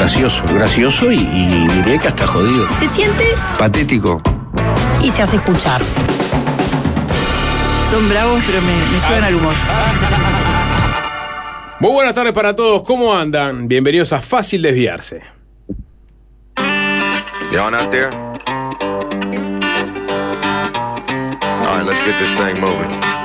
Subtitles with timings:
[0.00, 2.66] Gracioso, gracioso y, y diré que hasta jodido.
[2.70, 3.22] Se siente
[3.58, 4.22] Patético.
[5.02, 5.78] Y se hace escuchar.
[7.90, 9.54] Son bravos, pero me, me suben al humor.
[11.80, 13.68] Muy buenas tardes para todos, ¿cómo andan?
[13.68, 15.20] Bienvenidos a Fácil Desviarse.
[17.52, 18.08] Y'all out there?
[21.52, 23.20] All right, let's get this thing moving.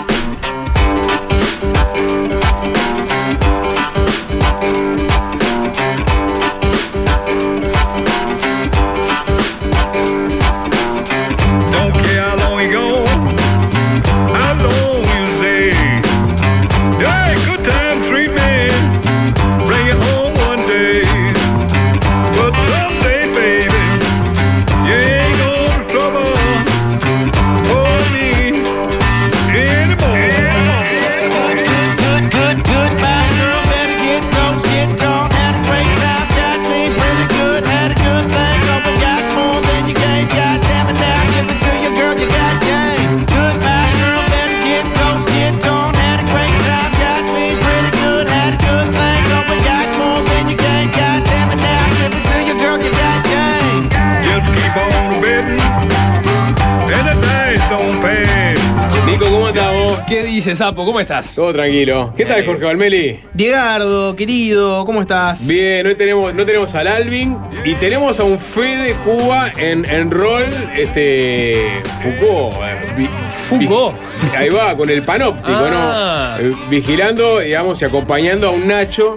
[60.54, 60.84] Sapo?
[60.86, 61.34] ¿Cómo estás?
[61.34, 62.14] Todo tranquilo.
[62.16, 63.20] ¿Qué tal, Jorge Valmeli?
[63.34, 65.48] Diegardo, querido, ¿cómo estás?
[65.48, 70.12] Bien, hoy tenemos, no tenemos al Alvin y tenemos a un Fede Cuba en, en
[70.12, 70.44] rol,
[70.76, 72.56] este, Foucault.
[72.64, 73.10] eh, vi-
[73.50, 73.96] Foucault.
[73.98, 76.38] vi- ahí va, con el panóptico, Ah.
[76.42, 76.50] ¿no?
[76.50, 79.16] Eh, Vigilando, digamos, y acompañando a un Nacho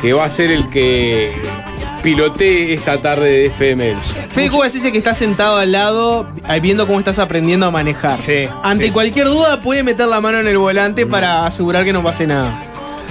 [0.00, 1.32] que va a ser el que
[2.04, 3.96] pilotee esta tarde de FM.
[4.28, 6.26] Fede Cuba dice que está sentado al lado
[6.60, 8.18] viendo cómo estás aprendiendo a manejar.
[8.18, 8.90] Sí, Ante sí.
[8.90, 12.60] cualquier duda puede meter la mano en el volante para asegurar que no pase nada.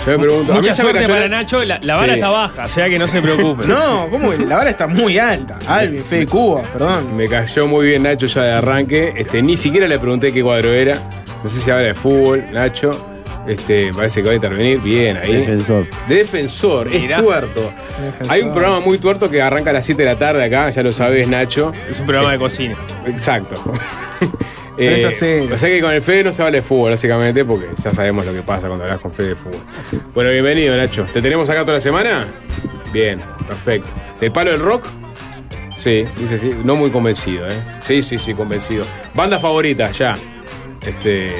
[0.05, 2.13] Yo me pregunto, a mí Mucha ya me suerte para Nacho, la, la vara Sí.
[2.19, 3.65] está baja, o sea que no se preocupe.
[3.67, 4.31] No, ¿cómo?
[4.33, 5.57] La vara está muy alta.
[5.67, 7.15] Alvin, Fede Cuba, perdón.
[7.17, 9.13] Me cayó muy bien Nacho ya de arranque.
[9.17, 10.97] Este, ni siquiera le pregunté qué cuadro era.
[11.43, 13.03] No sé si habla de fútbol, Nacho.
[13.47, 15.33] Este, parece que va a intervenir bien ahí.
[15.33, 15.87] Defensor.
[16.07, 17.73] De defensor, es tuerto.
[18.01, 18.31] Defensor.
[18.31, 20.81] Hay un programa muy tuerto que arranca a las 7 de la tarde acá, ya
[20.81, 21.73] lo sabes, Nacho.
[21.89, 22.77] Es un programa de cocina.
[23.05, 23.61] Exacto.
[24.77, 25.49] 3 a 0.
[25.53, 28.25] O sea que con el Fede no se habla de fútbol, básicamente, porque ya sabemos
[28.25, 29.61] lo que pasa cuando hablas con Fede de fútbol.
[30.13, 31.05] Bueno, bienvenido, Nacho.
[31.11, 32.25] ¿Te tenemos acá toda la semana?
[32.91, 33.93] Bien, perfecto.
[34.19, 34.85] ¿Del palo del rock?
[35.75, 36.55] Sí, dice sí.
[36.63, 37.63] No muy convencido, ¿eh?
[37.81, 38.85] Sí, sí, sí, convencido.
[39.13, 40.15] Banda favorita, ya.
[40.85, 41.33] Este.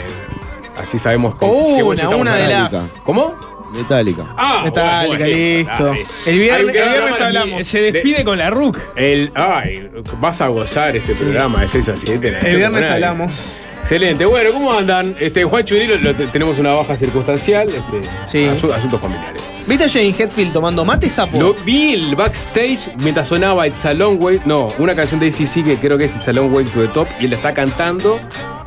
[0.78, 2.74] Así sabemos con Oh, qué una, una de las.
[3.04, 3.36] ¿Cómo?
[3.74, 4.24] Metálica.
[4.38, 5.86] Ah, Metallica, bueno, listo.
[5.86, 6.06] dale.
[6.28, 6.76] El viernes,
[7.18, 7.68] el hablamos.
[7.68, 8.78] Se despide con la RUC.
[8.96, 9.90] El, ay,
[10.20, 12.31] vas a gozar ese programa de 6 a 7.
[12.31, 13.40] Nacho, El viernes hablamos.
[13.80, 14.25] Excelente.
[14.25, 15.16] Bueno, ¿cómo andan?
[15.20, 17.68] Este, Juan Churilo lo te- tenemos una baja circunstancial.
[17.68, 18.46] Este, Sí.
[18.46, 19.42] asu- asuntos familiares.
[19.68, 21.38] ¿Viste a Jane Hetfield tomando mate, sapo?
[21.40, 24.42] Lo vi el backstage mientras sonaba It's a Long Way.
[24.46, 26.88] No, una canción de ACC que creo que es It's a Long Way to the
[26.90, 27.08] Top.
[27.19, 28.19] Y él la está cantando.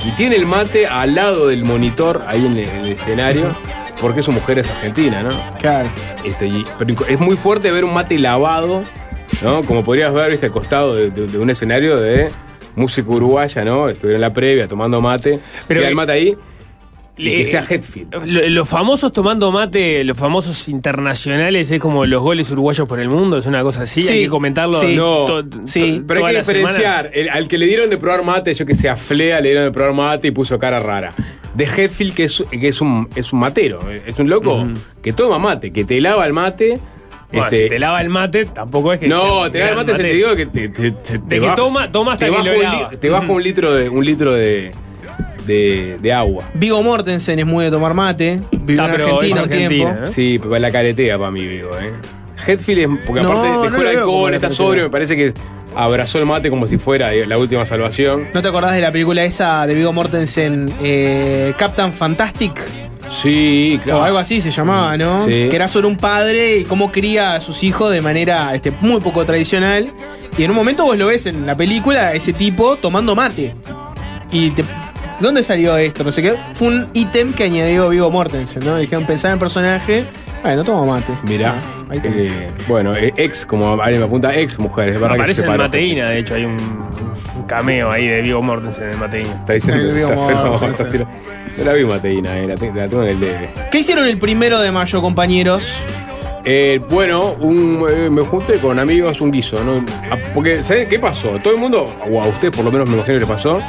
[0.06, 3.54] Y tiene el mate al lado del monitor ahí en el, en el escenario.
[4.00, 5.30] Porque su mujer es argentina, ¿no?
[5.58, 5.88] Claro.
[6.22, 8.84] Este, y- pero es muy fuerte ver un mate lavado,
[9.42, 9.62] ¿no?
[9.62, 12.28] Como podrías ver, viste, al costado de, de- de un escenario de
[12.74, 13.88] música uruguaya, ¿no?
[13.88, 15.40] Estuvieron en la previa tomando mate.
[15.66, 16.36] Pero el mate ahí.
[17.18, 18.14] Y que sea Hetfield.
[18.26, 23.08] Lo- Los famosos tomando mate, los famosos internacionales, es como los goles uruguayos por el
[23.08, 24.78] mundo, es una cosa así, Sí, hay que comentarlo.
[24.78, 24.94] sí.
[24.96, 27.10] No, to- sí, to- pero hay que diferenciar.
[27.14, 29.64] El- al que le dieron de probar mate, yo que sé, a Flea le dieron
[29.64, 31.14] de probar mate y puso cara rara.
[31.54, 34.66] De Hetfield, que es, que es, un, es un matero, es un loco
[35.02, 36.78] que toma mate, que te lava el mate.
[37.32, 39.08] Bueno, este, si te lava el mate, tampoco es que.
[39.08, 41.40] no, sea te lava el mate, se te digo que te, te- te- te que
[41.40, 42.90] baja- toma- toma hasta te que baja lo un lava.
[42.92, 44.72] li- Te baja un litro de, un litro de,
[45.46, 46.44] de, de agua.
[46.54, 48.40] Vigo Mortensen es muy de tomar mate.
[48.52, 49.88] Vivió Ah, en Argentina un tiempo.
[49.88, 50.06] ¿eh?
[50.06, 51.92] Sí, pero la caretea para mí, digo, ¿eh?
[52.46, 52.88] Hetfield es.
[53.06, 55.32] Porque No, aparte no el veo como alcohol, está sobrio, me parece que
[55.74, 58.28] abrazó el mate como si fuera eh, la última salvación.
[58.34, 62.52] ¿No te acordás de la película esa de Vigo Mortensen, eh, Captain Fantastic?
[63.08, 64.00] Sí, claro.
[64.00, 65.24] O algo así se llamaba, ¿no?
[65.26, 65.46] Sí.
[65.48, 69.00] Que era sobre un padre y cómo cría a sus hijos de manera este, muy
[69.00, 69.88] poco tradicional.
[70.36, 73.54] Y en un momento vos lo ves en la película, ese tipo tomando mate.
[74.32, 74.64] Y te-
[75.20, 76.04] ¿Dónde salió esto?
[76.04, 76.34] No sé qué.
[76.54, 78.76] Fue un ítem que añadió Vigo Mortensen, ¿no?
[78.76, 80.04] Dijeron pensar en el personaje.
[80.42, 81.12] Bueno, toma mate.
[81.24, 81.54] Mirá.
[81.56, 82.26] Ah, ahí tenés.
[82.26, 85.56] eh, bueno, eh, ex, como alguien me apunta, ex mujer, es verdad que se en.
[85.56, 86.56] Mateína, de hecho, hay un,
[87.36, 89.30] un cameo ahí de Vigo Mortensen en Mateína.
[89.30, 90.32] Está diciendo El Vigo está
[91.58, 93.50] No la vi Mateína, eh, la, te- la tengo en el debe.
[93.70, 95.78] ¿Qué hicieron el primero de mayo, compañeros?
[96.44, 99.84] Eh, bueno, un, eh, me junté con amigos un guiso, ¿no?
[100.10, 101.30] Ah, Porque, ¿saben qué pasó?
[101.42, 103.64] Todo el mundo, o a usted por lo menos me imagino que le pasó, que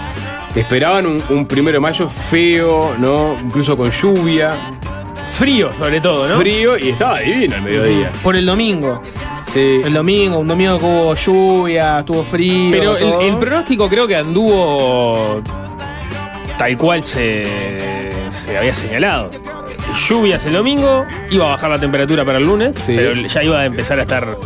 [0.61, 3.35] esperaban un, un primero de mayo feo, ¿no?
[3.43, 4.55] Incluso con lluvia.
[5.31, 6.39] Frío, sobre todo, ¿no?
[6.39, 8.11] Frío y estaba divino el mediodía.
[8.23, 9.01] Por el domingo.
[9.53, 9.81] Sí.
[9.85, 12.71] El domingo, un domingo que hubo lluvia, estuvo frío.
[12.71, 13.21] Pero el, todo.
[13.21, 15.41] el pronóstico creo que anduvo
[16.57, 17.45] tal cual se,
[18.29, 19.29] se había señalado.
[20.09, 23.65] Lluvias el domingo, iba a bajar la temperatura para el lunes, pero ya iba a
[23.65, 24.37] empezar a estar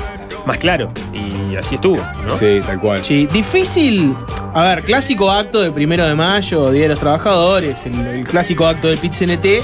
[0.45, 0.91] más claro.
[1.13, 2.37] Y así estuvo, ¿no?
[2.37, 3.03] Sí, tal cual.
[3.03, 4.15] Sí, difícil.
[4.53, 8.67] A ver, clásico acto de primero de mayo, Día de los Trabajadores, el, el clásico
[8.67, 9.63] acto del pit CNT.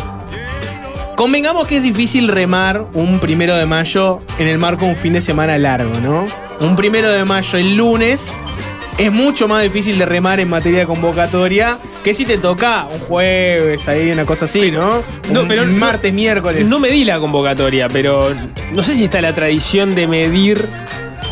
[1.17, 5.13] Convengamos que es difícil remar un primero de mayo en el marco de un fin
[5.13, 6.25] de semana largo, ¿no?
[6.61, 8.33] Un primero de mayo el lunes
[8.97, 12.99] es mucho más difícil de remar en materia de convocatoria que si te toca un
[12.99, 15.03] jueves, ahí una cosa así, ¿no?
[15.31, 16.65] No, Un pero martes, miércoles.
[16.65, 18.33] No medí la convocatoria, pero
[18.71, 20.69] no sé si está la tradición de medir.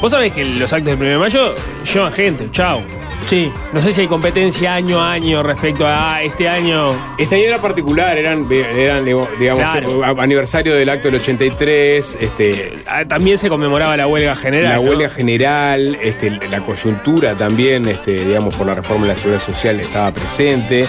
[0.02, 1.56] Vos sabés que los actos del 1 de mayo
[1.94, 2.84] llevan gente, chao.
[3.28, 3.52] Sí.
[3.74, 6.96] No sé si hay competencia año a año respecto a ah, este año.
[7.18, 10.04] Este año era particular, eran, eran digamos, Claro.
[10.06, 14.70] eh, aniversario del acto del 83, este, Ah, También se conmemoraba la huelga general.
[14.70, 14.82] la ¿no?
[14.82, 19.80] huelga general, este, la coyuntura también, este, digamos, por la reforma de la seguridad social
[19.80, 20.88] estaba presente.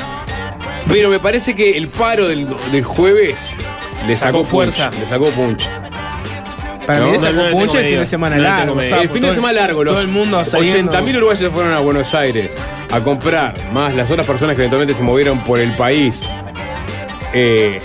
[0.88, 3.54] Pero me parece que el paro del, del jueves
[4.06, 4.90] le Sacó sacó, fuerza.
[5.00, 5.66] Le sacó punch.
[6.86, 7.22] Para mí lo punch
[7.72, 8.80] tengo el fin de semana largo.
[8.80, 10.92] el fin todo de semana largo, los Todo el mundo saliendo.
[10.92, 12.50] 80.000 uruguayos se fueron a Buenos Aires
[12.92, 16.22] a comprar, más las otras personas que eventualmente se movieron por el país.
[17.34, 17.80] eh,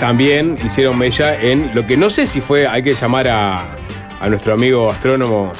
[0.00, 3.76] también hicieron mella en lo que no sé si fue, hay que llamar a,
[4.20, 5.52] a nuestro amigo astrónomo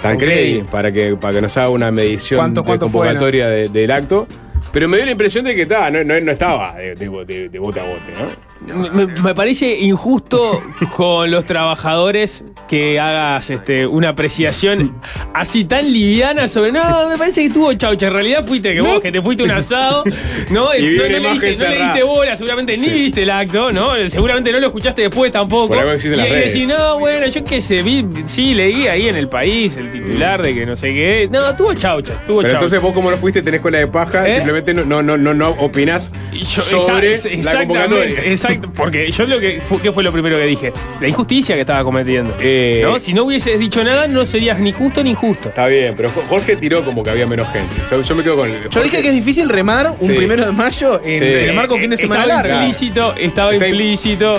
[0.00, 3.90] Tancredi para que, para que nos haga una medición ¿Cuánto- de cuánto convocatoria de- del
[3.90, 4.26] acto.
[4.72, 7.48] Pero me dio la impresión de que ta, no, no- no estaba de, de- de-
[7.50, 8.51] de bote a bote, ¿no?
[8.66, 10.62] Me, me parece injusto
[10.96, 14.94] con los trabajadores que hagas este, una apreciación
[15.34, 16.72] así tan liviana sobre.
[16.72, 18.06] No, me parece que estuvo chaucha.
[18.06, 20.04] En realidad fuiste que vos, que te fuiste un asado,
[20.50, 20.74] ¿no?
[20.78, 23.90] Y no, no le diste, no le diste bola, seguramente ni viste el acto, ¿no?
[24.08, 25.68] Seguramente no lo escuchaste después tampoco.
[25.68, 26.52] Por algo existen y las ahí redes.
[26.54, 30.40] decís, no, bueno, yo qué sé, vi, sí, leí ahí en el país el titular
[30.42, 31.28] de que no sé qué.
[31.30, 32.50] No, estuvo chaucha, estuvo Pero chaucha.
[32.54, 34.34] entonces vos como no fuiste tenés cola de paja, ¿Eh?
[34.34, 38.32] simplemente no, no, no, no, no opinás Yo- sobre la exactamente.
[38.54, 40.72] Exacto, porque yo lo que fu- ¿qué fue lo primero que dije?
[41.00, 42.34] La injusticia que estaba cometiendo.
[42.40, 42.98] Eh, ¿no?
[42.98, 45.48] Si no hubieses dicho nada, no serías ni justo ni injusto.
[45.48, 47.74] Está bien, pero Jo- Jorge tiró como que había menos gente.
[47.90, 48.68] Yo, yo me quedo con el.
[48.70, 50.12] Yo dije que es difícil remar un Sí.
[50.14, 51.24] primero de mayo en Sí.
[51.24, 52.60] el marco de fin de semana estaba largo.
[52.62, 54.34] implícito, estaba Está implícito.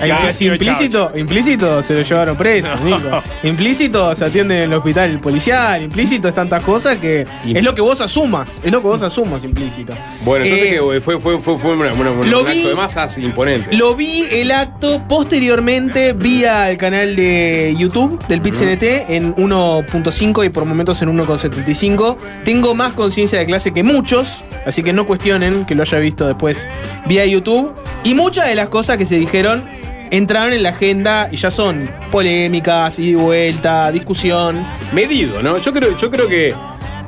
[0.00, 2.84] Hay impl- sí, implícito, implícito se lo llevaron preso, No.
[2.84, 3.22] Nico.
[3.42, 7.80] Implícito se atiende en el hospital policial, implícito es tantas cosas que es lo que
[7.80, 9.92] vos asumas, es lo que vos asumas implícito.
[10.22, 13.76] Bueno, entonces Eh, que fue, fue, fue, fue una- una- un acto de masas imponente.
[13.76, 20.44] Lo vi el acto posteriormente vía el canal de YouTube del Pit CNT en 1.5
[20.44, 22.16] y por momentos en 1.75.
[22.44, 26.26] Tengo más conciencia de clase que muchos, así que no cuestionen que lo haya visto
[26.26, 26.68] después
[27.06, 27.74] vía YouTube.
[28.04, 29.64] Y muchas de las cosas que se dijeron
[30.10, 34.66] entraron en la agenda y ya son polémicas, ida y vuelta, discusión.
[34.92, 35.58] Medido, ¿no?
[35.58, 36.54] Yo creo, yo creo que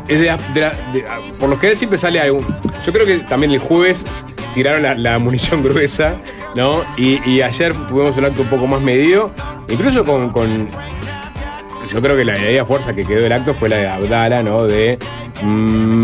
[0.08, 1.04] es de la- de la- de-
[1.38, 2.46] por lo general siempre sale algún.
[2.84, 4.04] Yo creo que también el jueves
[4.54, 6.20] tiraron la, munición gruesa,
[6.54, 6.82] ¿no?
[6.96, 9.32] Y, ayer tuvimos un acto un poco más medido,
[9.68, 10.30] incluso con-
[11.92, 14.64] yo creo que la idea fuerza que quedó del acto fue la de Abdala, ¿no?
[14.64, 14.98] De
[15.42, 15.46] mm,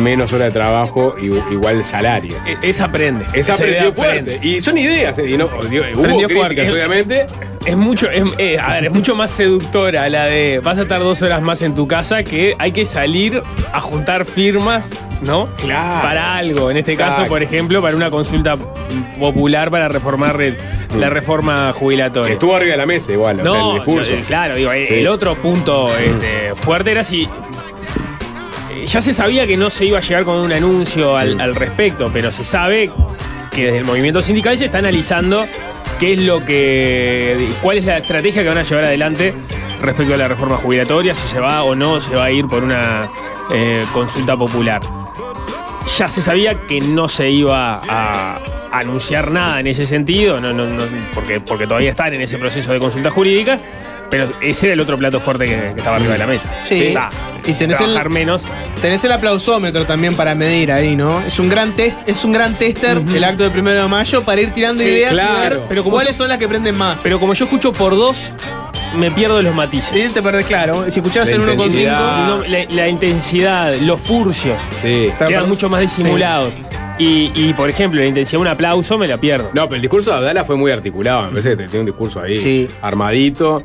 [0.02, 2.37] menos hora de trabajo y igual salario.
[2.47, 3.25] E- Esa aprende.
[3.33, 4.38] Esa idea aprendió fuerte.
[4.42, 5.30] Y son ideas, ¿eh?
[5.30, 6.71] y no, digo, hubo críticas, fuerte.
[6.71, 7.26] obviamente.
[7.66, 11.00] Es mucho, es, eh, a ver, es mucho más seductora la de vas a estar
[11.00, 14.88] dos horas más en tu casa que hay que salir a juntar firmas,
[15.22, 15.48] ¿no?
[15.56, 16.00] Claro.
[16.02, 16.70] Para algo.
[16.70, 18.56] En este caso, por ejemplo, para una consulta
[19.18, 20.56] popular para reformar el-
[20.96, 22.32] la reforma jubilatoria.
[22.32, 24.12] Estuvo arriba de la mesa igual, o sea, No, el discurso.
[24.12, 24.94] no, eh, claro, digo, eh, Sí.
[24.94, 27.28] el otro punto este, fuerte era si.
[28.86, 32.10] Ya se sabía que no se iba a llegar con un anuncio al, al respecto,
[32.12, 32.90] pero se sabe
[33.50, 35.46] que desde el movimiento sindical se está analizando
[35.98, 37.48] qué es lo que.
[37.62, 39.34] cuál es la estrategia que van a llevar adelante
[39.80, 42.64] respecto a la reforma jubilatoria, si se va o no se va a ir por
[42.64, 43.08] una
[43.52, 44.80] eh, consulta popular.
[45.98, 48.38] Ya se sabía que no se iba a
[48.70, 50.64] anunciar nada en ese sentido, no, no,
[51.14, 53.62] porque, porque todavía están en ese proceso de consultas jurídicas,
[54.10, 56.50] pero ese era el otro plato fuerte que, que estaba arriba de la mesa.
[56.64, 56.94] Sí.
[57.46, 58.44] Y tenés Trabajar el- menos.
[58.82, 61.20] Tenés el aplausómetro también para medir ahí, ¿no?
[61.22, 64.40] Es un gran test, es un gran tester el acto del primero de mayo para
[64.40, 65.56] ir tirando Sí, ideas y claro.
[65.60, 67.00] ver Pero como cuáles yo- son las que prenden más.
[67.02, 68.32] Pero como yo escucho por dos,
[68.94, 70.06] me pierdo los matices.
[70.06, 70.84] Y te perdés, claro.
[70.90, 71.52] Si escuchabas La el 1,5.
[71.54, 72.26] intensidad.
[72.26, 75.10] No, la, la intensidad, los furcios, Sí.
[75.26, 76.54] quedan mucho más disimulados.
[76.98, 79.50] Y, y, por ejemplo, la intensidad de un aplauso me la pierdo.
[79.54, 81.22] No, pero el discurso de Abdala fue muy articulado.
[81.24, 82.68] Me parece que tiene un discurso ahí Sí.
[82.82, 83.64] armadito.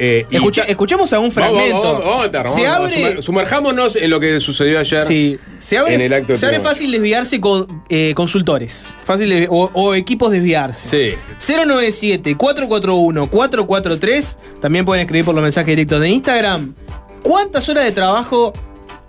[0.00, 1.82] Eh, y- escuchemos a un fragmento.
[1.82, 2.94] vamos, vamos, vamos, vamos, se vamos, abre.
[2.94, 5.00] sumer- sumerjámonos en lo que sucedió ayer.
[5.02, 8.94] Sí, se abre, en el acto de se abre fácil desviarse con eh, consultores.
[9.02, 10.88] Fácil de- o, o equipos desviarse.
[10.88, 11.14] Sí.
[11.40, 14.38] 097-441-443.
[14.60, 16.74] También pueden escribir por los mensajes directos de Instagram.
[17.22, 18.52] ¿Cuántas horas de trabajo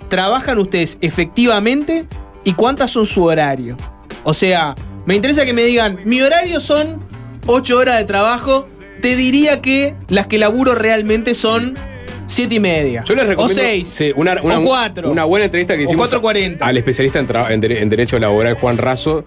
[0.09, 2.05] trabajan ustedes efectivamente
[2.50, 3.77] y cuántas son su horario?
[4.24, 4.75] O sea,
[5.06, 7.03] me interesa que me digan, mi horario son
[7.48, 8.68] 8 horas de trabajo.
[9.01, 11.75] Te diría que las que laburo realmente son
[12.25, 13.03] 7 y media.
[13.06, 13.88] Yo les recomiendo O 6.
[13.88, 15.10] sí, una, una- o 4.
[15.12, 16.58] una buena entrevista que O hicimos 4.40.
[16.62, 19.24] al especialista en, en dere- en Derecho Laboral, Juan Razo,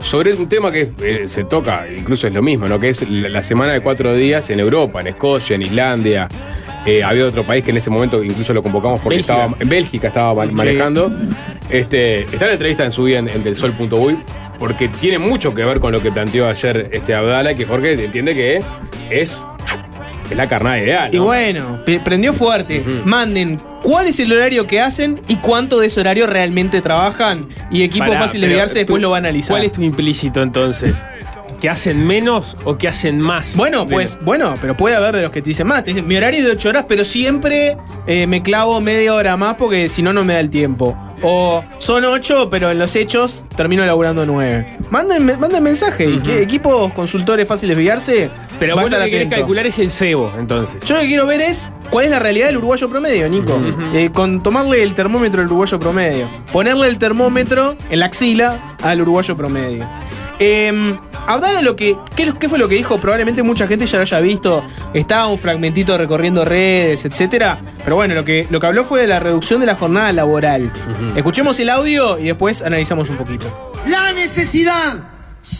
[0.00, 2.78] sobre un tema que eh, se toca, incluso es lo mismo, ¿no?
[2.78, 6.28] que es la, la semana de cuatro días en Europa, en Escocia, en Islandia.
[6.86, 9.34] Eh, había otro país que en ese momento incluso lo convocamos porque Bélgica.
[9.34, 11.10] estaba en Bélgica estaba ma- manejando.
[11.68, 14.16] Este, está en la entrevista en su día en, en delsol.uy
[14.58, 18.34] porque tiene mucho que ver con lo que planteó ayer este Abdala, que Jorge entiende
[18.34, 18.62] que
[19.10, 19.44] es,
[20.30, 21.12] es la carnada ideal.
[21.12, 21.24] Y ¿no?
[21.24, 22.82] bueno, prendió fuerte.
[23.04, 27.46] Manden cuál es el horario que hacen y cuánto de ese horario realmente trabajan.
[27.70, 29.50] Y equipo Pará, fácil de desviarse después lo va a analizar.
[29.54, 30.94] ¿Cuál es tu implícito entonces?
[31.60, 33.56] ¿Que hacen menos o que hacen más?
[33.56, 35.84] Bueno, pues, bueno, pero puede haber de los que te dicen más.
[35.84, 39.36] Te dicen, mi horario es de 8 horas, pero siempre eh, me clavo media hora
[39.36, 40.96] más porque si no, no me da el tiempo.
[41.22, 44.78] O son 8, pero en los hechos termino laburando 9.
[44.90, 46.10] Manden, manden mensaje.
[46.10, 48.30] y que equipos consultores fáciles de desviarse.
[48.58, 50.84] Pero vos lo que querés calcular es el cebo, entonces.
[50.84, 53.58] Yo lo que quiero ver es cuál es la realidad del uruguayo promedio, Nico.
[53.94, 56.28] Eh, con tomarle el termómetro al uruguayo promedio.
[56.52, 59.88] Ponerle el termómetro en la axila al uruguayo promedio.
[60.38, 60.96] Eh,
[61.26, 61.96] Abdala lo que.
[62.14, 62.98] ¿qué, qué fue lo que dijo?
[62.98, 64.64] Probablemente mucha gente ya lo haya visto.
[64.94, 67.60] Estaba un fragmentito recorriendo redes, etcétera.
[67.84, 70.72] Pero bueno, lo que, lo que habló fue de la reducción de la jornada laboral.
[71.16, 73.46] Escuchemos el audio y después analizamos un poquito.
[73.86, 74.98] la necesidad,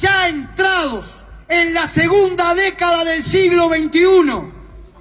[0.01, 4.01] ya entrados en la segunda década del siglo XXI,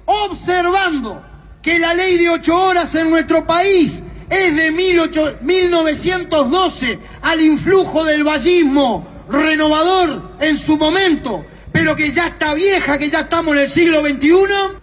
[0.04, 1.22] observando
[1.62, 8.04] que la ley de ocho horas en nuestro país es de 18 1912 al influjo
[8.04, 13.62] del vallismo renovador en su momento, pero que ya está vieja, que ya estamos en
[13.62, 14.30] el siglo XXI,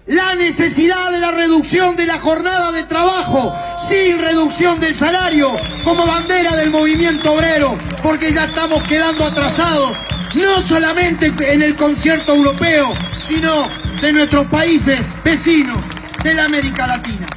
[0.07, 3.53] la necesidad de la reducción de la jornada de trabajo
[3.89, 9.97] sin reducción del salario como bandera del movimiento obrero, porque ya estamos quedando atrasados,
[10.35, 13.67] no solamente en el concierto europeo, sino
[14.01, 15.79] de nuestros países vecinos
[16.23, 17.27] de la América Latina.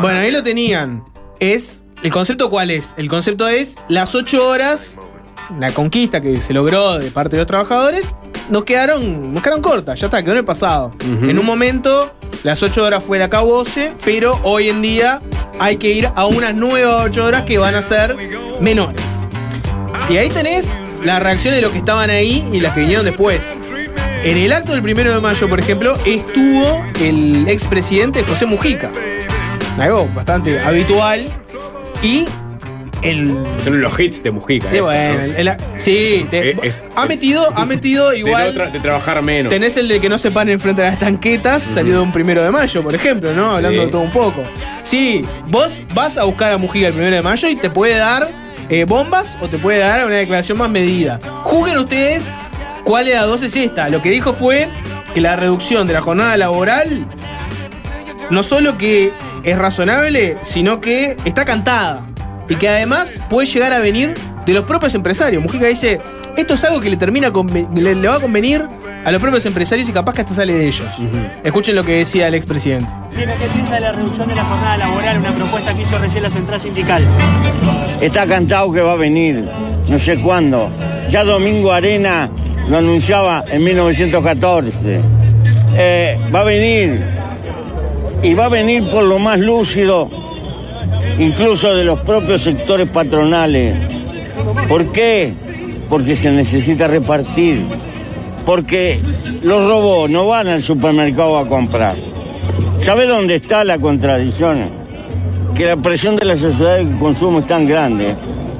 [0.00, 1.04] Bueno, ahí lo tenían.
[1.40, 1.84] Es.
[2.02, 2.94] ¿El concepto cuál es?
[2.96, 4.96] El concepto es las ocho horas,
[5.58, 8.14] la conquista que se logró de parte de los trabajadores,
[8.48, 10.92] nos quedaron, nos quedaron cortas, ya está, quedó en el pasado.
[11.00, 15.20] En un momento, las ocho horas fue el acabose, pero hoy en día
[15.58, 18.16] hay que ir a unas nuevas ocho horas que van a ser
[18.60, 19.02] menores.
[20.08, 23.56] Y ahí tenés las reacciones de los que estaban ahí y las que vinieron después.
[24.22, 28.90] En el acto del primero de mayo, por ejemplo, estuvo el expresidente José Mujica.
[29.78, 31.26] Algo bastante habitual.
[32.02, 32.26] Y
[33.02, 33.36] el.
[33.64, 34.68] Son los hits de Mujica.
[34.72, 34.80] eh.
[34.80, 38.54] bueno, el- el- sí, te- Eh, eh, ha metido, ha metido De, igual.
[38.54, 39.50] no tra- de trabajar menos.
[39.50, 42.42] Tenés el de que no se paren enfrente de las tanquetas, salió de un primero
[42.42, 43.52] de mayo, por ejemplo, ¿no?
[43.56, 43.86] Hablando Sí.
[43.86, 44.42] de todo un poco.
[44.82, 48.28] Sí, vos vas a buscar a Mujica el primero de mayo y te puede dar
[48.68, 51.18] eh, bombas o te puede dar una declaración más medida.
[51.42, 52.28] Juzguen ustedes
[52.84, 53.88] cuál de las dos es esta.
[53.88, 54.68] Lo que dijo fue
[55.12, 57.04] que la reducción de la jornada laboral
[58.30, 59.10] no solo que
[59.42, 62.06] es razonable, sino que está cantada.
[62.50, 64.14] Y que además puede llegar a venir
[64.44, 65.42] de los propios empresarios.
[65.42, 66.00] Mujica dice,
[66.36, 67.30] esto es algo que le termina
[67.74, 68.62] le va a convenir
[69.04, 70.88] a los propios empresarios y capaz que hasta sale de ellos.
[71.42, 72.86] Escuchen lo que decía el expresidente.
[73.12, 75.18] ¿Qué piensa de la reducción de la jornada laboral?
[75.18, 77.06] Una propuesta que hizo recién la central sindical.
[78.00, 79.48] Está cantado que va a venir,
[79.88, 80.70] no sé cuándo.
[81.08, 82.30] Ya Domingo Arena
[82.68, 85.00] lo anunciaba en 1914.
[85.76, 87.00] Eh, va a venir
[88.22, 90.10] y va a venir por lo más lúcido,
[91.20, 93.76] incluso de los propios sectores patronales.
[94.68, 95.32] ¿Por qué?
[95.88, 97.64] Porque se necesita repartir.
[98.46, 99.00] Porque
[99.42, 101.94] los robots no van al supermercado a comprar.
[102.78, 104.64] ¿Sabe dónde está la contradicción?
[105.54, 108.16] Que la presión de la sociedad de consumo es tan grande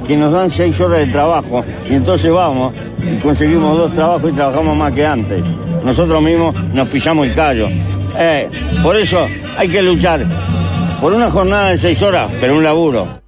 [0.07, 4.35] que nos dan seis horas de trabajo y entonces vamos y conseguimos dos trabajos y
[4.35, 5.43] trabajamos más que antes.
[5.83, 7.69] Nosotros mismos nos pillamos el callo.
[8.19, 8.49] Eh,
[8.83, 9.27] por eso
[9.57, 10.27] hay que luchar
[11.01, 13.21] por una jornada de seis horas, pero un laburo.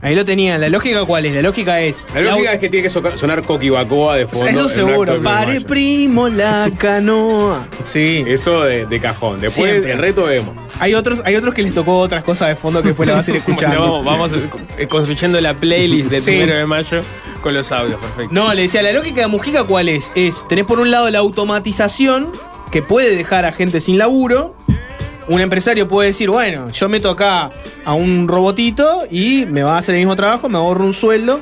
[0.00, 0.60] Ahí lo tenían.
[0.60, 1.34] ¿La lógica cuál es?
[1.34, 2.06] La lógica es.
[2.14, 4.48] La lógica es que tiene que soca- sonar Coqui Bacoa de fondo.
[4.48, 5.22] Eso seguro.
[5.22, 7.64] Pare primo la canoa.
[7.84, 8.24] Sí.
[8.26, 9.40] Eso de, de cajón.
[9.40, 9.92] Después Siempre.
[9.92, 10.56] el reto vemos.
[10.80, 13.28] Hay otros, hay otros que les tocó otras cosas de fondo que después la vas
[13.28, 13.78] a ir escuchando.
[13.78, 14.32] Bueno, vamos,
[14.78, 16.30] eh, construyendo la playlist del Sí.
[16.32, 17.00] primero de mayo
[17.40, 18.32] con los audios, perfecto.
[18.34, 20.10] No, le decía, la lógica de Mujica cuál es?
[20.16, 22.32] Es, tenés por un lado la automatización,
[22.72, 24.56] que puede dejar a gente sin laburo.
[25.28, 27.50] Un empresario puede decir, bueno, yo meto acá
[27.84, 31.40] a un robotito y me va a hacer el mismo trabajo, me ahorro un sueldo.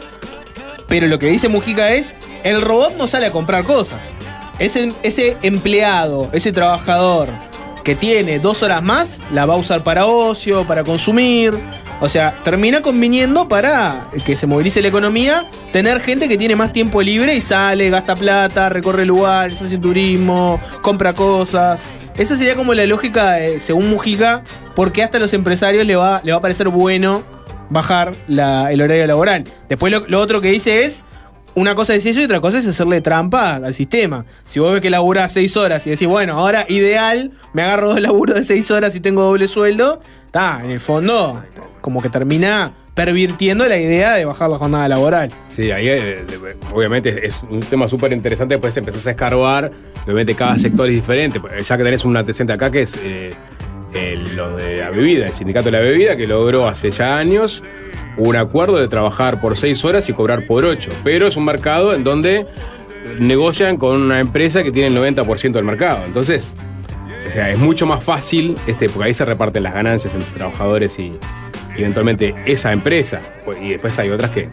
[0.87, 4.01] Pero lo que dice Mujica es, el robot no sale a comprar cosas.
[4.59, 7.29] Ese, ese empleado, ese trabajador
[7.85, 11.59] que tiene dos horas más, la va a usar para ocio, para consumir.
[12.01, 16.73] O sea, termina conviniendo para que se movilice la economía, tener gente que tiene más
[16.73, 21.83] tiempo libre y sale, gasta plata, recorre lugares, hace turismo, compra cosas.
[22.17, 24.43] Esa sería como la lógica, eh, según Mujica,
[24.75, 27.23] porque hasta a los empresarios le va, le va a parecer bueno
[27.69, 29.45] bajar el horario laboral.
[29.69, 31.05] Después lo, lo otro que dice es,
[31.55, 34.25] una cosa es eso y otra cosa es hacerle trampa al sistema.
[34.45, 38.01] Si vos ves que laburás seis horas y decís, bueno, ahora ideal, me agarro dos
[38.01, 41.43] laburos de seis horas y tengo doble sueldo, está, en el fondo,
[41.81, 45.31] como que termina pervirtiendo la idea de bajar la jornada laboral.
[45.49, 46.25] Sí, ahí eh,
[46.75, 48.55] obviamente es un tema súper interesante.
[48.55, 49.71] Después empezás a escarbar.
[50.05, 51.41] Obviamente cada sector es diferente.
[51.67, 53.33] Ya que tenés un antecedente acá que es eh,
[53.95, 57.63] el- lo de la bebida, el sindicato de la bebida, que logró hace ya años
[58.17, 60.91] un acuerdo de trabajar por seis horas y cobrar por ocho.
[61.05, 62.47] Pero es un mercado en donde
[63.19, 66.05] negocian con una empresa que tiene el 90% del mercado.
[66.05, 66.53] Entonces,
[67.27, 70.99] o sea, es mucho más fácil, este, porque ahí se reparten las ganancias entre trabajadores
[70.99, 71.13] y,
[71.77, 73.21] y eventualmente esa empresa.
[73.45, 74.49] Pues, Y después hay otras que,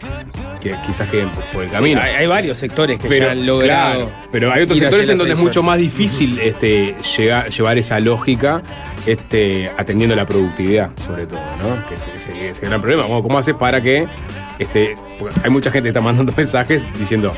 [0.60, 2.00] que quizás queden por, por el camino.
[2.00, 4.06] Hay, hay varios sectores que pero, ya han logrado.
[4.06, 8.00] claro, pero hay otros sectores en donde es mucho más difícil este, llegar- llevar esa
[8.00, 8.62] lógica
[9.06, 11.86] este, atendiendo la productividad, sobre todo, ¿no?
[11.88, 13.04] Que es ese, ese gran problema.
[13.04, 14.06] Bueno, ¿Cómo haces para que
[14.58, 14.94] este,
[15.42, 17.34] hay mucha gente que está mandando mensajes diciendo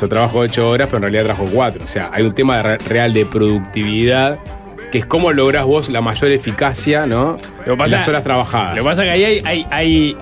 [0.00, 1.84] yo trabajo ocho horas, pero en realidad trabajo cuatro.
[1.84, 4.38] O sea, hay un tema real de productividad
[4.94, 7.36] que es cómo lográs vos la mayor eficacia, ¿no?
[7.66, 8.76] Lo pasa- las horas trabajadas.
[8.76, 10.16] Lo que pasa es que ahí hay, hay, hay,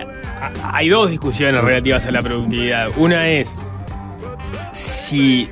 [0.72, 2.88] hay dos discusiones relativas a la productividad.
[2.96, 3.54] Una es
[4.72, 5.50] si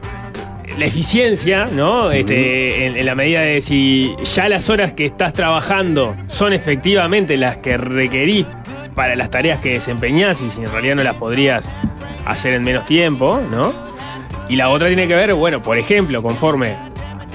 [0.79, 2.11] la eficiencia, ¿no?
[2.11, 7.37] Este, en, en la medida de si ya las horas que estás trabajando son efectivamente
[7.37, 8.47] las que requerís
[8.95, 11.69] para las tareas que desempeñás y si en realidad no las podrías
[12.25, 13.71] hacer en menos tiempo, ¿no?
[14.49, 16.75] Y la otra tiene que ver, bueno, por ejemplo, conforme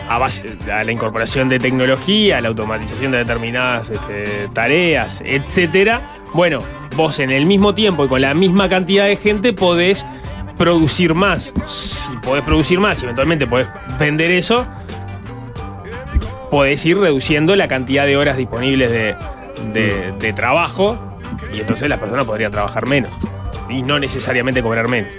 [0.10, 6.02] a, base- a la incorporación de tecnología, a la automatización de determinadas este, tareas, etcétera.
[6.34, 6.60] Bueno,
[6.96, 10.06] vos en el mismo tiempo y con la misma cantidad de gente podés
[10.58, 11.54] producir más.
[11.65, 13.68] Si podés producir más y eventualmente podés
[14.00, 14.65] vender eso,
[16.52, 19.15] podés ir reduciendo la cantidad de horas disponibles de,
[19.74, 20.98] de- de trabajo
[21.54, 23.15] y entonces las personas podrían trabajar menos
[23.70, 25.12] y no necesariamente cobrar menos.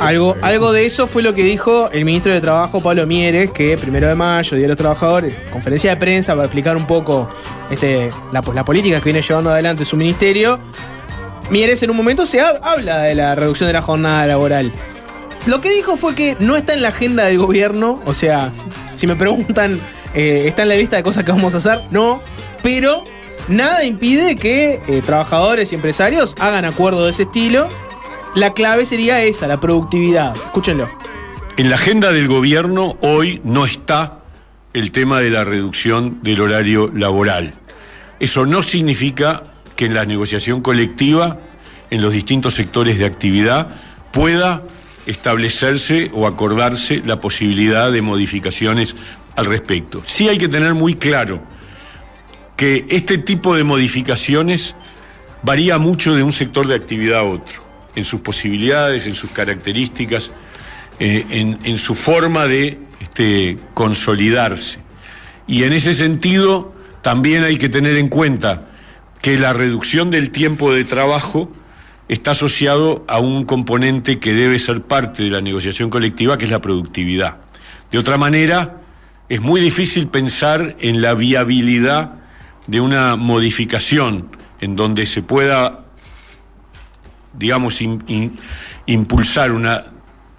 [0.00, 3.76] Algo, algo de eso fue lo que dijo el ministro de Trabajo, Pablo Mieres, que
[3.76, 7.28] primero de mayo, Día de los Trabajadores, conferencia de prensa para explicar un poco
[7.70, 10.58] este, la, la política que viene llevando adelante su ministerio.
[11.50, 14.72] Mieres en un momento se hab- habla de la reducción de la jornada laboral.
[15.46, 18.50] Lo que dijo fue que no está en la agenda del gobierno, o sea,
[18.94, 19.78] si- me preguntan,
[20.14, 21.82] eh, ¿está en la lista de cosas que vamos a hacer?
[21.90, 22.22] No,
[22.62, 23.02] pero
[23.48, 27.68] nada impide que eh, trabajadores y empresarios hagan acuerdo de ese estilo.
[28.34, 30.34] La clave sería esa, la productividad.
[30.34, 30.88] Escúchenlo.
[31.58, 34.20] En la agenda del gobierno hoy no está
[34.72, 37.54] el tema de la reducción del horario laboral.
[38.20, 39.42] Eso no significa
[39.76, 41.40] que en la negociación colectiva,
[41.90, 43.76] en los distintos sectores de actividad,
[44.12, 44.62] pueda
[45.04, 48.96] establecerse o acordarse la posibilidad de modificaciones
[49.36, 50.02] al respecto.
[50.06, 51.42] Sí hay que tener muy claro
[52.56, 54.74] que este tipo de modificaciones
[55.42, 57.61] varía mucho de un sector de actividad a otro,
[57.94, 60.32] en sus posibilidades, en sus características,
[60.98, 64.78] eh, en, en su forma de este, consolidarse.
[65.46, 68.68] Y en ese sentido, también hay que tener en cuenta
[69.20, 71.50] que la reducción del tiempo de trabajo
[72.08, 76.50] está asociado a un componente que debe ser parte de la negociación colectiva, que es
[76.50, 77.38] la productividad.
[77.90, 78.80] De otra manera,
[79.28, 82.14] es muy difícil pensar en la viabilidad
[82.66, 84.28] de una modificación
[84.60, 85.81] en donde se pueda,
[87.34, 87.80] digamos,
[88.86, 89.84] impulsar una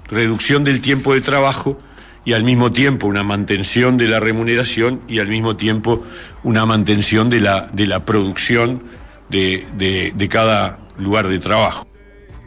[0.09, 1.77] reducción del tiempo de trabajo
[2.25, 6.03] y al mismo tiempo una mantención de la remuneración y al mismo tiempo
[6.43, 8.83] una mantención de la, de la producción
[9.29, 11.85] de, de- de cada lugar de trabajo.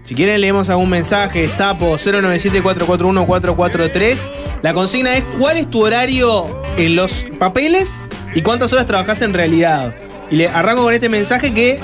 [0.03, 4.31] Si quieren leemos algún mensaje, sapo 097-441-443.
[4.63, 6.45] La consigna es cuál es tu horario
[6.77, 7.93] en los papeles
[8.35, 9.95] y cuántas horas trabajas en realidad.
[10.31, 11.81] Y le arranco con este mensaje que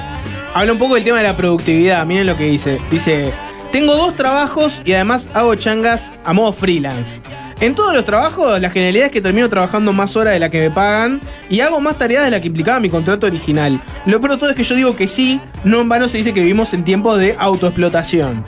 [0.54, 2.04] habla un poco del tema de la productividad.
[2.06, 2.80] Miren lo que dice.
[2.90, 3.32] Dice,
[3.70, 7.20] tengo dos trabajos y además hago changas a modo freelance.
[7.60, 10.58] En todos los trabajos, la generalidad es que termino trabajando más horas de la que
[10.58, 13.80] me pagan y hago más tareas de la que implicaba mi contrato original.
[14.04, 16.34] Lo peor de todo es que yo digo que sí, no en vano se dice
[16.34, 18.44] que vivimos en tiempos de autoexplotación.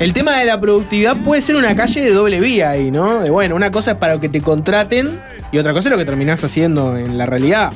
[0.00, 3.20] El tema de la productividad puede ser una calle de doble vía ahí, ¿no?
[3.20, 5.20] De, bueno, una cosa es para que te contraten
[5.52, 7.70] y otra cosa es lo que terminás haciendo en la realidad,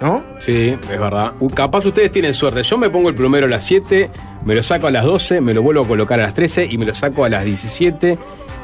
[0.00, 0.22] ¿no?
[0.38, 1.32] Sí, es verdad.
[1.40, 2.62] Uh, Capaz ustedes tienen suerte.
[2.62, 4.10] Yo me pongo el plumero a las 7,
[4.44, 6.78] me lo saco a las 12, me lo vuelvo a colocar a las 13 y
[6.78, 8.18] me lo saco a las 17.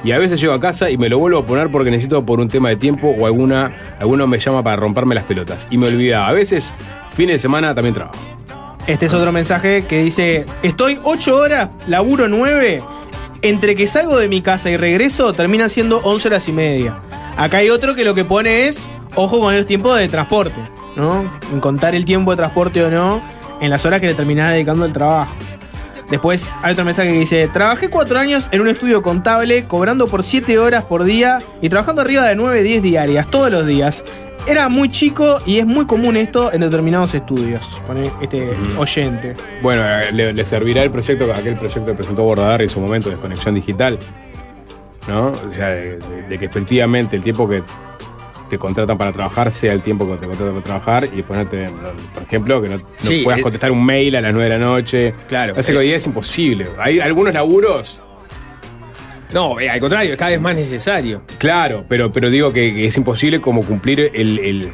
[0.04, 2.38] Y a veces llego a casa y me lo vuelvo a poner porque necesito por
[2.38, 5.66] un tema de tiempo o alguna, alguno me llama para romperme las pelotas.
[5.70, 6.28] Y me olvidaba.
[6.28, 6.74] A veces,
[7.10, 8.18] fines de semana también trabajo.
[8.86, 12.82] Este es otro mensaje que dice, estoy 8 horas, laburo 9,
[13.40, 16.98] entre que salgo de mi casa y regreso terminan siendo 11 horas y media.
[17.38, 20.60] Acá hay otro que lo que pone es, ojo con el tiempo de transporte,
[20.96, 21.24] ¿no?
[21.52, 23.22] En contar el tiempo de transporte o no
[23.60, 25.32] en las horas que le terminás dedicando al trabajo.
[26.10, 30.22] Después hay otro mensaje que dice, trabajé 4 años en un estudio contable, cobrando por
[30.22, 34.04] 7 horas por día y trabajando arriba de 9, 10 diarias, todos los días.
[34.46, 39.32] Era muy chico y es muy común esto en determinados estudios, pone este oyente.
[39.62, 43.08] Bueno, eh, le, le servirá el proyecto, aquel proyecto que presentó Bordadar en su momento,
[43.08, 43.98] Desconexión Digital.
[45.08, 45.28] ¿No?
[45.28, 47.62] O sea, de, de- de que efectivamente el tiempo que
[48.48, 51.68] te contratan para trabajar sea el tiempo que te contratan para trabajar y ponerte,
[52.12, 54.58] por ejemplo, que no, no Sí, puedas es- contestar un mail a las 9 de
[54.58, 55.14] la noche.
[55.28, 55.54] Claro.
[55.56, 56.68] Hace que hoy día es imposible.
[56.78, 57.98] Hay algunos laburos.
[59.32, 61.22] No, eh, al contrario, es cada vez más necesario.
[61.38, 64.38] Claro, pero, pero digo que, que es imposible como cumplir el.
[64.38, 64.72] el-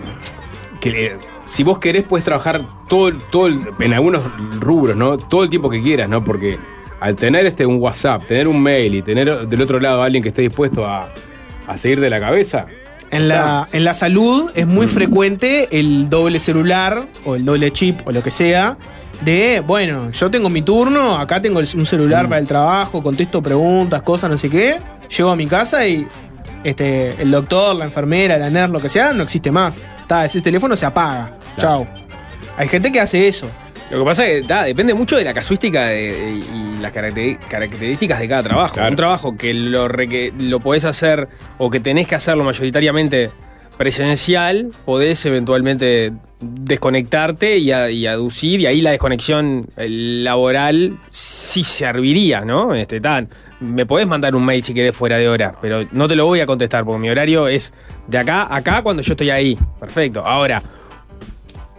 [0.81, 4.23] que, eh, si vos querés, puedes trabajar todo, todo el- en algunos
[4.59, 5.17] rubros, ¿no?
[5.17, 6.23] Todo el tiempo que quieras, ¿no?
[6.25, 6.59] Porque
[7.01, 10.23] al tener este un WhatsApp, tener un mail y tener del otro lado a alguien
[10.23, 11.11] que esté dispuesto a,
[11.67, 12.67] a seguir de la cabeza.
[13.11, 18.07] En la, en la salud es muy frecuente el doble celular o el doble chip
[18.07, 18.77] o lo que sea.
[19.23, 23.43] De, bueno, yo tengo mi turno, acá tengo el- un celular para el trabajo, contesto
[23.43, 24.79] preguntas, cosas, no sé qué.
[25.15, 26.07] Llego a mi casa y
[26.65, 29.79] este, el doctor, la enfermera, la nurse, lo que sea, no existe más.
[30.03, 31.33] Está, ese teléfono se apaga.
[31.59, 31.87] Chao.
[32.57, 33.51] Hay gente que hace eso.
[33.91, 36.93] Lo que pasa es que da, depende mucho de la casuística de- de- y las
[36.93, 38.81] características de cada trabajo.
[38.89, 43.31] Un trabajo que lo, reque- lo podés hacer o que tenés que hacerlo mayoritariamente
[43.77, 52.43] presencial, podés eventualmente desconectarte y, a- y aducir, y ahí la desconexión laboral sí serviría,
[52.43, 52.75] ¿no?
[52.75, 53.29] Este, tan,
[53.61, 56.41] me podés mandar un mail si querés fuera de hora, pero no te lo voy
[56.41, 57.73] a contestar porque mi horario es
[58.07, 59.59] de acá a acá cuando yo estoy ahí.
[59.79, 60.21] Perfecto.
[60.25, 60.63] Ahora,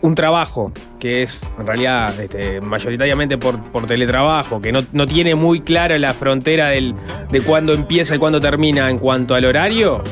[0.01, 5.61] un trabajo que es en realidad este, mayoritariamente por, teletrabajo, que no, no tiene muy
[5.61, 6.95] clara la frontera del,
[7.31, 10.03] de cuándo empieza y cuándo termina en cuanto al horario,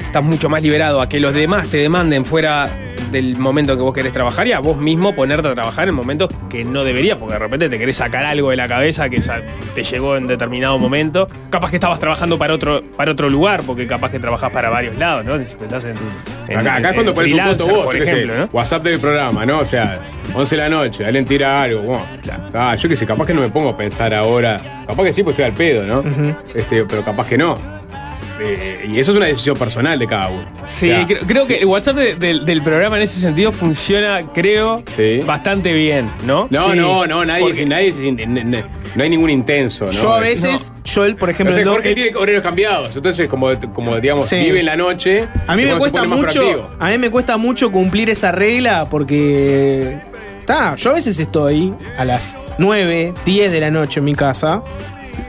[0.00, 3.94] estás mucho más liberado a que los demás te demanden fuera del momento que vos
[3.94, 7.32] querés trabajar y a vos mismo ponerte a trabajar en momentos que no deberías, porque
[7.34, 9.22] de repente te querés sacar algo de la cabeza que
[9.74, 11.26] te llegó en determinado momento.
[11.50, 14.96] Capaz que estabas trabajando para otro, para otro lugar, porque capaz que trabajás para varios
[14.98, 15.42] lados, ¿no?
[15.42, 15.96] Si pensás en,
[16.48, 18.48] en- acá, acá es en cuando pones un punto vos, por sé, ejemplo, ¿no?
[18.52, 19.58] WhatsApp del programa, ¿no?
[19.60, 19.98] O sea,
[20.34, 21.82] 11 de la noche, alguien tira algo.
[21.82, 22.02] Bueno,
[22.54, 24.60] ah, yo qué sé, capaz que no me pongo a pensar ahora.
[24.86, 26.02] Capaz que sí, pues estoy al pedo, ¿no?
[26.54, 27.54] este, pero capaz que no.
[28.40, 30.44] Eh, y eso es una decisión personal de cada uno.
[30.66, 31.54] Sí, O sea, creo, creo sí.
[31.54, 34.82] que el WhatsApp de- del- del programa en ese sentido funciona, creo,
[35.24, 36.48] bastante bien, ¿no?
[36.50, 36.78] No, Sí.
[36.78, 37.94] no, no, nadie, Porque- nadie,
[38.94, 39.90] no hay ningún intenso, ¿no?
[39.92, 43.28] Yo a veces, yo, el- por ejemplo, No el do- Jorge tiene horarios cambiados, entonces
[43.28, 44.36] como, como digamos, Sí.
[44.36, 45.26] vive en la noche.
[45.46, 46.70] A mí me cuesta mucho.
[46.78, 49.98] A mí me cuesta mucho cumplir esa regla porque.
[50.40, 54.60] Está, yo a veces estoy a las 9, 10 de la noche en mi casa.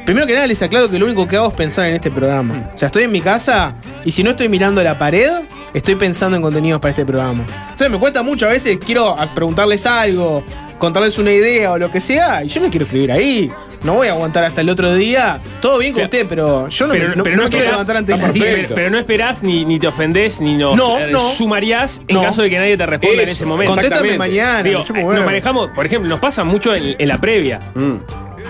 [0.05, 2.69] Primero que nada les aclaro que lo único que hago es pensar en este programa.
[2.73, 5.29] O sea, estoy en mi casa y si no estoy mirando la pared,
[5.73, 7.43] estoy pensando en contenidos para este programa.
[7.73, 10.43] O sea, me cuesta mucho a veces, quiero preguntarles algo,
[10.77, 13.51] contarles una idea o lo que sea, y yo no quiero escribir ahí.
[13.83, 15.39] No voy a aguantar hasta el otro día.
[15.61, 17.97] Todo bien con usted, pero yo no, pero, me, no, pero no no quiero levantar
[17.97, 18.45] antes de está las 10.
[18.45, 18.75] perfecto.
[18.75, 21.19] Pero no esperás ni, ni te ofendés ni nos No, eh, no.
[21.31, 22.23] sumarías en No.
[22.23, 23.73] caso de que nadie te responda en ese momento.
[23.73, 27.59] contéstame mañana, Digo, nos manejamos, por ejemplo, nos pasa mucho en, en la previa.
[27.75, 27.95] Mm.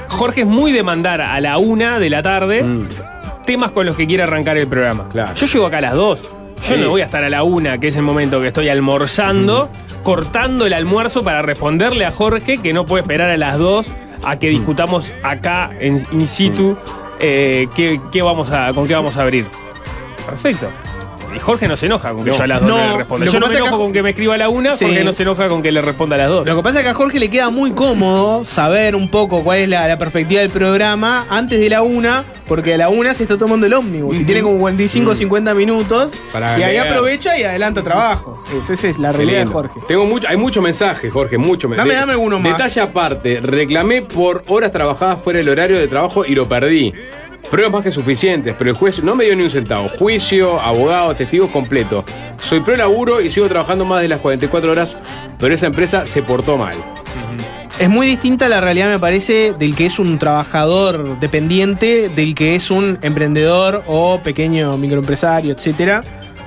[0.08, 2.88] Jorge es muy de mandar a la una de la tarde Mm.
[3.46, 5.08] temas con los que quiere arrancar el programa.
[5.36, 6.30] Yo llego acá a las dos.
[6.68, 6.82] Yo Sí.
[6.82, 9.70] no voy a estar a la una, que es el momento que estoy almorzando,
[10.04, 13.88] cortando el almuerzo para responderle a Jorge que no puede esperar a las dos
[14.24, 16.76] a que discutamos acá en in situ
[17.20, 19.46] eh, qué, qué vamos a, con qué vamos a abrir.
[20.26, 20.70] Perfecto.
[21.36, 22.38] Y Jorge no se enoja con que No.
[22.38, 23.26] yo a las dos No, le responda.
[23.26, 24.86] lo Yo que no me enojo que- con que me escriba a la una, Sí.
[24.86, 26.48] Jorge no se enoja con que le responda a las dos.
[26.48, 29.60] Lo que pasa es que a Jorge le queda muy cómodo saber un poco cuál
[29.60, 33.24] es la, la perspectiva del programa antes de la una, porque a la una se
[33.24, 36.88] está tomando el ómnibus y tiene como 45 o 50 minutos Para y ahí leer.
[36.88, 38.44] aprovecha y adelanta trabajo.
[38.58, 39.46] Es- esa es la realidad de.
[39.48, 39.80] Jorge.
[39.88, 42.54] Tengo mucho, hay muchos mensajes, Jorge, mucho Dame, dame alguno más.
[42.58, 46.94] Detalle aparte, reclamé por horas trabajadas fuera del horario de trabajo y lo perdí.
[47.50, 49.88] Pruebas más que suficientes, pero el juez no me dio ni un centavo.
[49.88, 52.04] Juicio, abogado, testigos completo.
[52.42, 54.98] Soy pro laburo y sigo trabajando más de las 44 horas,
[55.40, 56.76] pero esa empresa se portó mal.
[57.78, 62.56] Es muy distinta la realidad, me parece, del que es un trabajador dependiente, del que
[62.56, 66.02] es un emprendedor o pequeño microempresario, etcétera.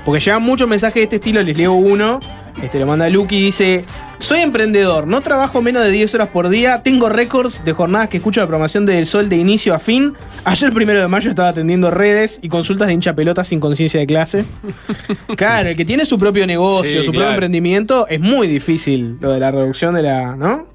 [0.07, 2.19] Porque llegan muchos mensajes de este estilo, les leo uno.
[2.63, 3.85] Este lo manda Lucky dice:
[4.19, 8.17] Soy emprendedor, no trabajo menos de 10 horas por día, tengo récords de jornadas que
[8.17, 10.15] escucho la programación de Del Sol de inicio a fin.
[10.45, 14.07] Ayer, primero de mayo, estaba atendiendo redes y consultas de hincha pelota sin conciencia de
[14.07, 14.45] clase.
[15.37, 17.27] Claro, el que tiene su propio negocio, Sí, su claro.
[17.27, 20.35] propio emprendimiento, es muy difícil lo de la reducción de la.
[20.35, 20.67] ¿No?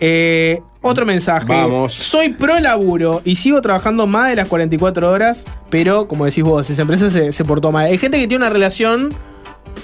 [0.00, 1.46] Eh, otro mensaje.
[1.48, 1.92] Vamos.
[1.94, 6.68] Soy pro laburo y sigo trabajando más de las 44 horas, pero como decís vos,
[6.70, 7.86] esa empresa se, se portó mal.
[7.86, 9.08] Hay gente que tiene una relación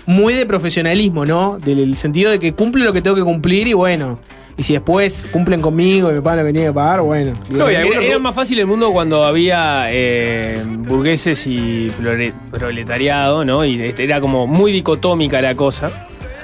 [0.06, 1.58] muy de profesionalismo, ¿no?
[1.64, 4.18] Del sentido de que cumple lo que tengo que cumplir y bueno.
[4.56, 7.32] Y si después cumplen conmigo y me pagan lo que tienen que pagar, bueno.
[7.68, 13.64] era, era más fácil el mundo cuando había eh, burgueses y prole- proletariado, ¿no?
[13.64, 15.90] Y este, era como muy dicotómica la cosa.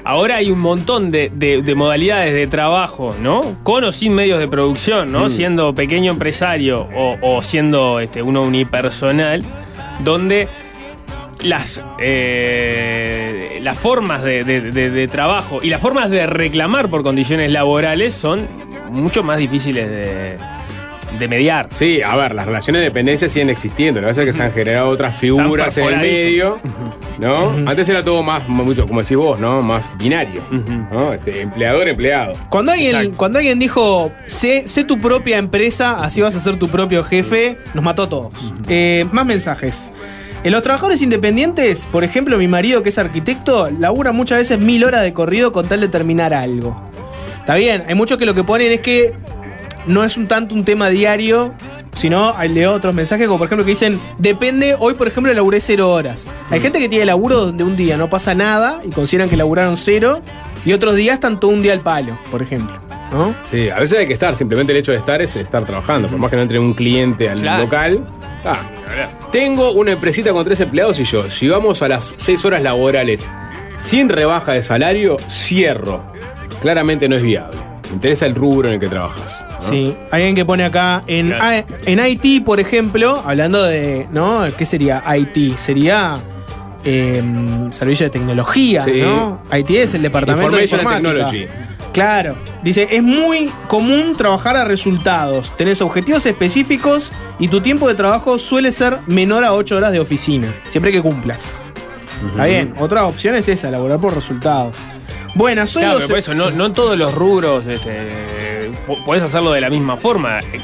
[0.02, 3.42] Ahora hay un montón de, de- de modalidades de trabajo, ¿no?
[3.62, 5.26] Con o sin medios de producción, ¿no?
[5.26, 5.28] Mm.
[5.28, 9.44] Siendo pequeño empresario o, o siendo este, uno unipersonal,
[10.02, 10.48] donde
[11.42, 17.02] las, eh, las formas de, de- de- de trabajo y las formas de reclamar por
[17.02, 18.46] condiciones laborales son
[18.90, 20.36] mucho más difíciles de,
[21.18, 21.68] de mediar.
[21.70, 24.00] Sí, a ver, las relaciones de dependencia siguen existiendo.
[24.00, 26.58] Lo que pasa es que se han generado otras figuras en el medio.
[27.18, 27.50] ¿No?
[27.66, 29.60] Antes era todo más, mucho, como decís vos, ¿no?
[29.62, 30.42] Más binario.
[30.90, 31.12] ¿no?
[31.12, 32.32] Este, empleador, empleado.
[32.48, 36.68] Cuando alguien, cuando alguien dijo, sé, sé tu propia empresa, así vas a ser tu
[36.68, 38.34] propio jefe, nos mató a todos.
[38.68, 39.92] Eh, más mensajes.
[40.42, 44.84] En los trabajadores independientes, por ejemplo, mi marido que es arquitecto, labura muchas veces mil
[44.84, 46.80] horas de corrido con tal de terminar algo.
[47.40, 49.12] Está bien, hay muchos que lo que ponen es que
[49.86, 51.52] no es un tanto un tema diario,
[51.94, 55.60] sino hay leo otros mensajes como por ejemplo que dicen, depende, hoy por ejemplo laburé
[55.60, 56.24] cero horas.
[56.48, 59.76] Hay gente que tiene laburo donde un día no pasa nada y consideran que laburaron
[59.76, 60.20] cero
[60.64, 62.80] y otros días están todo un día al palo, por ejemplo.
[63.10, 63.34] ¿No?
[63.44, 64.36] Sí, a veces hay que estar.
[64.36, 66.08] Simplemente el hecho de estar es estar trabajando.
[66.08, 67.64] Por más que no entre un cliente al Claro.
[67.64, 68.00] local.
[68.44, 68.56] Ah,
[69.30, 73.30] tengo una empresita con tres empleados y yo, si vamos a las seis horas laborales
[73.76, 76.02] sin rebaja de salario, cierro.
[76.60, 77.56] Claramente no es viable.
[77.88, 79.44] Me interesa el rubro en el que trabajas.
[79.62, 79.68] ¿no?
[79.68, 81.34] Sí, alguien que pone acá en,
[81.86, 84.44] en IT, por ejemplo, hablando de, ¿no?
[84.56, 85.56] ¿Qué sería IT?
[85.56, 86.20] Sería
[86.84, 89.02] em, servicio de tecnología, Sí.
[89.02, 89.40] ¿no?
[89.52, 91.30] IT es el departamento de Information informática.
[91.30, 91.69] Technology.
[91.92, 97.94] Claro, dice, es muy común trabajar a resultados, tenés objetivos específicos y tu tiempo de
[97.94, 101.56] trabajo suele ser menor a 8 horas de oficina, siempre que cumplas.
[102.30, 104.76] Está bien, otra opción es esa, laborar por resultados.
[105.34, 109.22] Buenas, soy Claro, pero por eso, no, no en todos los rubros este, po- podés
[109.24, 110.38] hacerlo de la misma forma.
[110.40, 110.60] Eh,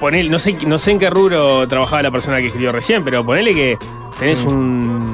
[0.00, 3.24] Ponele, no, sé, no sé en qué rubro trabajaba la persona que escribió recién, pero
[3.24, 3.78] ponele que
[4.18, 5.10] tenés un,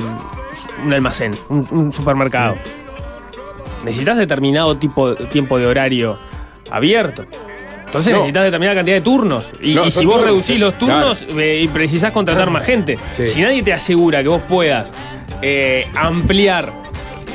[0.84, 2.56] un almacén, un, un supermercado.
[3.84, 6.18] Necesitas determinado tipo, tiempo de horario
[6.70, 7.24] abierto.
[7.84, 8.18] Entonces No.
[8.20, 9.52] necesitas determinada cantidad de turnos.
[9.60, 12.64] Y, No, y son si vos turnos, reducís los turnos eh, y precisás contratar más
[12.64, 12.98] gente.
[13.16, 13.26] Sí.
[13.26, 14.90] Si nadie te asegura que vos puedas
[15.42, 16.72] eh, ampliar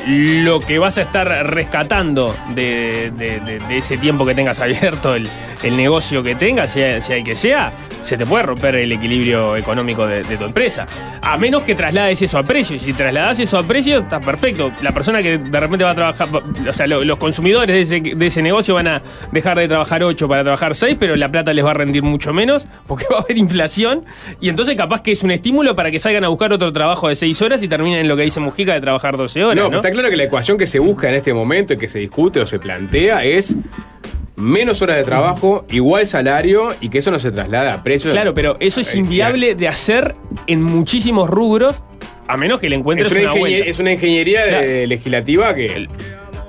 [0.06, 5.14] lo que vas a estar rescatando de, de- de- de ese tiempo que tengas abierto,
[5.14, 5.28] el,
[5.62, 7.70] el negocio que tengas, sea, sea el que sea,
[8.08, 10.86] se te puede romper el equilibrio económico de, de tu empresa.
[11.22, 12.74] A menos que traslades eso a precio.
[12.76, 14.72] Y si trasladas eso a precio, está perfecto.
[14.82, 16.28] La persona que de repente va a trabajar,
[16.68, 20.02] o sea, lo- los consumidores de ese, de ese negocio van a dejar de trabajar
[20.02, 23.18] 8 para trabajar 6, pero la plata les va a rendir mucho menos porque va
[23.18, 24.04] a haber inflación.
[24.40, 27.14] Y entonces capaz que es un estímulo para que salgan a buscar otro trabajo de
[27.16, 29.70] 6 horas y terminen en lo que dice Mujica de trabajar 12 horas.
[29.70, 31.98] No, está claro que la ecuación que se busca en este momento y que se
[31.98, 33.56] discute o se plantea es
[34.38, 38.14] menos horas de trabajo, igual salario y que eso no se traslada a precios.
[38.14, 40.14] Claro, pero eso es inviable de hacer
[40.46, 41.82] en muchísimos rubros,
[42.26, 43.70] a menos que le encuentres Es una, una ingenier- vuelta.
[43.70, 45.88] es una ingeniería de- legislativa que,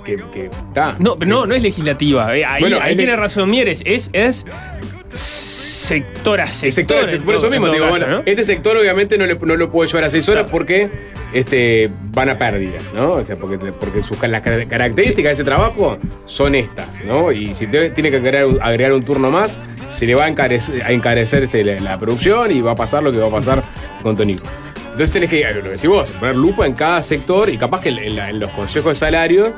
[0.05, 0.95] que, que está.
[0.99, 2.35] No, no, no es legislativa.
[2.35, 3.81] eh, Ahí, Bueno, ahí es tiene razón Mieres.
[3.85, 4.45] Es, es
[5.89, 6.67] sector a sector.
[6.67, 8.23] El sector, en por todo- eso mismo, digo, caso, bueno, ¿no?
[8.25, 10.89] este sector obviamente no, le- no lo puede llevar a seis horas porque
[11.33, 13.11] este, van a pérdida, ¿no?
[13.11, 17.31] O sea, porque, porque sus, las car- características de ese trabajo son estas, ¿no?
[17.31, 20.81] Y si te- tiene que agregar, agregar un turno más, se le va a encarecer,
[20.83, 23.63] a encarecer este, la, la producción y va a pasar lo que va a pasar
[24.03, 24.43] con Tonico.
[24.91, 27.89] Entonces tenés que, lo que decís vos, poner lupa en cada sector y capaz que
[27.89, 29.53] en, la- en los consejos de salario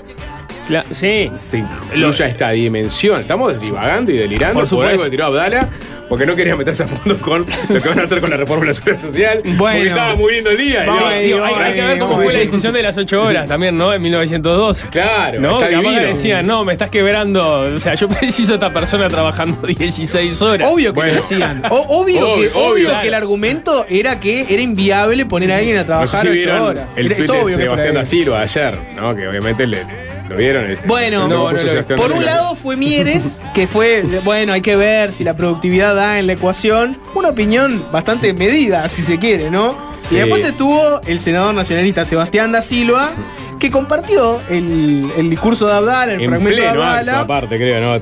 [0.92, 1.30] sí.
[1.34, 3.22] se incluya esta dimensión.
[3.22, 5.70] Estamos divagando y delirando Por por, algo que tiró Abdala,
[6.12, 8.66] porque no quería meterse a fondo con lo que van a hacer con la reforma
[8.66, 9.42] de la seguridad social.
[9.58, 10.82] Porque estaba muy lindo el día.
[10.84, 13.78] Digo, digo, hay, hay que ver cómo fue la discusión de las 8 horas también,
[13.78, 13.94] ¿no?
[13.94, 14.88] En 1902.
[14.92, 15.54] Claro, ¿no?
[15.64, 17.62] está Que decían, no, me estás quebrando.
[17.74, 20.70] O sea, yo preciso a esta persona trabajando 16 horas.
[20.70, 21.64] Obvio que lo decían.
[21.72, 23.02] O- obvio, que, obvio claro.
[23.04, 26.28] que el argumento era que era inviable poner a alguien a No sé trabajar si
[26.28, 26.90] ocho vieron horas.
[26.98, 29.16] el Era- tweet es de Sebastián da Silva ayer, ¿no?
[29.16, 29.86] Que obviamente le,
[30.32, 30.66] lo vieron.
[30.66, 35.14] El- Bueno, el de por un lado fue Mieres, que fue, bueno, hay que ver
[35.14, 36.98] si la productividad da en la ecuación.
[37.16, 39.76] Una opinión bastante medida, si se quiere, ¿no?
[40.00, 40.16] Sí.
[40.16, 43.12] Y después estuvo el senador nacionalista Sebastián da Silva,
[43.60, 47.20] que compartió el, el discurso de Abdala, el En fragmento de pleno acto, Abdala.
[47.20, 48.00] aparte, creo, ¿no?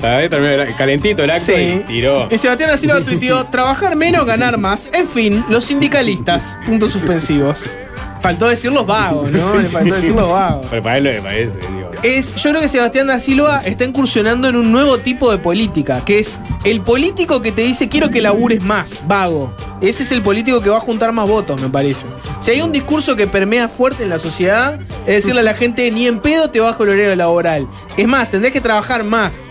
[0.77, 1.53] Calentito el acto Sí.
[1.53, 2.27] y tiró.
[2.31, 4.87] Y Sebastián da Silva tuiteó, trabajar menos, ganar más.
[4.93, 7.63] En fin, los sindicalistas, puntos suspensivos.
[8.21, 9.55] Faltó decir los vagos, ¿no?
[9.59, 10.67] Le faltó decir los vagos.
[10.69, 11.53] Pero para él lo que parece.
[12.01, 16.05] Es, yo creo que Sebastián da Silva está incursionando en un nuevo tipo de política,
[16.05, 19.53] que es el político que te dice quiero que labures más, vago.
[19.81, 22.05] Ese es el político que va a juntar más votos, me parece.
[22.39, 25.91] Si hay un discurso que permea fuerte en la sociedad, es decirle a la gente,
[25.91, 27.67] ni en pedo te bajo el horario laboral.
[27.97, 29.41] Es más, tendrás que trabajar más.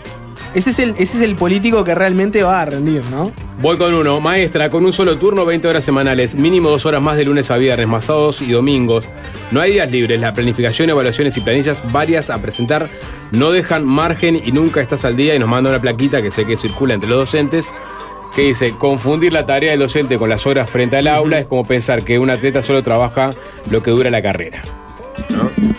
[0.53, 3.31] Ese es el, ese es el político que realmente va a rendir, ¿no?
[3.61, 4.19] Voy con uno.
[4.19, 6.35] Maestra, con un solo turno, 20 horas semanales.
[6.35, 9.05] Mínimo dos horas más de lunes a viernes, más sábados y domingos.
[9.51, 10.19] No hay días libres.
[10.19, 12.89] La planificación, evaluaciones y planillas varias a presentar
[13.31, 15.35] no dejan margen y nunca estás al día.
[15.35, 17.71] Y nos manda una plaquita que sé que circula entre los docentes
[18.35, 21.63] que dice, confundir la tarea del docente con las horas frente al aula es como
[21.63, 23.31] pensar que un atleta solo trabaja
[23.69, 24.61] lo que dura la carrera.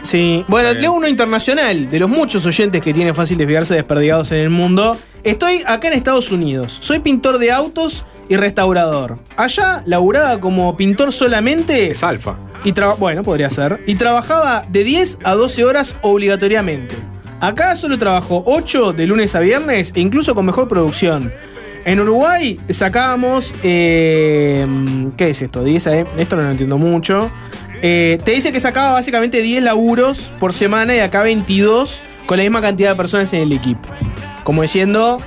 [0.03, 4.38] Sí, bueno, leo uno internacional, de los muchos oyentes que tiene fácil desviarse desperdigados en
[4.38, 4.97] el mundo.
[5.23, 9.19] Estoy acá en Estados Unidos, soy pintor de autos y restaurador.
[9.37, 11.90] Allá laburaba como pintor solamente.
[11.90, 12.37] Es alfa.
[12.64, 13.81] Y bueno, podría ser.
[13.87, 16.95] Y trabajaba de 10 a 12 horas obligatoriamente.
[17.40, 21.33] Acá solo trabajo 8 de lunes a viernes e incluso con mejor producción.
[21.85, 23.53] En Uruguay sacábamos.
[23.62, 24.66] eh,
[25.16, 25.64] ¿Qué es esto?
[25.64, 27.31] 10 a- Esto no lo entiendo mucho.
[27.83, 32.43] Eh, te dice que sacaba básicamente 10 laburos por semana y acá 22 con la
[32.43, 33.88] misma cantidad de personas en el equipo.
[34.45, 35.19] Como diciendo,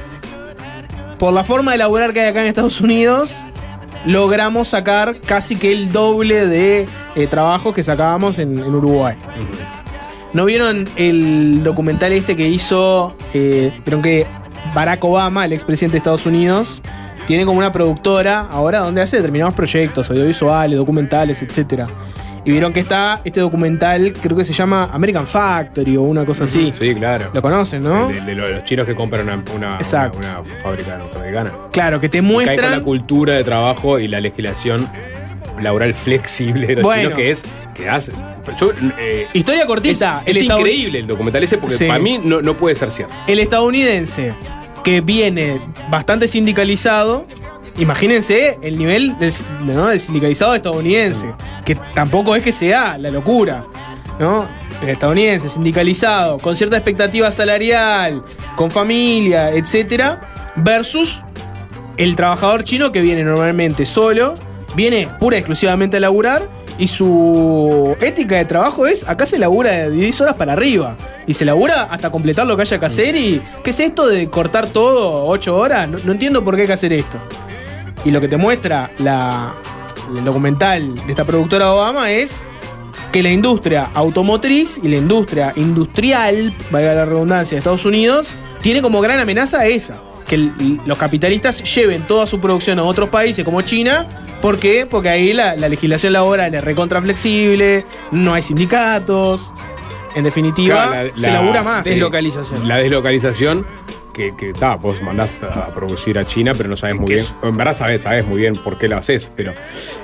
[1.18, 3.36] por la forma de laburar que hay acá en Estados Unidos,
[4.06, 6.86] logramos sacar casi que el doble de
[7.16, 9.16] eh, trabajos que sacábamos en, en Uruguay.
[10.34, 14.26] ¿No vieron el documental este que hizo, eh, vieron que
[14.74, 16.82] Barack Obama, el expresidente de Estados Unidos,
[17.28, 21.88] tiene como una productora ahora donde hace determinados proyectos audiovisuales, documentales, etcétera.
[22.46, 26.44] Y vieron que está este documental, creo que se llama American Factory o una cosa
[26.44, 26.72] así.
[26.74, 27.30] Sí, claro.
[27.34, 28.08] Lo conocen, ¿no?
[28.10, 30.18] De, de lo- de los chinos que compran una, una, Exacto.
[30.18, 31.52] una- una fábrica norteamericana.
[31.72, 32.84] Claro, que te Y cae con la muestran.
[32.84, 34.90] cultura de trabajo y la legislación
[35.62, 37.02] laboral flexible de los Bueno.
[37.04, 38.12] chinos que es que hace.
[38.60, 40.22] yo, eh, Historia cortita.
[40.26, 41.86] Es, increíble el documental ese porque Sí.
[41.86, 43.14] para mí no, no puede ser cierto.
[43.26, 44.34] El estadounidense,
[44.84, 47.26] que viene bastante sindicalizado,
[47.78, 51.34] imagínense el nivel del, sindicalizado estadounidense,
[51.66, 53.64] que tampoco es que sea la locura,
[54.20, 54.48] ¿no?
[54.82, 58.24] El estadounidense, sindicalizado, con cierta expectativa salarial,
[58.56, 61.24] con familia, etcétera, versus
[61.98, 64.34] el trabajador chino que viene normalmente solo,
[64.76, 69.72] viene pura y exclusivamente a laburar y su ética de trabajo es acá se labura
[69.72, 73.16] de 10 horas para arriba y se labura hasta completar lo que haya que hacer
[73.16, 75.88] y ¿qué es esto de cortar todo 8 horas?
[75.88, 77.20] No entiendo por qué hay que hacer esto.
[78.06, 79.54] Y lo que te muestra la,
[80.16, 82.44] el documental de esta productora de Obama es
[83.12, 88.82] que la industria automotriz y la industria industrial, valga la redundancia, de Estados Unidos, tiene
[88.82, 90.02] como gran amenaza esa.
[90.28, 94.08] Que el- los capitalistas lleven toda su producción a otros países como China.
[94.42, 94.86] ¿Por qué?
[94.90, 99.54] Porque ahí la, la legislación laboral es recontra flexible, no hay sindicatos.
[100.16, 101.84] En definitiva, Claro, la- se la- labura más.
[101.84, 102.68] Deslocalización.
[102.68, 103.66] La deslocalización
[104.14, 107.26] que, que ta, vos mandás a producir a China, pero no sabes muy Que bien.
[107.26, 109.54] es- En verdad sabes, sabes muy bien por qué lo haces, pero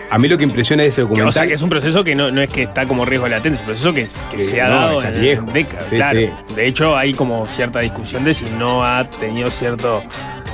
[0.10, 1.28] a mí lo que impresiona de ese Que, documental.
[1.30, 3.56] o sea, que es un proceso que no, no es que está como riesgo latente,
[3.56, 5.86] es un proceso que, que Que se ha no, dado en, décadas.
[5.90, 6.20] Sí, claro.
[6.20, 6.30] sí.
[6.56, 10.02] De hecho, hay como cierta discusión de si no ha tenido cierto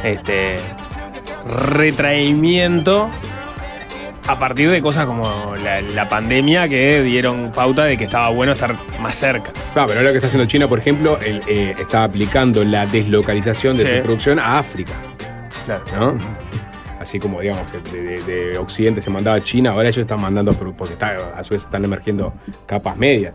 [0.04, 0.58] este,
[1.48, 3.10] retraimiento
[4.28, 8.54] a partir de cosas como la, la pandemia que dieron pauta de que estaba bueno
[8.54, 9.52] estar más cerca.
[9.76, 12.86] No, pero ahora lo que está haciendo China, por ejemplo, él, eh, está aplicando la
[12.88, 13.96] deslocalización de Sí.
[13.98, 14.94] su producción a África.
[15.66, 15.84] Claro.
[15.98, 16.18] ¿no?
[17.00, 20.54] Así como, digamos, de, de- de Occidente se mandaba a China, ahora ellos están mandando,
[20.54, 22.34] porque está- a su vez están emergiendo
[22.66, 23.34] capas medias.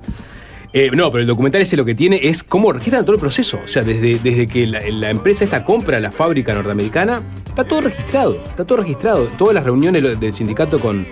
[0.72, 3.58] Eh, no, pero el documental ese lo que tiene es cómo registran todo el proceso.
[3.64, 7.80] O sea, desde, desde que la, la empresa esta compra la fábrica norteamericana, está todo
[7.80, 8.34] registrado.
[8.48, 9.24] Está todo registrado.
[9.36, 11.06] Todas las reuniones del sindicato con,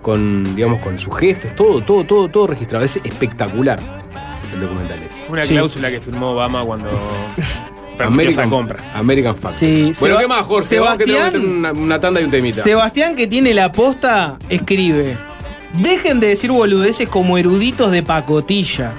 [0.00, 2.82] con digamos, con sus jefes, todo, todo, todo, todo registrado.
[2.84, 3.78] Es espectacular
[4.54, 5.30] el documental ese.
[5.30, 5.52] Una Sí.
[5.54, 6.88] cláusula que firmó Obama cuando
[7.98, 8.82] American, compra.
[8.94, 9.92] American Factory.
[9.92, 10.78] Sí, bueno, Seba- ¿qué más, Jorge?
[10.80, 12.62] Vamos que tengo que Sebastián- tener una, una tanda y un temita.
[12.62, 15.16] Sebastián, que tiene la posta, escribe:
[15.78, 18.92] Dejen de decir boludeces como eruditos de pacotilla.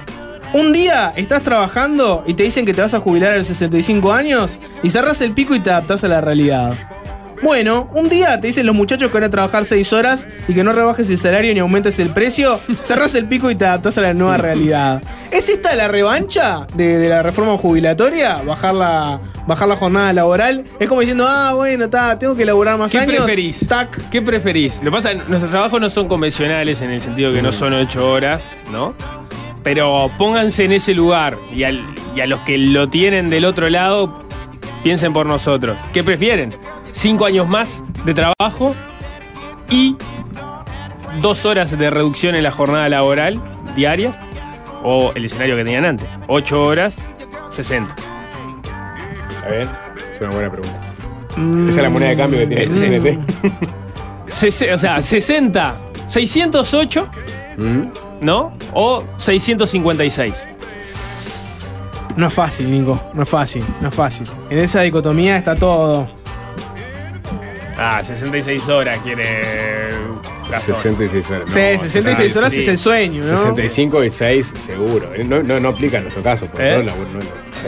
[0.52, 4.12] Un día estás trabajando y te dicen que te vas a jubilar a los 65
[4.12, 6.74] años y cerrás el pico y te adaptás a la realidad.
[7.42, 10.64] Bueno, un día te dicen los muchachos que van a trabajar 6 horas y que
[10.64, 14.00] no rebajes el salario ni aumentes el precio, cerrás el pico y te adaptás a
[14.02, 15.02] la nueva realidad.
[15.30, 18.42] ¿Es esta la revancha de, de la reforma jubilatoria?
[18.42, 20.64] ¿Bajar la, bajar la jornada laboral?
[20.80, 23.16] Es como diciendo, ah, bueno, ta, tengo que laburar más ¿Qué años.
[23.16, 23.66] preferís?
[24.10, 24.82] ¿Qué preferís?
[24.82, 28.10] Lo que pasa, nuestros trabajos no son convencionales en el sentido que no son ocho
[28.10, 28.94] horas, ¿no?
[29.62, 31.84] Pero pónganse en ese lugar y, al-
[32.14, 34.22] y a los que lo tienen del otro lado,
[34.84, 35.76] piensen por nosotros.
[35.92, 36.54] ¿Qué prefieren?
[36.98, 38.74] ¿Cinco años más de trabajo
[39.70, 39.96] y
[41.20, 43.38] dos horas de reducción en la jornada laboral
[43.76, 44.12] diaria?
[44.82, 46.08] ¿O el escenario que tenían antes?
[46.26, 46.96] Ocho horas,
[47.50, 47.94] 60.
[49.36, 49.68] Está bien,
[50.10, 50.80] es una buena pregunta.
[51.68, 53.18] Esa es la moneda de cambio que tiene el CNT.
[54.26, 55.76] Sese- o sea, 60,
[56.08, 57.08] 608,
[58.22, 58.54] ¿no?
[58.72, 60.48] O 656.
[62.16, 62.98] No es fácil, Nico.
[63.12, 64.26] No es fácil, no es fácil.
[64.48, 66.08] En esa dicotomía está todo.
[67.78, 69.40] Ah, 66 horas quiere.
[70.50, 70.74] Gastón.
[70.76, 71.52] 66 horas.
[71.52, 73.26] Sí, 66 horas es el sueño, ¿no?
[73.36, 75.12] 65 y 6 seguro.
[75.14, 76.70] Eh, No, no, no aplica en nuestro caso, porque ¿Eh?
[76.82, 77.18] nosotros laburo- no-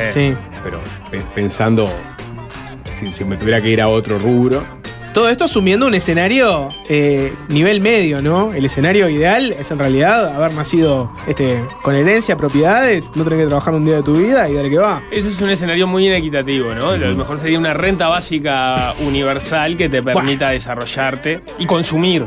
[0.03, 0.35] no- Sí.
[0.63, 0.81] Pero
[1.11, 1.91] pe- pensando,
[2.93, 4.65] si, si me tuviera que ir a otro rubro,
[5.19, 8.53] Todo esto asumiendo un escenario eh, nivel medio, ¿no?
[8.53, 13.47] El escenario ideal es en realidad haber nacido este, con herencia, propiedades, no tener que
[13.47, 15.03] trabajar un día de tu vida y dale que va.
[15.11, 16.97] Ese es un escenario muy inequitativo, ¿no?
[16.97, 22.25] Lo mejor sería una renta básica universal que te permita desarrollarte y consumir.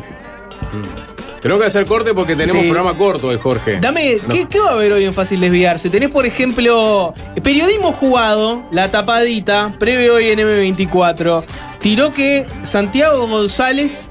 [1.41, 2.69] Tenemos que hacer corte porque tenemos Sí.
[2.69, 3.79] programa corto de Jorge.
[3.81, 4.29] Dame, No.
[4.33, 5.89] ¿qué, qué va a haber hoy en Fácil Desviarse?
[5.89, 7.13] Tenés, por ejemplo,
[7.43, 11.43] periodismo jugado, la tapadita, previo hoy en M24.
[11.79, 14.09] Tiró que Santiago González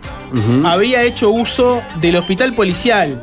[0.65, 3.23] había hecho uso del hospital policial.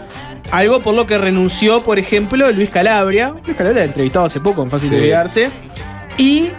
[0.51, 3.33] Algo por lo que renunció, por ejemplo, Luis Calabria.
[3.45, 4.95] Luis Calabria entrevistado hace poco en Fácil Sí.
[4.95, 5.49] Desviarse.
[6.17, 6.49] Y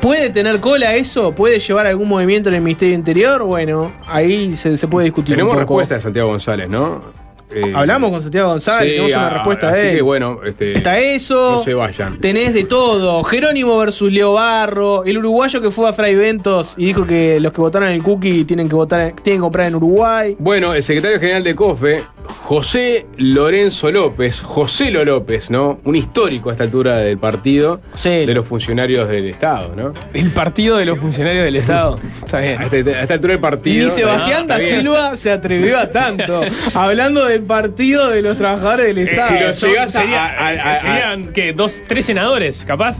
[0.00, 1.32] ¿Puede tener cola eso?
[1.32, 3.42] ¿Puede llevar algún movimiento en el Ministerio Interior?
[3.42, 5.34] Bueno, ahí se, se puede discutir.
[5.34, 5.74] Tenemos un poco.
[5.74, 7.02] respuesta de Santiago González, ¿no?
[7.50, 9.96] Eh, Hablamos con Santiago González, sí, tenemos una a- respuesta así de él.
[9.96, 11.52] que bueno, este, Está eso.
[11.52, 12.20] No se vayan.
[12.20, 13.22] Tenés de todo.
[13.24, 15.04] Jerónimo versus Leo Barro.
[15.04, 18.02] El uruguayo que fue a Fray Ventos y dijo que los que votaron en el
[18.02, 20.36] cookie tienen que votar, tienen que comprar en Uruguay.
[20.38, 22.04] Bueno, el secretario general de COFE,
[22.42, 25.80] José Lorenzo López, José Lo López, ¿no?
[25.84, 29.92] Un histórico a esta altura del partido de los funcionarios del Estado, ¿no?
[30.12, 31.98] El partido de los funcionarios del Estado.
[32.24, 32.58] Está bien.
[32.60, 33.84] A esta, a esta altura del partido.
[33.86, 34.58] Ni Sebastián da.
[34.60, 36.42] Silva se atrevió a tanto.
[36.74, 39.28] hablando del partido de los trabajadores del Eh, Estado.
[39.38, 41.52] si lo Son- llegas a- sería- a- a- serían, ¿qué?
[41.52, 42.98] ¿Dos, tres senadores, capaz?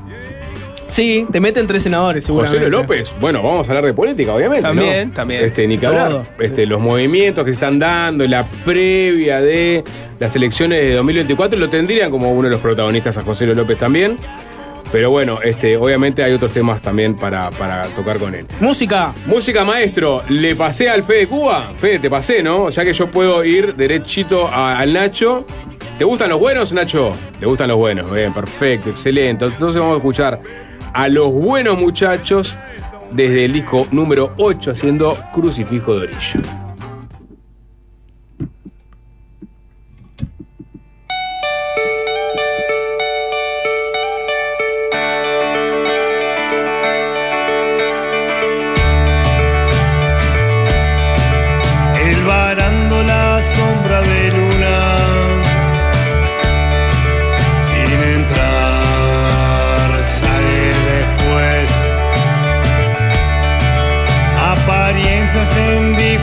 [0.90, 2.70] Sí, te meten tres senadores, José seguramente.
[2.70, 4.62] Lo López, bueno, vamos a hablar de política, obviamente.
[4.62, 5.14] También, ¿no?
[5.14, 5.44] también.
[5.44, 6.30] Este, ni que hablar.
[6.40, 9.84] Este, los movimientos que se están dando, la previa de
[10.18, 14.16] las elecciones de 2024, lo tendrían como uno de los protagonistas a José López también.
[14.90, 18.46] Pero bueno, este, obviamente hay otros temas también para, para tocar con él.
[18.60, 19.12] Música.
[19.26, 20.22] Música, maestro.
[20.28, 21.72] ¿Le pasé al Fede Cuba?
[21.76, 22.62] Fede, te pasé, ¿no?
[22.64, 25.46] O sea que yo puedo ir derechito a- al Nacho.
[25.98, 27.12] ¿Te gustan los buenos, Nacho?
[27.40, 28.10] Le gustan los buenos.
[28.10, 29.44] Bien, perfecto, excelente.
[29.44, 30.40] Entonces vamos a escuchar
[30.94, 32.56] a los buenos muchachos
[33.10, 36.67] desde el disco número 8 haciendo Crucifijo de Orillo.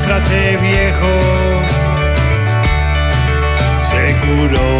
[0.05, 1.65] Disfraces viejos.
[3.89, 4.73] Se curó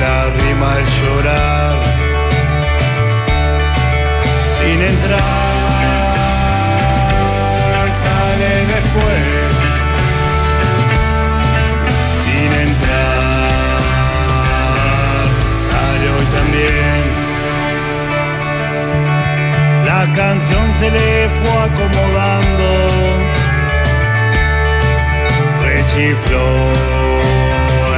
[0.00, 1.76] la rima al llorar.
[4.58, 5.18] Sin entrar,
[8.04, 9.22] sale después.
[12.22, 13.78] Sin entrar,
[15.70, 17.02] sale hoy también.
[19.84, 22.66] La canción se le fue acomodando,
[25.98, 26.48] rechifló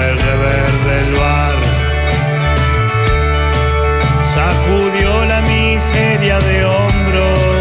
[0.08, 1.58] el rever del bar,
[4.24, 7.59] sacudió la miseria de hombros,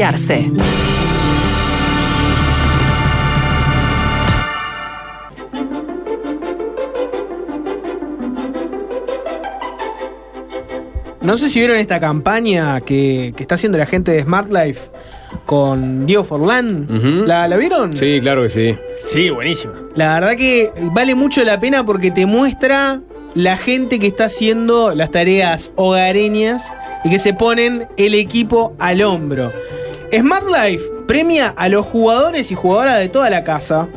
[0.00, 0.50] desviarse.
[11.22, 14.90] No sé si vieron esta campaña que, que está haciendo la gente de Smart Life
[15.44, 17.26] con Diego Forlán.
[17.26, 17.94] ¿La, la vieron?
[17.94, 18.76] Sí, claro que sí.
[19.04, 19.74] Sí, buenísima.
[19.94, 23.00] La verdad que vale mucho la pena porque te muestra
[23.34, 26.72] la gente que está haciendo las tareas hogareñas
[27.04, 29.52] y que se ponen el equipo al hombro.
[30.12, 33.88] Smart Life premia a los jugadores y jugadoras de toda la casa.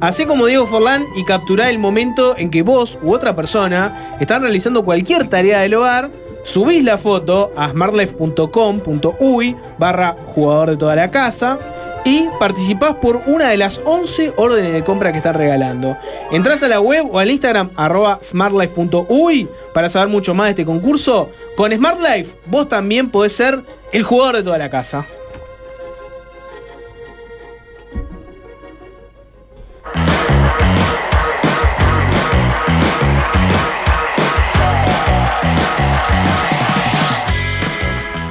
[0.00, 4.42] Así como Diego Forlán y capturar el momento en que vos u otra persona están
[4.42, 6.10] realizando cualquier tarea del hogar,
[6.42, 11.58] subís la foto a smartlife.com.uy barra jugador de toda la casa
[12.04, 15.98] y participás por una de las 11 órdenes de compra que están regalando.
[16.30, 20.64] Entrás a la web o al Instagram arroba smartlife.uy para saber mucho más de este
[20.64, 21.28] concurso.
[21.56, 23.62] Con Smart Life vos también podés ser
[23.92, 25.06] el jugador de toda la casa.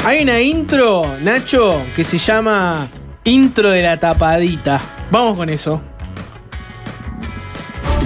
[0.07, 2.87] Hay una intro, Nacho, que se llama
[3.25, 4.79] Intro de la tapadita.
[5.11, 5.81] Vamos con eso.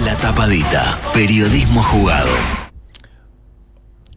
[0.04, 0.98] La tapadita.
[1.14, 2.61] Periodismo jugado.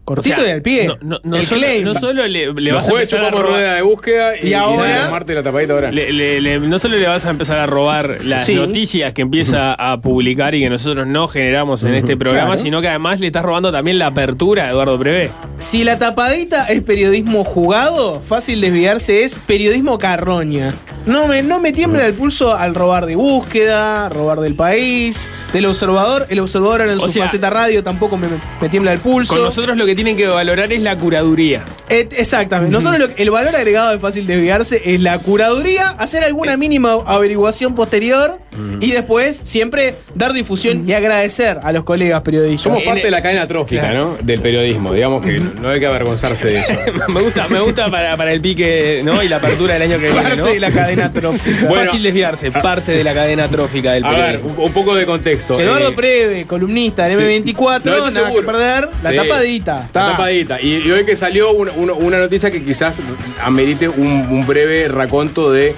[0.06, 0.86] Cortito O sea, y al pie.
[0.86, 1.84] No, no- no El solo, claim.
[1.84, 5.10] no solo le, vas a empezar a robar- rueda de búsqueda y, Y ahora- y
[5.10, 5.90] Marte la tapadita ahora.
[5.90, 8.54] Le- le- le- no solo le vas a empezar a robar las Sí.
[8.54, 12.62] noticias que empieza a publicar y que nosotros no generamos en este programa, Claro.
[12.62, 15.28] sino que además le estás robando también la apertura a Eduardo Prevé.
[15.58, 20.72] Si la tapadita es periodismo jugado, fácil desviarse es periodismo carroña.
[21.04, 25.66] No me, no me tiembla el pulso al robar de búsqueda, robar del país, del
[25.66, 26.26] observador.
[26.28, 28.26] El observador en O su sea, faceta radio tampoco me,
[28.60, 29.34] me tiembla el pulso.
[29.34, 31.64] Con nosotros lo que tienen que valorar es la curaduría.
[31.88, 32.72] Et- exactamente.
[32.72, 37.74] Nosotros lo- el valor agregado de fácil desviarse es la curaduría, hacer alguna mínima averiguación
[37.74, 38.38] posterior
[38.80, 42.62] Y después, siempre dar difusión y agradecer a los colegas periodistas.
[42.62, 44.16] Somos parte de la cadena trófica, ¿no?
[44.22, 44.94] Del periodismo.
[44.94, 46.72] Digamos que no hay que avergonzarse de eso.
[47.08, 49.22] me gusta, me gusta para, para el pique ¿no?
[49.22, 50.22] y la apertura del año que viene.
[50.22, 50.46] Parte ¿no?
[50.46, 51.66] de la cadena trófica.
[51.68, 51.84] Bueno.
[51.84, 54.54] Fácil desviarse, parte de la cadena trófica del A ver, periodismo.
[54.56, 55.60] un, un poco de contexto.
[55.60, 57.22] Eduardo Eh, Preve, columnista de sí.
[57.22, 58.88] M24, No, nada que perder.
[59.02, 59.16] La Sí.
[59.16, 59.85] tapadita.
[59.86, 60.12] Está.
[60.12, 60.60] tapadita.
[60.60, 63.00] Y, y hoy que salió una, noticia que quizás
[63.42, 65.74] amerite un, un breve raconto de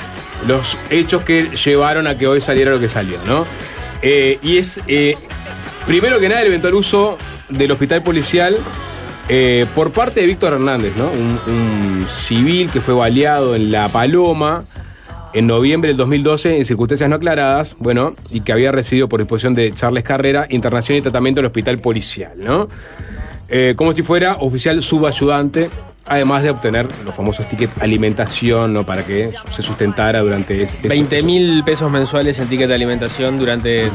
[0.46, 3.46] los hechos que llevaron a que hoy saliera lo que salió, ¿no?
[4.02, 5.16] Eh, y es, eh,
[5.86, 8.56] primero que nada, el eventual uso del hospital policial
[9.28, 11.10] eh, por parte de Víctor Hernández, ¿no?
[11.10, 14.60] Un, un civil que fue baleado en La Paloma
[15.34, 19.54] en noviembre del 2012 en circunstancias no aclaradas, bueno, y que había recibido por disposición
[19.54, 22.66] de Charles Carrera internación y tratamiento en el hospital policial, ¿no?
[23.50, 25.70] Eh, como si fuera oficial subayudante,
[26.04, 28.84] además de obtener los famosos tickets alimentación, ¿no?
[28.84, 33.38] Para que se sustentara durante ese, ese- 20 mil pesos mensuales en ticket de alimentación
[33.38, 33.90] durante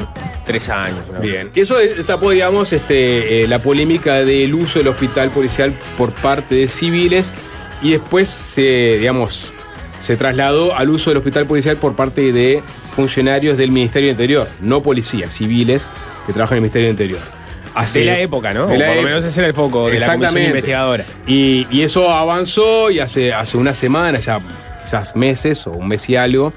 [0.45, 1.11] tres años.
[1.13, 1.19] ¿no?
[1.19, 1.51] Bien.
[1.53, 1.75] Y eso
[2.05, 7.33] tapó, digamos, este, eh, la polémica del uso del hospital policial por parte de civiles
[7.81, 9.53] y después se, digamos,
[9.99, 12.61] se trasladó al uso del hospital policial por parte de
[12.95, 15.87] funcionarios del Ministerio del Interior, no policías, civiles
[16.27, 17.42] que trabajan en el Ministerio del Interior.
[17.75, 18.67] Hace- De la época, ¿no?
[18.67, 21.03] de O la por lo menos ese era el foco de la comisión investigadora.
[21.27, 24.39] Y, y eso avanzó y hace, hace una semana, ya
[24.81, 26.53] quizás meses o un mes y algo,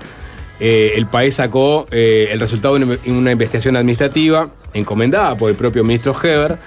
[0.59, 5.85] eh, el país sacó eh, el resultado de una, investigación administrativa encomendada por el propio
[5.85, 6.59] ministro Heber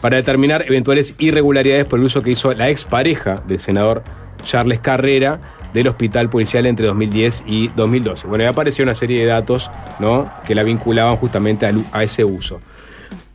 [0.00, 4.02] para determinar eventuales irregularidades por el uso que hizo la expareja del senador
[4.44, 5.40] Charles Carrera
[5.74, 8.26] del hospital policial entre 2010 y 2012.
[8.28, 10.30] Bueno, ya apareció una serie de datos ¿no?
[10.46, 12.60] que la vinculaban justamente a ese uso.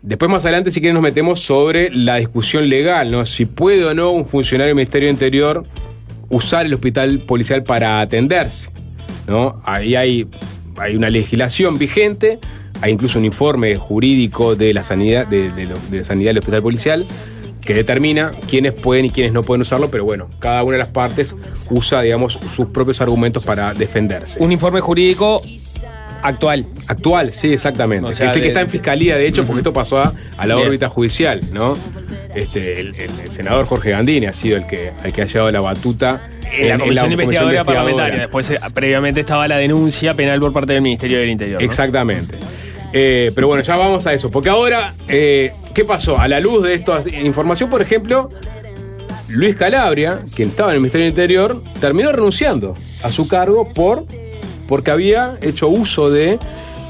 [0.01, 3.25] Después más adelante, si quieren, nos metemos sobre la discusión legal, ¿no?
[3.25, 5.65] Si puede o no un funcionario del Ministerio Interior
[6.29, 8.71] usar el hospital policial para atenderse,
[9.27, 9.61] ¿no?
[9.65, 10.27] Ahí hay,
[10.77, 12.39] hay una legislación vigente,
[12.81, 17.05] hay incluso un informe jurídico de la sanidad, de, de la sanidad del hospital policial
[17.59, 20.87] que determina quiénes pueden y quiénes no pueden usarlo, pero bueno, cada una de las
[20.87, 21.35] partes
[21.69, 24.39] usa, digamos, sus propios argumentos para defenderse.
[24.41, 25.41] Un informe jurídico
[26.21, 26.65] actual.
[26.87, 28.09] Actual, sí, exactamente.
[28.11, 30.47] O sea, es el que está en fiscalía, de hecho, porque esto pasó a, a
[30.47, 30.67] la Bien.
[30.67, 31.73] órbita judicial, ¿no?
[32.35, 35.51] Este, el, el- el senador Jorge Gandini ha sido el que, el que ha llevado
[35.51, 38.19] la batuta En la comisión investigadora parlamentaria.
[38.19, 41.59] Después, eh, previamente, estaba la denuncia penal por parte del Ministerio del Interior.
[41.61, 41.65] ¿no?
[41.65, 42.37] Exactamente.
[42.93, 44.29] Eh, pero bueno, ya vamos a eso.
[44.31, 46.19] Porque ahora, eh, ¿qué pasó?
[46.19, 48.29] A la luz de esta información, por ejemplo,
[49.29, 54.05] Luis Calabria, quien estaba en el Ministerio del Interior, terminó renunciando a su cargo por
[54.69, 56.39] porque había hecho uso de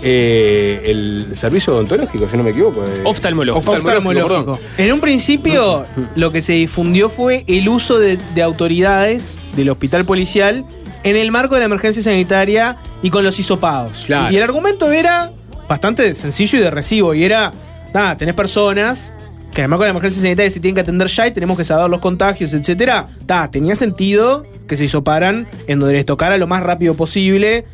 [0.01, 2.81] eh, el servicio odontológico, si no me equivoco.
[2.81, 3.71] de- Oftalmológico.
[3.71, 4.59] Oftalmológico.
[4.77, 5.83] En un principio,
[6.15, 10.65] lo que se difundió fue el uso de, de autoridades del hospital policial
[11.03, 14.03] en el marco de la emergencia sanitaria y con los hisopados.
[14.05, 14.33] Claro.
[14.33, 15.31] Y el argumento era
[15.67, 17.13] bastante sencillo y de recibo.
[17.13, 17.51] Y era,
[17.93, 19.13] nada, tenés personas
[19.53, 21.89] que además con la emergencia sanitaria se tienen que atender ya y tenemos que saber
[21.89, 23.07] los contagios, etcétera.
[23.25, 27.65] Ta, tenía sentido que se hisoparan en donde les tocara lo más rápido posible.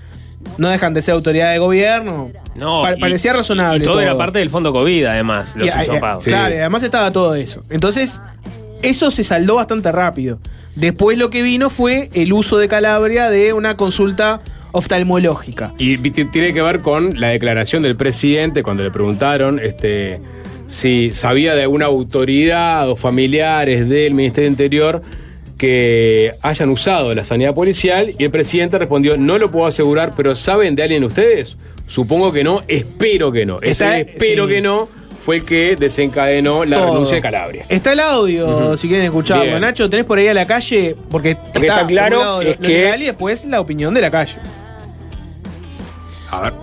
[0.58, 2.32] No dejan de ser autoridad de gobierno.
[2.60, 3.80] No, Pa- y- parecía razonable.
[3.80, 6.24] Y todo, era parte del fondo COVID, además, los Y, eh, hisopados.
[6.24, 7.60] Claro, y además estaba todo eso.
[7.72, 8.22] Entonces,
[8.82, 10.40] eso se saldó bastante rápido.
[10.76, 14.40] Después lo que vino fue el uso de Calabria de una consulta
[14.72, 15.74] oftalmológica.
[15.78, 20.22] Y tiene que ver con la declaración del presidente cuando le preguntaron este,
[20.68, 25.02] si sabía de alguna autoridad o familiares del Ministerio del Interior
[25.58, 30.36] que hayan usado la sanidad policial y el presidente respondió, no lo puedo asegurar, pero
[30.36, 31.58] ¿saben de alguien ustedes?
[31.88, 33.60] Supongo que no, espero que no.
[33.62, 34.54] Ese espero sí.
[34.54, 34.90] que no
[35.24, 36.88] fue el que desencadenó la Todo.
[36.92, 37.64] renuncia de Calabria.
[37.70, 39.44] Está el audio, si quieren escucharlo.
[39.44, 39.62] Bien.
[39.62, 42.62] Nacho, tenés por ahí a la calle, porque Lo que está claro lado es lo
[42.62, 44.36] que- legal y después la opinión de la calle.
[46.32, 46.54] A ver.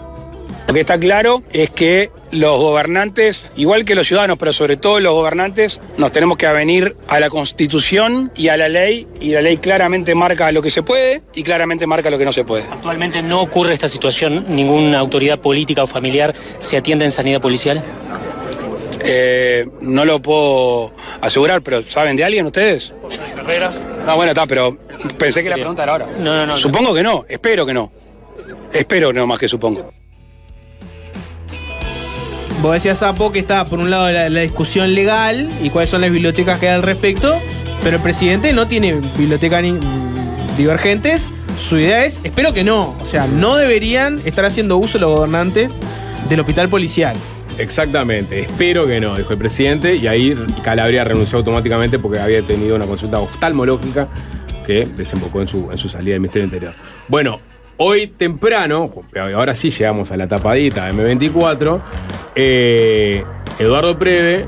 [0.69, 4.99] Lo que está claro es que los gobernantes, igual que los ciudadanos, pero sobre todo
[4.99, 9.43] los gobernantes, nos tenemos que avenir a la Constitución y a la ley, y la
[9.43, 12.65] ley claramente marca lo que se puede y claramente marca lo que no se puede.
[12.65, 17.83] Actualmente no ocurre esta situación, ninguna autoridad política o familiar se atiende en sanidad policial.
[19.05, 22.95] Eh, no lo puedo asegurar, pero ¿saben de alguien ustedes?
[23.37, 23.73] Carrera.
[24.07, 24.79] No, bueno, está, pero
[25.19, 26.07] pensé que la pregunta era ahora.
[26.19, 26.57] No, no, no.
[26.57, 27.93] Supongo que no, espero que no.
[28.73, 29.93] Espero no más que supongo.
[32.63, 36.13] Vos decías, Sapo, que está por un lado la, discusión legal y cuáles son las
[36.13, 37.41] bibliotecas que hay al respecto,
[37.83, 41.33] pero el presidente no tiene bibliotecas mm, divergentes.
[41.59, 45.75] Su idea es, espero que no, o sea, no deberían estar haciendo uso los gobernantes
[46.29, 47.17] del hospital policial.
[47.59, 50.33] Exactamente, espero que no, dijo el presidente, y ahí
[50.63, 54.09] Calabria renunció automáticamente porque había tenido una consulta oftalmológica
[54.65, 56.75] que desembocó en su, en su salida del Ministerio Interior.
[57.09, 57.41] Bueno,
[57.77, 58.91] Hoy temprano,
[59.35, 61.81] ahora sí llegamos a la tapadita de M24,
[62.35, 63.25] eh,
[63.59, 64.47] Eduardo Preve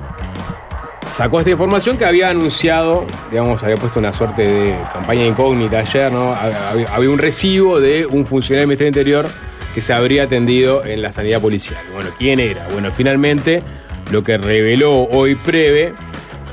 [1.06, 6.12] sacó esta información que había anunciado, digamos, había puesto una suerte de campaña incógnita ayer,
[6.12, 6.34] ¿no?
[6.34, 9.26] Había, había un recibo de un funcionario del Ministerio Interior
[9.74, 11.80] que se habría atendido en la sanidad policial.
[11.92, 12.68] Bueno, ¿quién era?
[12.68, 13.62] Bueno, finalmente
[14.10, 15.94] lo que reveló hoy Preve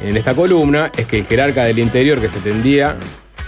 [0.01, 2.97] en esta columna es que el jerarca del interior que se atendía,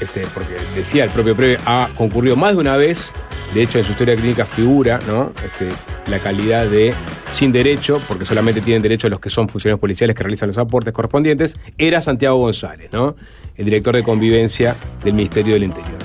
[0.04, 3.14] este, porque decía el propio Preve, ha concurrido más de una vez,
[3.54, 5.34] de hecho en su historia clínica figura ¿no?
[5.44, 5.70] Este,
[6.10, 6.94] la calidad de
[7.28, 10.94] sin derecho, porque solamente tienen derecho los que son funcionarios policiales que realizan los aportes
[10.94, 13.16] correspondientes, era Santiago González, ¿no?
[13.56, 16.00] el director de convivencia del Ministerio del Interior.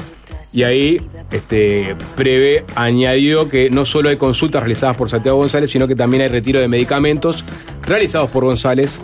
[0.53, 5.87] Y ahí este, Preve añadió que no solo hay consultas realizadas por Santiago González, sino
[5.87, 7.45] que también hay retiro de medicamentos
[7.83, 9.01] realizados por González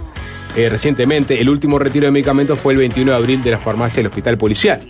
[0.57, 1.41] eh, recientemente.
[1.41, 4.39] El último retiro de medicamentos fue el 21 de abril de la farmacia del Hospital
[4.39, 4.81] Policial.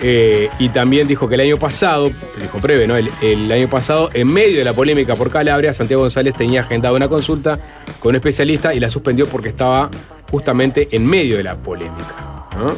[0.00, 2.10] Eh, y también dijo que el año pasado,
[2.40, 2.96] dijo Preve, ¿no?
[2.96, 6.94] El, el año pasado, en medio de la polémica por Calabria, Santiago González tenía agendado
[6.94, 7.58] una consulta
[7.98, 9.90] con un especialista y la suspendió porque estaba
[10.30, 12.14] justamente en medio de la polémica.
[12.56, 12.76] ¿no?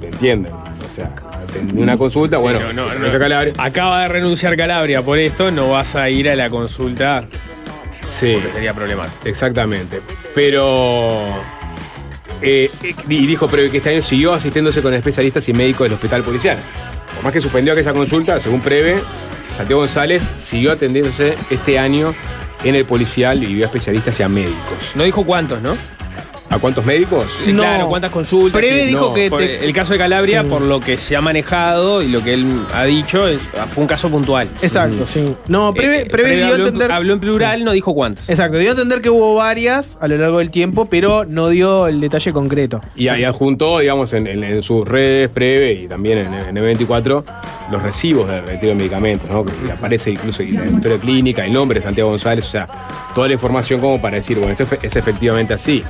[0.00, 0.52] ¿Me entienden?
[0.52, 1.12] O sea,
[1.52, 3.18] tenía una consulta, Sí, bueno, no, no, renunció no.
[3.18, 3.52] Calabria.
[3.58, 7.26] Acaba de renunciar Calabria por esto, no vas a ir a la consulta.
[8.06, 8.34] Sí.
[8.34, 9.28] Porque sería problemático.
[9.28, 10.00] Exactamente.
[10.34, 11.24] Pero.
[12.40, 12.70] eh,
[13.08, 16.58] y dijo pero que este año siguió asistiéndose con especialistas y médicos del hospital policial.
[17.14, 19.02] Por más que suspendió aquella consulta, según Preve,
[19.56, 22.14] Santiago González siguió atendiéndose este año
[22.62, 24.92] en el policial y vio a especialistas y a médicos.
[24.94, 25.76] No dijo cuántos, ¿no?
[26.56, 27.26] ¿A cuántos médicos?
[27.46, 28.58] Eh, Claro, cuántas consultas.
[28.58, 30.48] Preve sí, dijo no, que te- El caso de Calabria, Sí.
[30.48, 33.86] por lo que se ha manejado y lo que él ha dicho, es, fue un
[33.86, 34.48] caso puntual.
[34.62, 35.34] Exacto, sí.
[35.48, 36.90] No, Preve, Eh, Preve dio a entender.
[36.92, 38.28] habló en plural, no dijo cuántas.
[38.30, 41.86] Exacto, dio a entender que hubo varias a lo largo del tiempo, pero no dio
[41.88, 42.80] el detalle concreto.
[42.96, 47.22] Y, y adjuntó, digamos, en, en- en sus redes Preve y también en, en E24
[47.70, 49.44] los recibos de retiro de medicamentos, ¿no?
[49.44, 52.66] Que aparece incluso en la historia clínica, el nombre de Santiago González, o sea,
[53.14, 55.82] toda la información como para decir, bueno, esto es, es efectivamente así.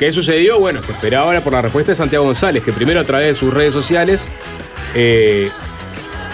[0.00, 0.58] ¿Qué sucedió?
[0.58, 3.34] Bueno, se esperaba ahora por la respuesta de Santiago González, que primero a través de
[3.34, 4.28] sus redes sociales
[4.94, 5.50] eh,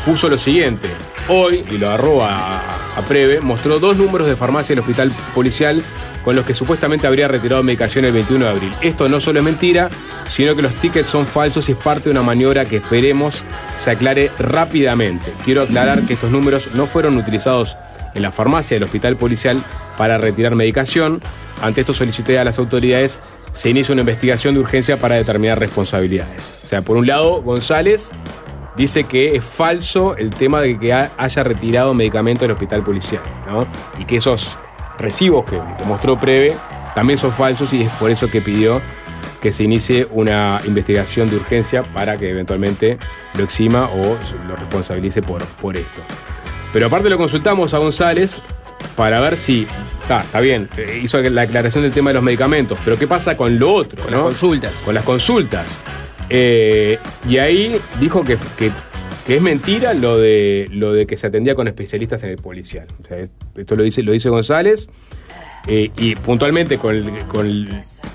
[0.04, 0.88] puso lo siguiente.
[1.26, 5.82] Hoy, y lo agarró a, a Preve, mostró dos números de farmacia del hospital policial
[6.24, 8.72] con los que supuestamente habría retirado medicación el 21 de abril.
[8.82, 9.90] Esto no solo es mentira,
[10.28, 13.42] sino que los tickets son falsos y es parte de una maniobra que esperemos
[13.76, 15.34] se aclare rápidamente.
[15.44, 17.76] Quiero aclarar que estos números no fueron utilizados
[18.14, 19.60] en la farmacia del hospital policial
[19.96, 21.20] para retirar medicación.
[21.62, 23.20] Ante esto solicité a las autoridades
[23.56, 26.52] se inicia una investigación de urgencia para determinar responsabilidades.
[26.62, 28.12] O sea, por un lado, González
[28.76, 33.22] dice que es falso el tema de que ha- haya retirado medicamento del hospital policial,
[33.48, 33.66] ¿no?
[33.98, 34.58] Y que esos
[34.98, 36.54] recibos que mostró Preve
[36.94, 38.80] también son falsos y es por eso que pidió
[39.40, 42.98] que se inicie una investigación de urgencia para que eventualmente
[43.34, 46.02] lo exima o lo responsabilice por, por esto.
[46.72, 48.40] Pero aparte lo consultamos a González
[48.94, 49.66] para ver si.
[50.02, 53.36] Está, está bien, eh, hizo la aclaración del tema de los medicamentos, pero ¿qué pasa
[53.36, 54.00] con lo otro?
[54.02, 54.18] Con ¿no?
[54.18, 54.72] las consultas.
[54.84, 55.78] Con las consultas.
[56.30, 58.72] Eh, y ahí dijo que, que-
[59.26, 62.86] que es mentira lo de, lo de que se atendía con especialistas en el policial.
[63.02, 63.18] O sea,
[63.56, 64.88] esto lo dice, lo dice González.
[65.66, 67.64] Eh, y puntualmente con, con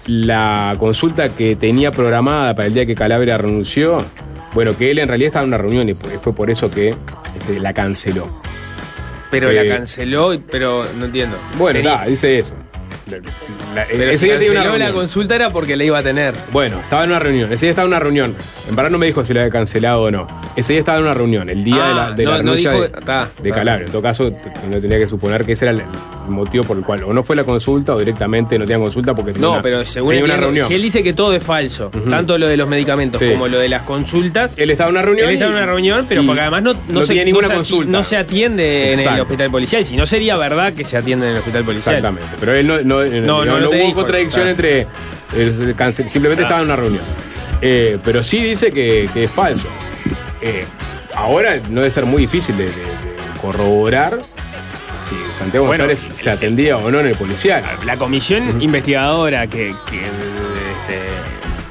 [0.07, 3.97] la consulta que tenía programada para el día que Calabria renunció,
[4.53, 6.95] bueno, que él en realidad estaba en una reunión y fue fue por eso que
[7.35, 8.29] este, la canceló.
[9.31, 11.37] Pero Eh, la canceló, pero no entiendo.
[11.57, 12.53] Bueno, nada, dice eso.
[13.07, 16.03] La- la- Pero ese si día tenía una la consulta era porque la iba a
[16.03, 16.33] tener.
[16.51, 17.51] Bueno, estaba en una reunión.
[17.51, 18.35] Ese día estaba en una reunión.
[18.69, 20.27] En verdad no me dijo si lo había cancelado o no.
[20.55, 22.55] Ese día estaba en una reunión, el día Ah, de la, de la no- no
[22.55, 23.59] dijo- de, está, de está.
[23.59, 23.85] Calabria.
[23.85, 24.25] En todo caso,
[24.67, 25.81] uno tenía que suponer que ese era el
[26.27, 29.33] motivo por el cual o no fue la consulta o directamente no tenían consulta porque
[29.33, 30.67] tenía No, una- pero según tenía una entiendo, reunión.
[30.67, 33.29] si él dice que todo es falso, tanto lo de los medicamentos Sí.
[33.31, 34.53] como lo de las consultas.
[34.57, 36.79] Él estaba en una reunión Él estaba en una reunión, pero porque además no, no,
[36.89, 37.91] no se, tenía ninguna se ati- consulta.
[37.91, 39.85] no se atiende en el hospital policial.
[39.85, 41.95] Si no sería verdad que se atiende en el hospital policial.
[41.95, 42.35] Exactamente.
[42.39, 44.87] Pero él no, no, no, no, no no hubo dijo contradicción entre.
[45.35, 46.47] el simplemente Ah.
[46.47, 47.03] estaba en una reunión.
[47.61, 49.67] Eh, pero sí dice que, que es falso.
[50.41, 50.65] Eh,
[51.15, 54.19] ahora no debe ser muy difícil de, de- de corroborar
[55.41, 57.63] Santiago Bueno, González se atendía o no en el policial.
[57.83, 60.99] La comisión investigadora que, que, este,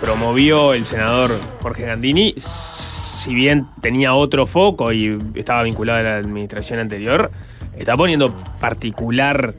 [0.00, 6.16] promovió el senador Jorge Gandini, si bien tenía otro foco y estaba vinculado a la
[6.16, 7.30] administración anterior,
[7.78, 9.54] está poniendo particular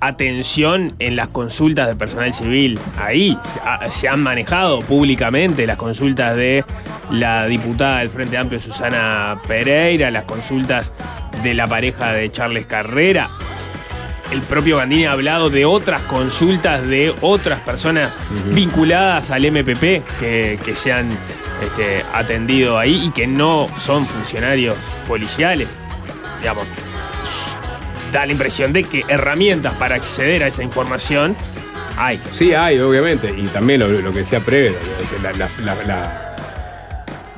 [0.00, 2.78] atención en las consultas de personal civil.
[2.98, 6.64] Ahí se, ha- se han manejado públicamente las consultas de
[7.10, 10.92] la diputada del Frente Amplio Susana Pereira, las consultas
[11.42, 13.28] de la pareja de Charles Carrera
[14.32, 18.10] el propio Gandini ha hablado de otras consultas de otras personas
[18.50, 21.08] vinculadas al MPP que, que se han
[21.62, 25.68] este, atendido ahí y que no son funcionarios policiales.
[26.40, 26.66] Digamos,
[28.12, 31.36] da la impresión de que herramientas para acceder a esa información
[31.98, 32.20] hay.
[32.30, 33.28] Sí, hay, obviamente.
[33.36, 34.74] Y también lo, que decía Preve,
[35.22, 36.22] la, la- la-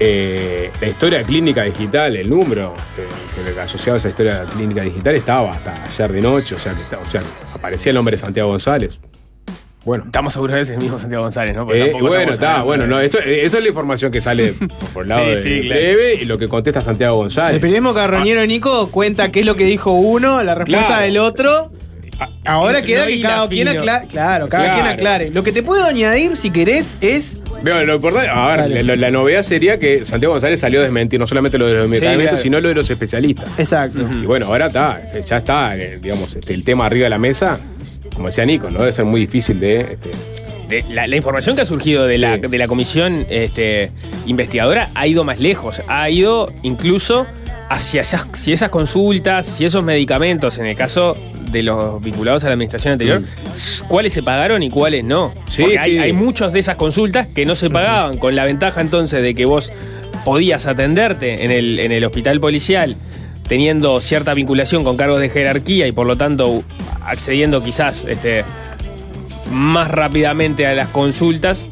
[0.00, 5.82] eh, historia clínica digital, el número eh, asociado a esa historia clínica digital estaba hasta
[5.84, 7.20] ayer de noche, o sea, o sea,
[7.54, 9.00] aparecía el nombre de Santiago González.
[9.84, 10.04] Bueno.
[10.06, 11.64] Estamos seguros de que es el mismo Santiago González, ¿no?
[11.64, 14.52] Porque Eh, bueno, está, bueno, no, esto, esto es la información que sale
[14.92, 15.82] por el lado Sí, de sí, claro.
[16.20, 17.54] Y lo que contesta Santiago González.
[17.54, 21.02] El periodismo carroñero Nico cuenta qué es lo que dijo uno, la respuesta Claro.
[21.04, 21.70] del otro.
[22.44, 23.80] Ahora No queda que hila cada quien fino.
[23.80, 24.06] aclare.
[24.08, 24.80] Claro, cada Claro.
[24.80, 25.30] quien aclare.
[25.30, 27.38] Lo que te puedo añadir, si querés, es.
[27.62, 31.20] Veo, lo importante, a ver, la, la novedad sería que Santiago González salió a desmentir
[31.20, 32.38] no solamente lo de los medicamentos, claro.
[32.42, 33.58] sino lo de los especialistas.
[33.58, 34.08] Exacto.
[34.14, 37.58] Y bueno, ahora está, ya está, eh, digamos, este, el tema arriba de la mesa,
[38.14, 38.78] como decía Nico, ¿no?
[38.80, 39.76] Debe ser muy difícil de.
[39.76, 40.10] este,
[40.68, 43.90] de la, la información que ha surgido de, la, de la comisión este,
[44.26, 47.26] investigadora ha ido más lejos, ha ido incluso
[47.68, 51.16] hacia esas, si esas consultas, si esos medicamentos, en el caso
[51.50, 53.22] de los vinculados a la administración anterior,
[53.88, 55.34] cuáles se pagaron y cuáles no.
[55.48, 55.98] Sí, Porque hay, sí.
[55.98, 59.46] hay muchas de esas consultas que no se pagaban, con la ventaja entonces de que
[59.46, 59.72] vos
[60.24, 62.96] podías atenderte en el, en el hospital policial
[63.48, 66.62] teniendo cierta vinculación con cargos de jerarquía y por lo tanto
[67.02, 68.44] accediendo quizás este,
[69.50, 71.66] más rápidamente a las consultas,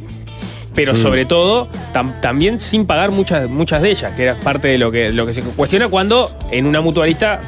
[0.77, 0.97] pero Mm.
[0.97, 4.93] sobre todo tam- también sin pagar muchas, muchas de ellas, que era parte de lo
[4.93, 7.41] que, lo que se cuestiona cuando en una mutualista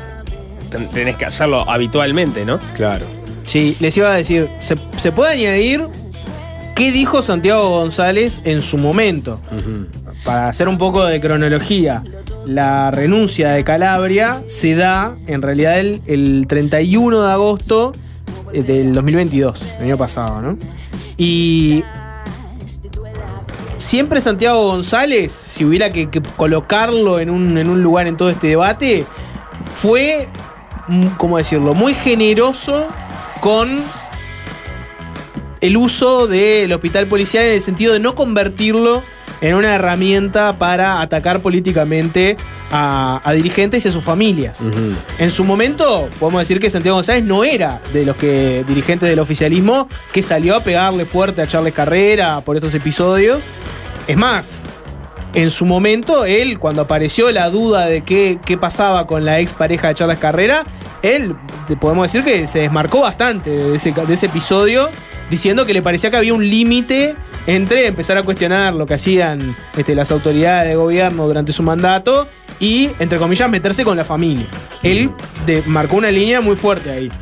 [0.71, 2.59] ten- tenés que hacerlo habitualmente, ¿no?
[2.75, 3.07] Claro.
[3.47, 5.87] Sí, les iba a decir, se, se puede añadir
[6.75, 9.41] qué dijo Santiago González en su momento.
[10.25, 12.03] Para hacer un poco de cronología,
[12.47, 17.93] la renuncia de Calabria se da en realidad el, el 31 de agosto
[18.53, 20.59] eh, del 2022, el año pasado, ¿no?
[21.17, 21.83] Y
[23.89, 28.29] siempre Santiago González, si hubiera que, que colocarlo en un, en un lugar en todo
[28.29, 29.07] este debate,
[29.73, 30.29] fue,
[30.89, 32.87] mm, ¿cómo decirlo?, muy generoso
[33.41, 33.81] con
[35.63, 39.03] el uso del hospital policial en el sentido de no convertirlo
[39.41, 42.37] en una herramienta para atacar políticamente
[42.71, 44.61] a, a dirigentes y a sus familias.
[45.19, 49.19] En su momento, podemos decir que Santiago González no era de los que dirigentes del
[49.19, 53.43] oficialismo que salió a pegarle fuerte a Charles Carrera por estos episodios.
[54.09, 54.61] Es más,
[55.35, 59.53] en su momento, él, cuando apareció la duda de qué, qué pasaba con la ex
[59.53, 60.65] pareja de Charles Carrera,
[61.03, 61.37] él,
[61.81, 64.89] podemos decir que se desmarcó bastante de ese, de ese episodio,
[65.31, 67.15] diciendo que le parecía que había un límite
[67.47, 72.27] entre empezar a cuestionar lo que hacían este, las autoridades de gobierno durante su mandato
[72.59, 74.47] y, entre comillas, meterse con la familia.
[74.83, 75.11] Él
[75.47, 77.13] de- marcó una línea muy fuerte ahí.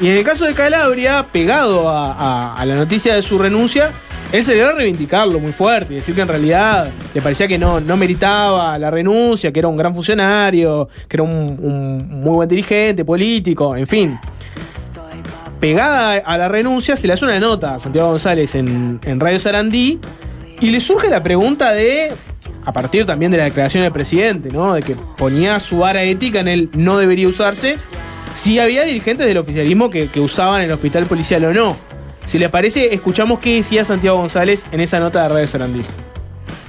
[0.00, 3.90] Y en el caso de Calabria, pegado a- a la noticia de su renuncia,
[4.30, 7.80] él se a reivindicarlo muy fuerte y decir que en realidad le parecía que no,
[7.80, 13.04] no meritaba la renuncia, que era un gran funcionario, que era un, muy buen dirigente
[13.04, 14.18] político, en fin.
[15.58, 19.38] Pegada a la renuncia, se le hace una nota a Santiago González en, en Radio
[19.38, 19.98] Sarandí
[20.60, 22.12] y le surge la pregunta de,
[22.66, 24.74] a partir también de la declaración del presidente, ¿no?
[24.74, 27.76] De que ponía su vara ética en el no debería usarse,
[28.34, 31.87] si había dirigentes del oficialismo que, que usaban el hospital policial o no.
[32.28, 35.80] Si les parece, escuchamos qué decía Santiago González en esa nota de Radio Sarandí.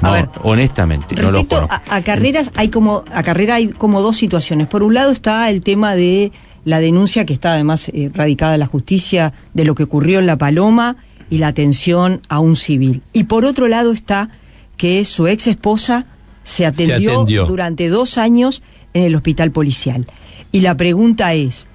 [0.02, 1.84] No, honestamente, no lo Respecto conozco.
[1.92, 4.68] a, a carreras, hay como, a carrera hay como dos situaciones.
[4.68, 6.32] Por un lado está el tema de
[6.64, 10.28] la denuncia que está además eh, radicada en la justicia de lo que ocurrió en
[10.28, 10.96] La Paloma
[11.30, 13.02] y la atención a un civil.
[13.12, 14.30] Y por otro lado está
[14.78, 16.06] que su ex esposa
[16.44, 17.46] se atendió, atendió.
[17.46, 20.08] durante dos años en el hospital policial.
[20.54, 21.68] Y la pregunta es,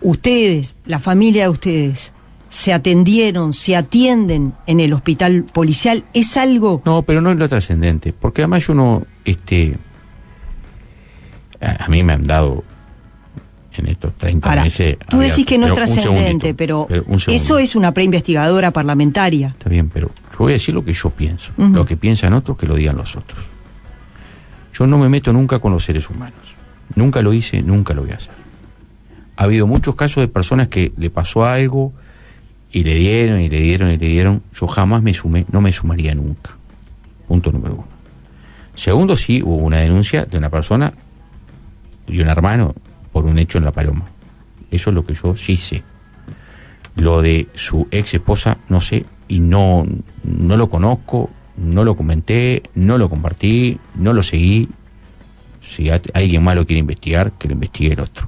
[0.00, 2.12] ustedes, la familia de ustedes,
[2.48, 7.48] se atendieron, se atienden en el hospital policial, ¿es algo No, pero no es lo
[7.48, 9.76] trascendente, porque además yo no, este,
[11.60, 12.64] a, a mí me han dado
[13.76, 14.96] en estos 30 Ahora, meses.
[15.08, 16.88] Tú había- decís que no es trascendente, pero,
[17.28, 19.48] eso es una preinvestigadora parlamentaria.
[19.48, 21.52] Está bien, pero yo voy a decir lo que yo pienso.
[21.56, 23.44] Lo que piensan otros, que lo digan los otros.
[24.72, 26.38] Yo no me meto nunca con los seres humanos.
[26.94, 28.34] Nunca lo hice, nunca lo voy a hacer.
[29.36, 31.92] Ha habido muchos casos de personas que le pasó algo
[32.72, 34.42] y le dieron y le dieron y le dieron.
[34.52, 36.52] Yo jamás me sumé, no me sumaría nunca.
[37.26, 37.86] Punto número uno.
[38.74, 40.92] Segundo, sí hubo una denuncia de una persona
[42.06, 42.74] y un hermano
[43.12, 44.04] por un hecho en La Paloma.
[44.70, 45.82] Eso es lo que yo sí sé.
[46.96, 49.86] Lo de su ex esposa, no sé, y no,
[50.24, 54.68] no lo conozco, no lo comenté, no lo compartí, no lo seguí.
[55.62, 58.27] Si alguien más lo quiere investigar, que lo investigue el otro.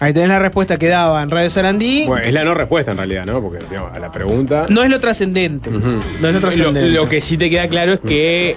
[0.00, 2.04] Ahí tenés la respuesta que daba en Radio Sarandí.
[2.06, 3.40] Bueno, es la no respuesta en realidad, ¿no?
[3.42, 4.64] Porque digamos, a la pregunta.
[4.68, 5.70] No es lo trascendente.
[5.70, 5.84] No es
[6.22, 6.88] lo Lo, trascendente.
[6.90, 8.54] lo que sí te queda claro es que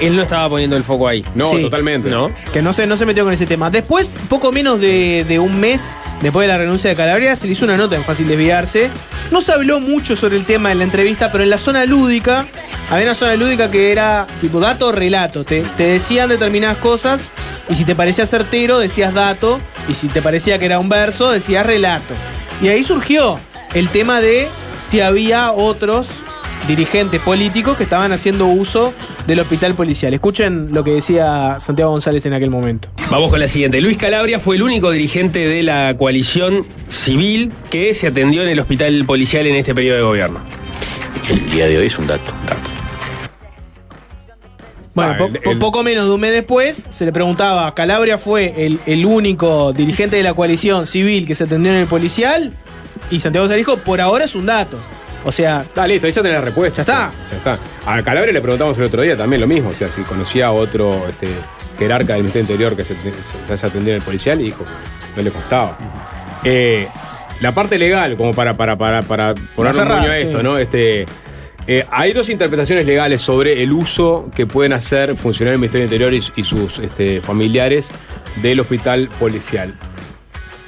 [0.00, 1.24] él no estaba poniendo el foco ahí.
[1.34, 1.62] No, Sí.
[1.62, 2.08] totalmente.
[2.10, 2.30] ¿No?
[2.52, 3.70] Que no se, no se metió con ese tema.
[3.70, 7.52] Después, poco menos de, de un mes después de la renuncia de Calabria, se le
[7.52, 8.90] hizo una nota en Fácil Desviarse.
[9.32, 12.46] No se habló mucho sobre el tema en la entrevista, pero en la zona lúdica,
[12.90, 15.44] había una zona lúdica que era tipo dato o relato.
[15.44, 17.30] Te, te decían determinadas cosas
[17.68, 19.58] y si te parecía certero, decías dato.
[19.86, 22.14] Y si te parecía que era un verso, decías relato.
[22.62, 23.38] Y ahí surgió
[23.74, 26.08] el tema de si había otros
[26.66, 28.92] dirigentes políticos que estaban haciendo uso
[29.26, 30.14] del hospital policial.
[30.14, 32.88] Escuchen lo que decía Santiago González en aquel momento.
[33.10, 33.80] Vamos con la siguiente.
[33.80, 38.60] Luis Calabria fue el único dirigente de la coalición civil que se atendió en el
[38.60, 40.40] hospital policial en este periodo de gobierno.
[41.28, 42.32] El día de hoy es un dato.
[44.94, 48.16] Bueno, po- el- po- el- poco menos de un mes después se le preguntaba, ¿Calabria
[48.18, 52.52] fue el, el único dirigente de la coalición civil que se atendió en el policial?
[53.10, 54.78] Y Santiago González dijo, por ahora es un dato.
[55.26, 56.82] O sea, Está listo, ahí ya tenés la respuesta.
[56.82, 57.12] Ya está.
[57.30, 57.58] Ya está.
[57.86, 59.70] A Calabria le preguntamos el otro día también lo mismo.
[59.70, 61.28] O sea, si conocía a otro este,
[61.78, 64.64] jerarca del Ministerio Interior que se, se, se haya atendido en el policial y dijo
[65.16, 65.78] no le costaba.
[66.44, 66.88] Eh,
[67.40, 70.10] la parte legal, como para, para, para, para ponerle un a sí.
[70.22, 70.58] esto, ¿no?
[70.58, 71.06] Este,
[71.66, 76.14] eh, hay dos interpretaciones legales sobre el uso que pueden hacer funcionarios del Ministerio Interior
[76.14, 77.90] y, sus este, familiares
[78.42, 79.74] del hospital policial.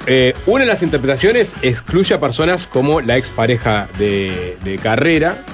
[0.07, 5.45] Eh, una de las interpretaciones excluye a personas como la expareja de, de Carrera,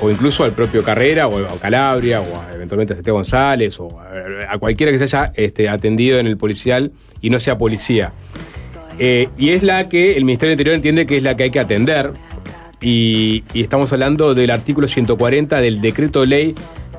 [0.00, 4.52] o incluso al propio Carrera, o a Calabria, o eventualmente a Santiago González, o a,
[4.52, 8.12] a cualquiera que se haya este, atendido en el policial y no sea policía.
[8.98, 11.50] Eh, y es la que el Ministerio del Interior entiende que es la que hay
[11.50, 12.12] que atender.
[12.82, 16.54] Y, estamos hablando del artículo 140 del decreto ley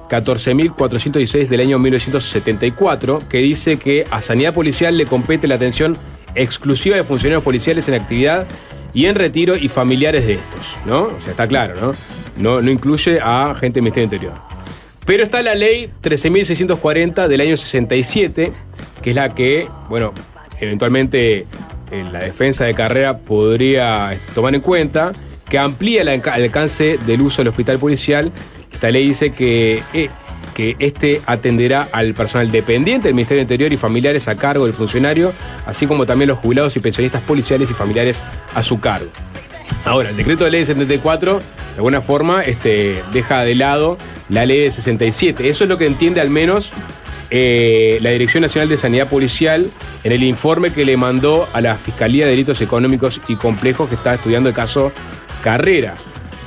[0.09, 5.97] 14.416 del año 1974, que dice que a Sanidad Policial le compete la atención
[6.35, 8.47] exclusiva de funcionarios policiales en actividad
[8.93, 11.03] y en retiro y familiares de estos, ¿no?
[11.03, 11.91] O sea, está claro, ¿no?
[12.37, 14.33] No, no incluye a gente del Ministerio Interior.
[15.05, 18.53] Pero está la ley 13.640 del año 67,
[19.01, 20.13] que es la que, bueno,
[20.59, 21.45] eventualmente
[21.91, 25.13] en la defensa de carrera podría tomar en cuenta,
[25.53, 28.31] que amplía el alca- alcance del uso del hospital policial.
[28.71, 30.09] Esta ley dice que, eh,
[30.55, 34.73] que este atenderá al personal dependiente del Ministerio del Interior y familiares a cargo del
[34.73, 35.31] funcionario,
[35.67, 38.23] así como también los jubilados y pensionistas policiales y familiares
[38.55, 39.11] a su cargo.
[39.85, 43.99] Ahora, el decreto de ley de 74, de alguna forma, este, deja de lado
[44.29, 45.47] la ley de 67.
[45.49, 46.71] Eso es lo que entiende al menos
[47.29, 49.69] eh, la Dirección Nacional de Sanidad Policial
[50.03, 53.93] en el informe que le mandó a la Fiscalía de Delitos Económicos y Complejos que
[53.95, 54.91] está estudiando el caso
[55.43, 55.95] Carrera.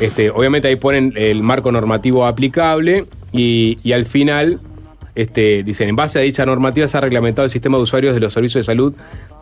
[0.01, 4.59] Este, obviamente ahí ponen el marco normativo aplicable y, al final
[5.15, 8.21] este, dicen, en base a dicha normativa se ha reglamentado el sistema de usuarios de
[8.21, 8.95] los servicios de salud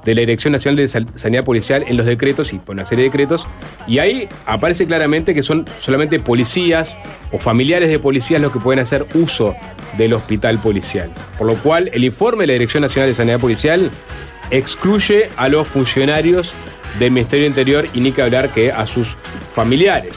[0.04, 3.10] de la Dirección Nacional de Sanidad Policial en los decretos y por una serie de
[3.10, 3.48] decretos.
[3.86, 6.98] Y ahí aparece claramente que son solamente policías
[7.32, 9.54] o familiares de policías los que pueden hacer uso
[9.96, 11.08] del hospital policial.
[11.38, 13.90] Por lo cual, el informe de la Dirección Nacional de Sanidad Policial
[14.50, 16.54] excluye a los funcionarios
[16.98, 19.16] del Ministerio Interior y ni que hablar que a sus
[19.54, 20.12] familiares.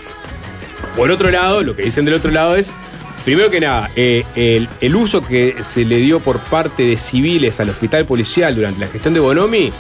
[0.96, 2.74] Por otro lado, lo que dicen del otro lado es,
[3.26, 7.60] primero que nada, eh, el, el uso que se le dio por parte de civiles
[7.60, 9.72] al hospital policial durante la gestión de Bonomi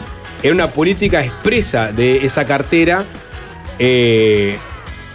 [0.43, 3.05] era una política expresa de esa cartera
[3.79, 4.57] eh,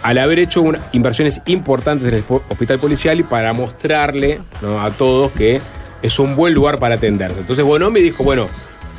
[0.01, 5.61] al haber hecho inversiones importantes en el hospital policial y para mostrarle a todos que
[6.01, 7.39] es un buen lugar para atenderse.
[7.39, 8.49] Entonces Bonomi dijo, bueno,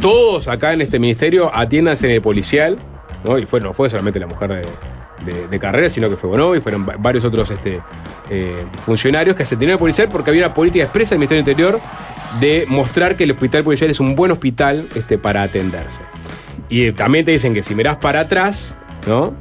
[0.00, 2.78] todos acá en este ministerio atiéndanse en el policial,
[3.24, 3.38] ¿no?
[3.38, 4.62] y fue, no fue solamente la mujer
[5.24, 7.80] de, de- carrera, sino que fue Bonomi, fueron va- varios otros este,
[8.30, 11.80] eh, funcionarios que se atendieron al policial porque había una política expresa del Ministerio Interior
[12.40, 16.02] de mostrar que el hospital policial es un buen hospital este, para atenderse.
[16.68, 18.74] Y eh, también te dicen que si mirás para atrás,
[19.06, 19.32] ¿no?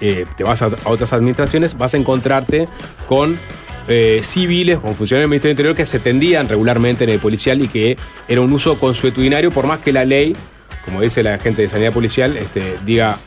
[0.00, 2.68] Eh, te vas a otras administraciones, vas a encontrarte
[3.06, 3.38] con
[3.88, 7.60] eh, civiles, con funcionarios del Ministerio del Interior que se atendían regularmente en el policial
[7.62, 7.96] y que
[8.28, 10.34] era un uso consuetudinario, por más que la ley,
[10.84, 13.18] como dice la gente de sanidad policial, este, diga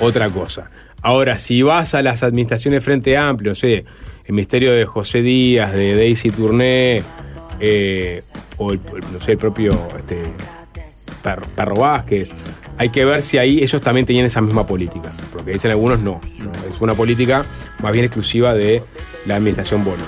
[0.00, 0.70] otra cosa.
[1.02, 3.84] Ahora, si vas a las administraciones Frente Amplio, sé,
[4.24, 7.02] el ministerio de José Díaz, de Daisy Tourné,
[7.60, 8.22] eh,
[8.56, 8.80] o el,
[9.12, 10.16] no sé, el propio este,
[11.56, 12.30] Perro Vázquez.
[12.76, 15.10] Hay que ver si ahí ellos también tenían esa misma política.
[15.32, 16.20] Porque dicen algunos no.
[16.38, 17.46] no, Es una política
[17.80, 18.82] más bien exclusiva de
[19.26, 20.02] la administración Bono.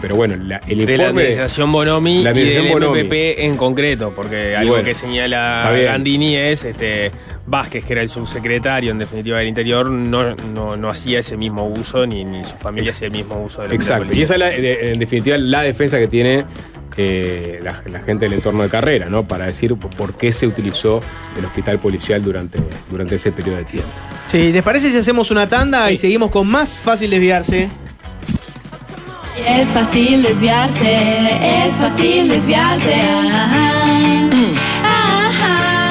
[0.00, 0.92] Pero bueno, la- el informe.
[0.92, 3.00] de la administración Bonomi La y del administración Bonomi.
[3.02, 5.70] MPP en concreto, porque algo bueno, que señala.
[5.72, 7.10] Gandini es este
[7.46, 11.66] Vázquez, que era el subsecretario en definitiva del Interior, no, no, no hacía ese mismo
[11.68, 14.08] uso, ni, ni su familia hacía el mismo uso de la Exacto.
[14.14, 16.44] Y esa es, la- de- en definitiva, la defensa que tiene
[16.96, 19.28] eh, la, la gente del entorno de carrera, ¿no?
[19.28, 21.02] Para decir por- por qué se utilizó
[21.38, 22.58] el hospital policial durante,
[22.90, 23.88] durante ese periodo de tiempo.
[24.26, 27.68] Sí, ¿les parece si hacemos una tanda y seguimos con más fácil desviarse?
[29.46, 32.94] Es fácil desviarse, es fácil desviarse.
[32.94, 33.72] Ajá.
[34.82, 35.85] Ajá.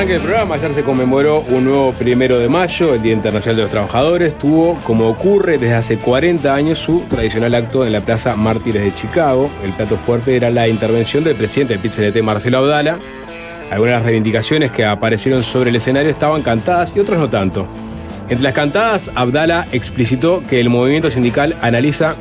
[0.00, 3.62] Arranque del programa, ayer se conmemoró un nuevo primero de mayo, el Día Internacional de
[3.64, 4.38] los Trabajadores.
[4.38, 8.94] Tuvo, como ocurre desde hace 40 años, su tradicional acto en la Plaza Mártires de
[8.94, 9.50] Chicago.
[9.62, 12.98] El plato fuerte era la intervención del presidente del PIT-CNT, Marcelo Abdala.
[13.70, 17.68] Algunas de las reivindicaciones que aparecieron sobre el escenario estaban cantadas y otras no tanto.
[18.30, 22.16] Entre las cantadas, Abdala explicitó que el movimiento sindical analiza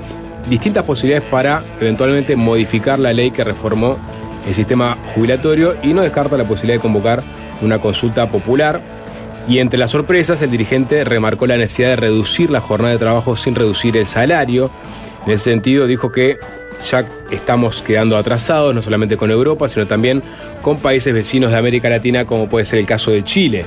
[0.50, 4.00] distintas posibilidades para eventualmente modificar la ley que reformó
[4.46, 8.82] el sistema jubilatorio y no descarta la posibilidad de convocar una consulta popular.
[9.48, 13.36] Y entre las sorpresas, el dirigente remarcó la necesidad de reducir la jornada de trabajo
[13.36, 14.70] sin reducir el salario.
[15.26, 16.38] En ese sentido, dijo que
[16.90, 20.24] ya estamos quedando atrasados, no solamente con Europa, sino también
[20.62, 23.66] con países vecinos de América Latina, como puede ser el caso de Chile.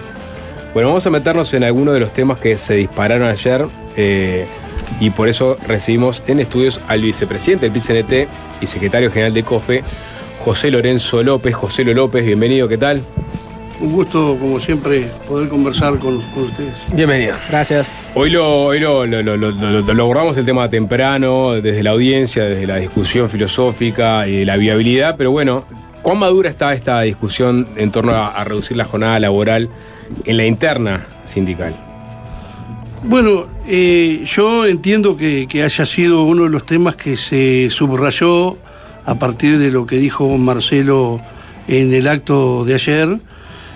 [0.73, 3.67] Bueno, vamos a meternos en algunos de los temas que se dispararon ayer
[3.97, 4.47] eh,
[5.01, 8.29] y por eso recibimos en estudios al vicepresidente del PIT-CNT
[8.63, 9.85] y secretario general de COFE,
[10.45, 11.55] José Lorenzo López.
[11.55, 13.03] José López, bienvenido, ¿qué tal?
[13.83, 16.73] Un gusto, como siempre, poder conversar con, con ustedes.
[16.95, 17.35] Bienvenido.
[17.49, 18.09] Gracias.
[18.15, 21.91] Hoy lo, hoy lo, lo- lo- lo- lo- lo abordamos el tema temprano, desde la
[21.91, 25.65] audiencia, desde la discusión filosófica y de la viabilidad, pero bueno,
[26.03, 29.69] ¿cuán madura está esta discusión en torno a, a reducir la jornada laboral
[30.27, 31.75] en la interna sindical?
[33.03, 38.57] Bueno, eh, yo entiendo que, que haya sido uno de los temas que se subrayó
[39.05, 41.21] a partir de lo que dijo Marcelo
[41.67, 43.19] en el acto de ayer,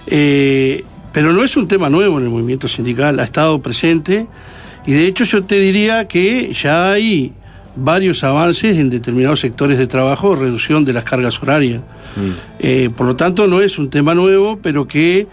[0.07, 4.27] eh, pero no es un tema nuevo en el movimiento sindical, ha estado presente
[4.87, 7.33] y de hecho yo te diría que ya hay
[7.77, 11.83] varios avances en determinados sectores de trabajo, reducción de las cargas horarias.
[12.59, 15.27] Eh, por lo tanto, no es un tema nuevo, pero que,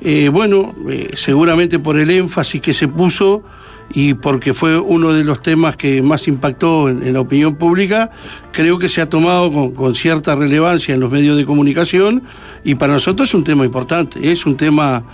[0.00, 3.42] eh, bueno, eh, seguramente por el énfasis que se puso
[3.90, 8.10] y porque fue uno de los temas que más impactó en, la opinión pública,
[8.52, 12.22] creo que se ha tomado con, cierta relevancia en los medios de comunicación
[12.64, 15.04] y para nosotros es un tema importante, es un tema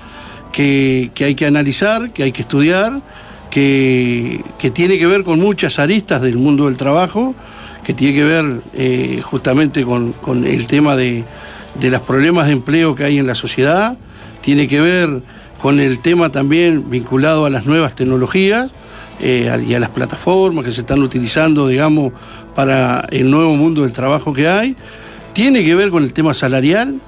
[0.52, 3.00] que, hay que analizar, que hay que estudiar,
[3.50, 7.34] que, que tiene que ver con muchas aristas del mundo del trabajo,
[7.84, 11.24] que tiene que ver eh, justamente con, con el tema de,
[11.80, 13.96] de los problemas de empleo que hay en la sociedad,
[14.40, 15.22] tiene que ver
[15.64, 18.70] con el tema también vinculado a las nuevas tecnologías
[19.18, 22.12] eh, y a las plataformas que se están utilizando, digamos,
[22.54, 24.76] para el nuevo mundo del trabajo que hay.
[25.32, 27.00] Tiene que ver con el tema salarial.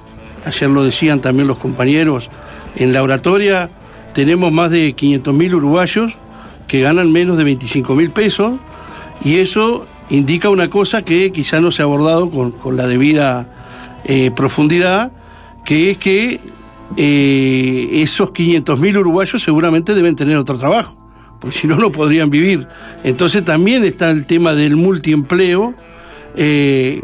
[0.43, 2.31] Ayer lo decían también los compañeros
[2.75, 3.69] en la oratoria.
[4.15, 6.13] Tenemos más de 500.000 uruguayos
[6.67, 8.55] que ganan menos de 25 mil pesos
[9.23, 13.47] y eso indica una cosa que quizá no se ha abordado con, con la debida
[14.03, 15.11] eh, profundidad,
[15.63, 16.56] que es que
[16.95, 20.97] eh, esos 500 mil uruguayos seguramente deben tener otro trabajo,
[21.39, 22.67] porque si no, no podrían vivir.
[23.03, 25.75] Entonces también está el tema del multiempleo,
[26.35, 27.01] eh,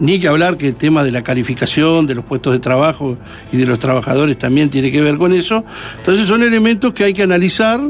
[0.00, 3.16] ni que hablar que el tema de la calificación, de los puestos de trabajo
[3.52, 5.64] y de los trabajadores también tiene que ver con eso.
[5.98, 7.80] Entonces son elementos que hay que analizar,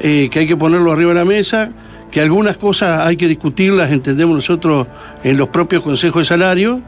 [0.00, 1.70] eh, que hay que ponerlo arriba de la mesa,
[2.10, 4.86] que algunas cosas hay que discutirlas, entendemos nosotros,
[5.24, 6.82] en los propios consejos de salario,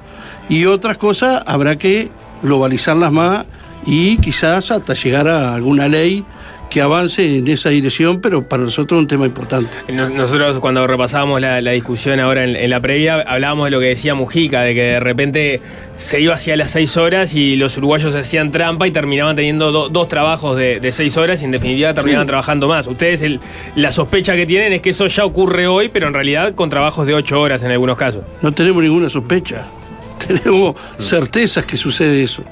[0.49, 2.11] y otras cosas habrá que
[2.43, 3.47] globalizarlas más
[3.87, 6.25] y quizás hasta llegar a alguna ley
[6.71, 9.71] que avance en esa dirección, pero para nosotros es un tema importante.
[9.93, 13.79] Nos- Nosotros cuando repasábamos la, la discusión ahora en, en la previa, hablábamos de lo
[13.79, 15.61] que decía Mujica, de que de repente
[15.97, 19.89] se iba hacia las seis horas y los uruguayos hacían trampa y terminaban teniendo do-
[19.89, 22.29] dos trabajos de, de seis horas y en definitiva terminaban Sí.
[22.29, 22.89] trabajando más.
[22.89, 23.39] Ustedes el-
[23.77, 27.07] la sospecha que tienen es que eso ya ocurre hoy, pero en realidad con trabajos
[27.07, 28.23] de ocho horas en algunos casos.
[28.43, 29.65] No tenemos ninguna sospecha,
[30.27, 32.43] tenemos certezas que sucede eso.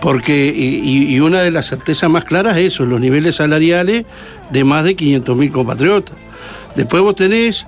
[0.00, 4.04] Porque, y, y- una de las certezas más claras es eso, los niveles salariales
[4.50, 6.16] de más de 500.000 compatriotas.
[6.74, 7.66] Después vos tenés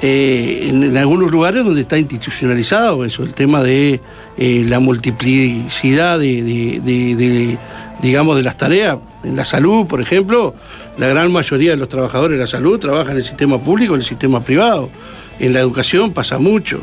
[0.00, 4.00] eh, en, algunos lugares donde está institucionalizado eso, el tema de
[4.38, 7.58] eh, la multiplicidad de,
[8.00, 8.98] digamos, de las tareas.
[9.22, 10.54] En la salud, por ejemplo,
[10.98, 14.00] la gran mayoría de los trabajadores de la salud trabajan en el sistema público, en
[14.00, 14.90] el sistema privado.
[15.38, 16.80] En la educación pasa mucho.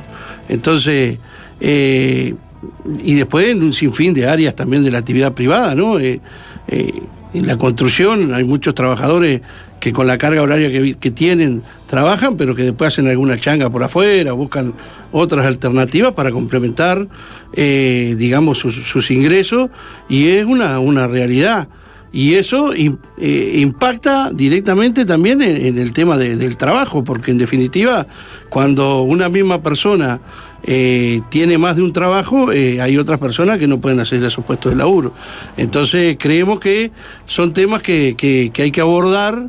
[0.49, 1.17] Entonces,
[1.59, 2.35] eh,
[3.03, 5.99] y después en un sinfín de áreas también de la actividad privada, ¿no?
[5.99, 6.19] Eh,
[6.67, 6.93] eh,
[7.33, 9.41] en la construcción hay muchos trabajadores
[9.79, 10.69] que con la carga horaria
[10.99, 14.73] que, tienen trabajan, pero que después hacen alguna changa por afuera, buscan
[15.11, 17.07] otras alternativas para complementar,
[17.53, 19.69] eh, digamos, sus, ingresos,
[20.07, 21.67] y es una, una realidad.
[22.13, 22.99] Y eso im-
[23.55, 28.05] impacta directamente también en, el tema de- del trabajo, porque en definitiva,
[28.49, 30.19] cuando una misma persona
[30.63, 34.45] eh, tiene más de un trabajo, eh, hay otras personas que no pueden a esos
[34.45, 35.13] puestos de laburo.
[35.57, 36.91] Entonces, creemos que
[37.25, 39.47] son temas que, que- hay que abordar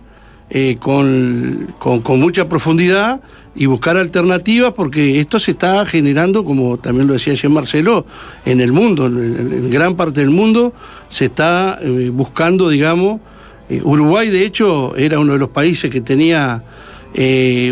[0.51, 3.21] eh, con, con- mucha profundidad
[3.55, 8.07] y buscar alternativas porque esto se está generando, como también lo decía ayer Marcelo,
[8.47, 10.73] en el mundo, en, gran parte del mundo
[11.09, 11.79] se está
[12.13, 13.21] buscando, digamos,
[13.83, 16.63] Uruguay de hecho era uno de los países que tenía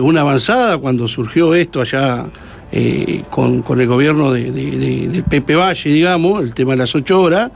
[0.03, 2.27] una avanzada cuando surgió esto allá
[2.73, 6.79] eh, con, con el gobierno de, de- de- de Pepe Valle, digamos, el tema de
[6.79, 7.51] las ocho horas,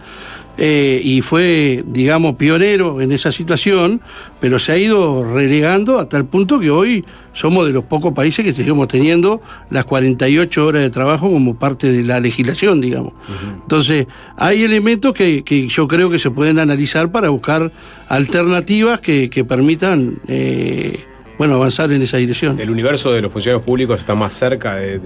[0.56, 4.00] eh, y fue, digamos, pionero en esa situación,
[4.40, 8.44] pero se ha ido relegando hasta el punto que hoy somos de los pocos países
[8.44, 13.14] que seguimos teniendo las 48 horas de trabajo como parte de la legislación, digamos.
[13.62, 17.72] Entonces, hay elementos que, que yo creo que se pueden analizar para buscar
[18.08, 21.00] alternativas que, que permitan, eh,
[21.38, 22.58] bueno, avanzar en esa dirección.
[22.60, 25.00] ¿El universo de los funcionarios públicos está más cerca de,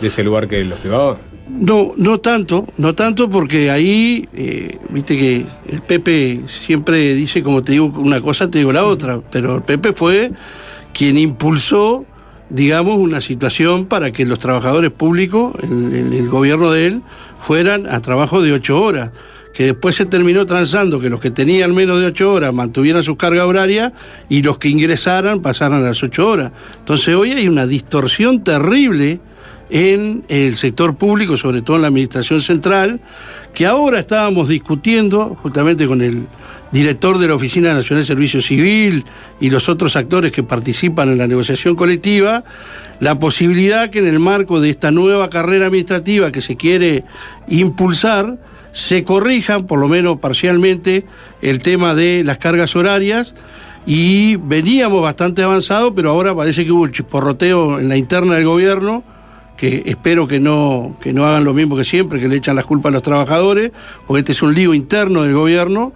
[0.00, 1.18] de ese lugar que los privados?
[1.48, 7.62] No, no tanto, no tanto porque ahí, eh, viste que el Pepe siempre dice, como
[7.62, 10.32] te digo una cosa, te digo la otra, pero el Pepe fue
[10.92, 12.04] quien impulsó,
[12.50, 17.02] digamos, una situación para que los trabajadores públicos, en, en el gobierno de él,
[17.38, 19.12] fueran a trabajo de ocho horas
[19.56, 23.16] que después se terminó transando que los que tenían menos de ocho horas mantuvieran sus
[23.16, 23.90] cargas horarias
[24.28, 26.52] y los que ingresaran pasaran a las ocho horas.
[26.78, 29.18] Entonces hoy hay una distorsión terrible
[29.70, 33.00] en el sector público, sobre todo en la administración central,
[33.54, 36.26] que ahora estábamos discutiendo justamente con el
[36.70, 39.06] director de la Oficina Nacional de Servicio Civil
[39.40, 42.44] y los otros actores que participan en la negociación colectiva,
[43.00, 47.04] la posibilidad que en el marco de esta nueva carrera administrativa que se quiere
[47.48, 48.36] impulsar,
[48.76, 51.06] se corrijan, por lo menos parcialmente,
[51.40, 53.34] el tema de las cargas horarias.
[53.86, 58.44] Y veníamos bastante avanzados, pero ahora parece que hubo un chisporroteo en la interna del
[58.44, 59.02] gobierno,
[59.56, 62.66] que espero que no, que no hagan lo mismo que siempre, que le echan las
[62.66, 63.72] culpas a los trabajadores,
[64.06, 65.94] porque este es un lío interno del gobierno,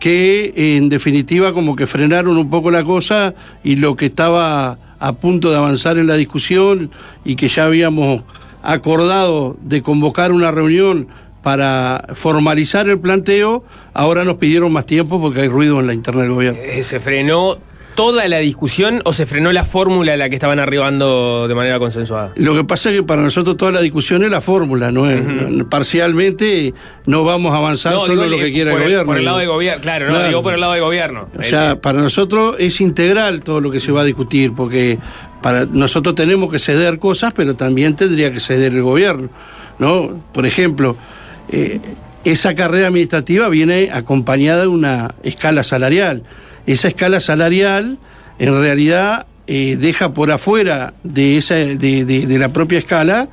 [0.00, 5.12] que en definitiva como que frenaron un poco la cosa y lo que estaba a
[5.12, 6.90] punto de avanzar en la discusión
[7.26, 8.22] y que ya habíamos
[8.62, 11.08] acordado de convocar una reunión
[11.42, 13.64] para formalizar el planteo,
[13.94, 16.60] ahora nos pidieron más tiempo porque hay ruido en la interna del gobierno.
[16.62, 17.56] Eh, ¿Se frenó
[17.94, 21.78] toda la discusión o se frenó la fórmula a la que estaban arribando de manera
[21.78, 22.32] consensuada?
[22.36, 25.20] Lo que pasa es que para nosotros toda la discusión es la fórmula, no es
[25.68, 26.72] parcialmente
[27.06, 29.04] no vamos a avanzar No, solo digo, lo que eh, quiera el gobierno.
[29.06, 29.50] Por el lado digo.
[29.52, 30.28] de gobierno, claro, no, Claro.
[30.28, 31.26] digo por el lado de gobierno.
[31.38, 34.98] O sea, para nosotros es integral todo lo que se va a discutir, porque
[35.42, 39.28] para nosotros tenemos que ceder cosas, pero también tendría que ceder el gobierno,
[39.78, 40.22] ¿no?
[40.32, 40.96] Por ejemplo,
[41.50, 41.80] eh,
[42.24, 46.22] esa carrera administrativa viene acompañada de una escala salarial.
[46.66, 47.98] Esa escala salarial,
[48.38, 53.28] en realidad, eh, deja por afuera de, esa, de, de- la propia escala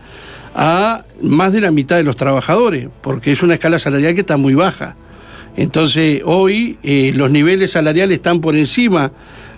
[0.56, 4.38] a más de la mitad de los trabajadores, porque es una escala salarial que está
[4.38, 4.96] muy baja.
[5.56, 9.12] Entonces, hoy eh, los niveles salariales están por encima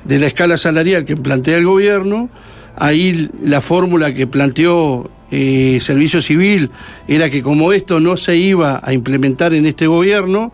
[0.03, 2.29] de la escala salarial que plantea el gobierno.
[2.75, 6.69] Ahí la fórmula que planteó eh, Servicio Civil
[7.07, 10.51] era que como esto no se iba a implementar en este gobierno,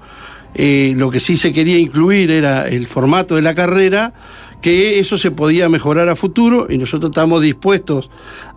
[0.54, 4.14] eh, lo que sí se quería incluir era el formato de la carrera,
[4.62, 8.10] que eso se podía mejorar a futuro y nosotros estamos dispuestos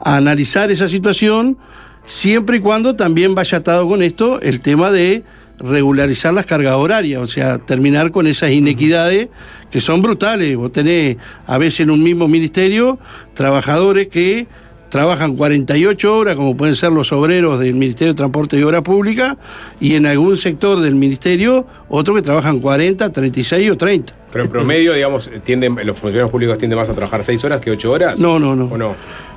[0.02, 1.58] a analizar esa situación
[2.04, 5.24] siempre y cuando también vaya atado con esto el tema de
[5.58, 9.28] regularizar las cargas horarias, o sea, terminar con esas inequidades
[9.70, 10.56] que son brutales.
[10.56, 12.98] Vos tenés a veces en un mismo ministerio
[13.34, 14.48] trabajadores que
[14.90, 19.38] trabajan 48 horas, como pueden ser los obreros del Ministerio de Transporte y Obra Pública,
[19.80, 24.14] y en algún sector del ministerio otros que trabajan 40, 36 o 30.
[24.32, 27.70] Pero en promedio, digamos, tienden, los funcionarios públicos tienden más a trabajar seis horas que
[27.70, 28.20] ocho horas.
[28.20, 28.66] No, no, no.
[28.66, 28.94] ¿O no?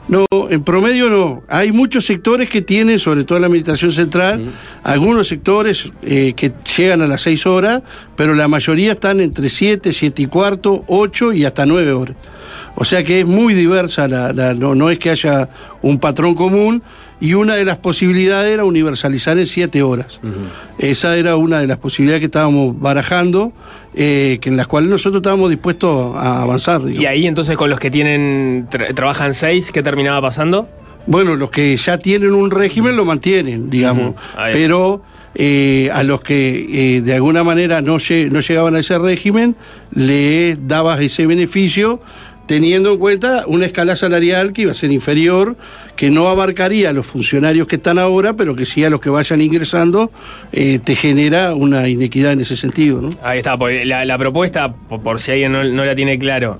[0.07, 1.43] No, en promedio no.
[1.47, 4.51] Hay muchos sectores que tienen, sobre todo la administración central,
[4.83, 7.81] algunos sectores eh, que llegan a las seis horas,
[8.15, 12.17] pero la mayoría están entre siete, siete y cuarto, ocho y hasta nueve horas.
[12.75, 15.49] O sea que es muy diversa, la, la- no, no es que haya
[15.81, 16.81] un patrón común
[17.19, 20.19] y una de las posibilidades era universalizar en siete horas.
[20.77, 23.53] Esa era una de las posibilidades que estábamos barajando,
[23.95, 26.79] eh, que en las cuales nosotros estábamos dispuestos a avanzar.
[26.81, 27.01] digamos.
[27.03, 30.67] Y ahí entonces con los que tienen tra- trabajan seis, ¿qué terminaba pasando?
[31.05, 34.15] Bueno, los que ya tienen un régimen lo mantienen, digamos,
[34.53, 35.01] pero
[35.35, 39.55] eh, a los que eh, de alguna manera no, lle- no llegaban a ese régimen,
[39.91, 41.99] les dabas ese beneficio
[42.53, 45.55] teniendo en cuenta una escala salarial que iba a ser inferior,
[45.95, 49.09] que no abarcaría a los funcionarios que están ahora, pero que sí a los que
[49.09, 50.11] vayan ingresando,
[50.51, 53.09] eh, te genera una inequidad en ese sentido.
[53.23, 56.59] Ahí está, la, la propuesta, por, si alguien no, la tiene claro,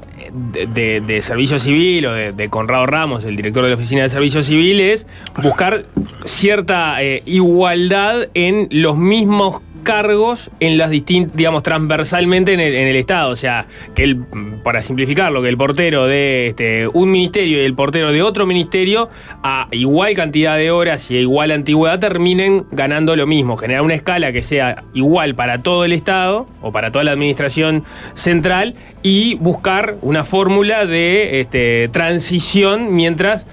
[0.73, 4.09] de, de- Servicio Civil o de, de Conrado Ramos, el director de la Oficina de
[4.09, 5.05] Servicio Civil, es
[5.43, 5.85] buscar
[6.25, 12.87] cierta eh, igualdad en los mismos cargos en las distintas, digamos, transversalmente en el, en
[12.87, 13.31] el Estado.
[13.31, 14.17] O sea, que el,
[14.63, 19.09] para simplificarlo, que el portero de este, un ministerio y el portero de otro ministerio,
[19.43, 23.57] a igual cantidad de horas y a igual antigüedad, terminen ganando lo mismo.
[23.57, 27.83] Generar una escala que sea igual para todo el Estado o para toda la administración
[28.13, 33.45] central y buscar una fórmula de este, transición mientras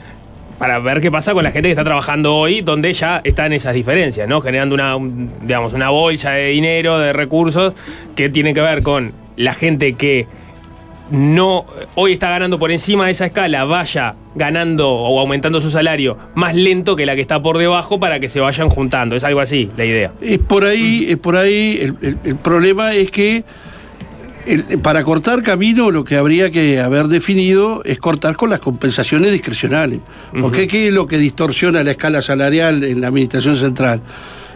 [0.60, 3.72] para ver qué pasa con la gente que está trabajando hoy, donde ya están esas
[3.74, 4.42] diferencias, ¿no?
[4.42, 7.74] Generando una, un- digamos, una bolsa de dinero, de recursos,
[8.14, 10.26] que tienen que ver con la gente que
[11.10, 11.64] no
[11.96, 16.54] hoy está ganando por encima de esa escala, vaya ganando o aumentando su salario más
[16.54, 19.16] lento que la que está por debajo para que se vayan juntando.
[19.16, 20.12] Es algo así, la idea.
[20.20, 21.90] Es por ahí, es por ahí,
[22.22, 23.44] el problema es que
[24.52, 29.32] el- para cortar camino lo que habría que haber definido es cortar con las compensaciones
[29.32, 30.00] discrecionales.
[30.40, 34.02] Porque ¿qué es lo que distorsiona la escala salarial en la administración central?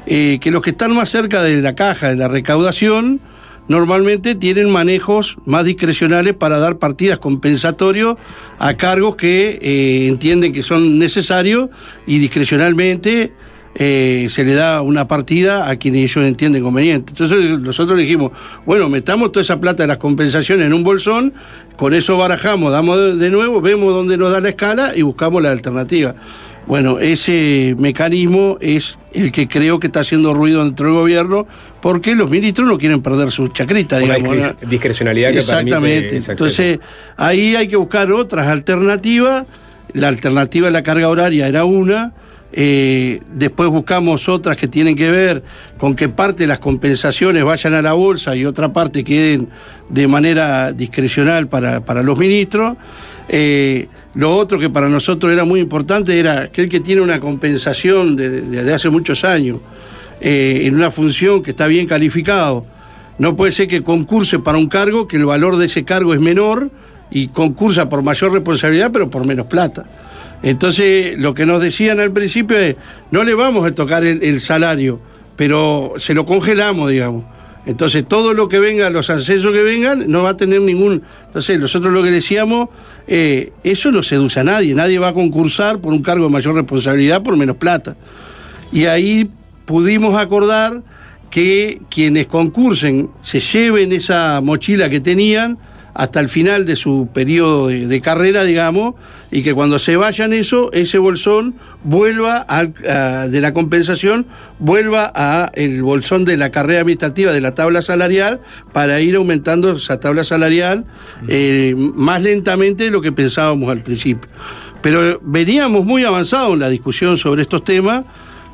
[0.07, 3.21] Eh, que los que están más cerca de la caja, de la recaudación,
[3.69, 8.16] normalmente tienen manejos más discrecionales para dar partidas compensatorios
[8.59, 11.71] a cargos que eh, entienden que son necesarios
[12.07, 13.33] y discrecionalmente
[13.76, 17.12] eh, se le da una partida a quienes ellos entienden conveniente.
[17.12, 18.30] Entonces nosotros dijimos,
[18.66, 21.32] bueno, metamos toda esa plata de las compensaciones en un bolsón,
[21.76, 25.51] con eso barajamos, damos de- nuevo, vemos dónde nos da la escala y buscamos la
[25.51, 26.14] alternativa.
[26.66, 31.46] Bueno, ese mecanismo es el que creo que está haciendo ruido dentro del gobierno
[31.82, 34.55] porque los ministros no quieren perder su chacrita, Una digamos.
[34.66, 36.16] discrecionalidad que Exactamente.
[36.26, 36.78] Entonces,
[37.18, 39.44] ahí hay que buscar otras alternativas.
[39.92, 42.12] La alternativa de la carga horaria era una.
[42.56, 45.43] Eh, después buscamos otras que tienen que ver
[45.76, 49.48] con que parte de las compensaciones vayan a la bolsa y otra parte queden
[49.89, 52.76] de manera discrecional para, para los ministros.
[53.28, 58.14] Eh, lo otro que para nosotros era muy importante era aquel que tiene una compensación
[58.14, 59.59] de, de- de hace muchos años
[60.20, 62.64] eh, en una función que está bien calificado.
[63.18, 66.20] No puede ser que concurse para un cargo que el valor de ese cargo es
[66.20, 66.70] menor
[67.10, 69.85] y concursa por mayor responsabilidad pero por menos plata.
[70.45, 72.77] Entonces, lo que nos decían al principio es,
[73.11, 75.01] no le vamos a tocar el, salario,
[75.37, 77.25] pero se lo congelamos, digamos.
[77.65, 81.03] Entonces, todo lo que venga, los ascensos que vengan, no va a tener ningún...
[81.25, 82.69] Entonces, nosotros lo que decíamos,
[83.07, 86.55] eh, eso no seduce a nadie, nadie va a concursar por un cargo de mayor
[86.55, 87.97] responsabilidad por menos plata.
[88.71, 89.31] Y ahí
[89.65, 90.83] pudimos acordar
[91.31, 95.57] que quienes concursen se lleven esa mochila que tenían
[95.95, 98.95] hasta el final de su periodo de, de carrera, digamos,
[99.31, 101.55] y que cuando se vayan eso, ese bolsón
[101.85, 104.27] vuelva al- a- de la compensación,
[104.59, 108.41] vuelva a el bolsón de la carrera administrativa de la tabla salarial
[108.73, 110.85] para ir aumentando esa tabla salarial
[111.29, 114.29] eh, más lentamente de lo que pensábamos al principio.
[114.83, 118.05] Pero veníamos muy avanzados en la discusión sobre estos temas,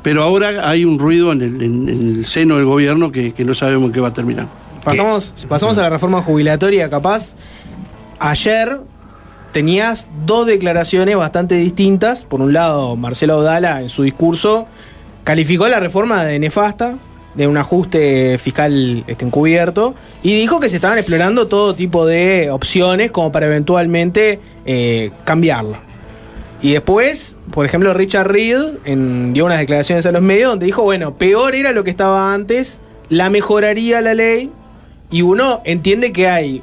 [0.03, 3.45] pero ahora hay un ruido en el, en- en el seno del gobierno que, que
[3.45, 4.47] no sabemos en qué va a terminar.
[4.85, 7.35] Pasamos, pasamos a la reforma jubilatoria, capaz.
[8.19, 8.81] Ayer
[9.53, 12.25] tenías dos declaraciones bastante distintas.
[12.25, 14.67] Por un lado, Marcelo Audala en su discurso
[15.25, 16.97] calificó la reforma de nefasta,
[17.35, 22.51] de un ajuste fiscal este, encubierto, y dijo que se estaban explorando todo tipo de
[22.51, 25.81] opciones como para eventualmente eh, cambiarla.
[26.63, 30.83] Y después, por ejemplo, Richard Reed en- dio unas declaraciones a los medios donde dijo,
[30.83, 34.53] bueno, peor era lo que estaba antes, la mejoraría la ley,
[35.11, 36.63] y uno entiende que hay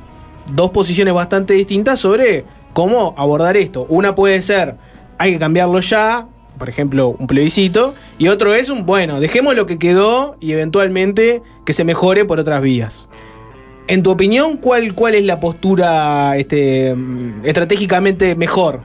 [0.54, 3.86] dos posiciones bastante distintas sobre cómo abordar esto.
[3.90, 4.76] Una puede ser,
[5.18, 9.66] hay que cambiarlo ya, por ejemplo, un plebiscito, y otro es un, bueno, dejemos lo
[9.66, 13.10] que quedó y eventualmente que se mejore por otras vías.
[13.88, 18.82] En tu opinión, ¿cuál, cuál es la postura este, mm, estratégicamente mejor?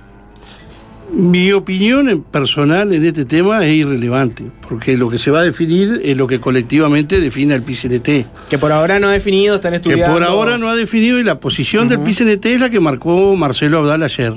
[1.12, 6.00] Mi opinión personal en este tema es irrelevante, porque lo que se va a definir
[6.02, 8.48] es lo que colectivamente define el PCNT.
[8.48, 10.10] Que por ahora no ha definido, están Que estudiando.
[10.10, 13.78] por ahora no ha definido y la posición del PCNT es la que marcó Marcelo
[13.80, 14.32] Abdal ayer.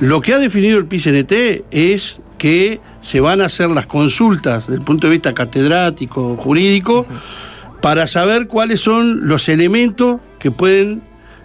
[0.00, 4.78] Lo que ha definido el PCNT es que se van a hacer las consultas desde
[4.78, 7.04] el punto de vista catedrático, jurídico,
[7.82, 11.02] para saber cuáles son los elementos que pueden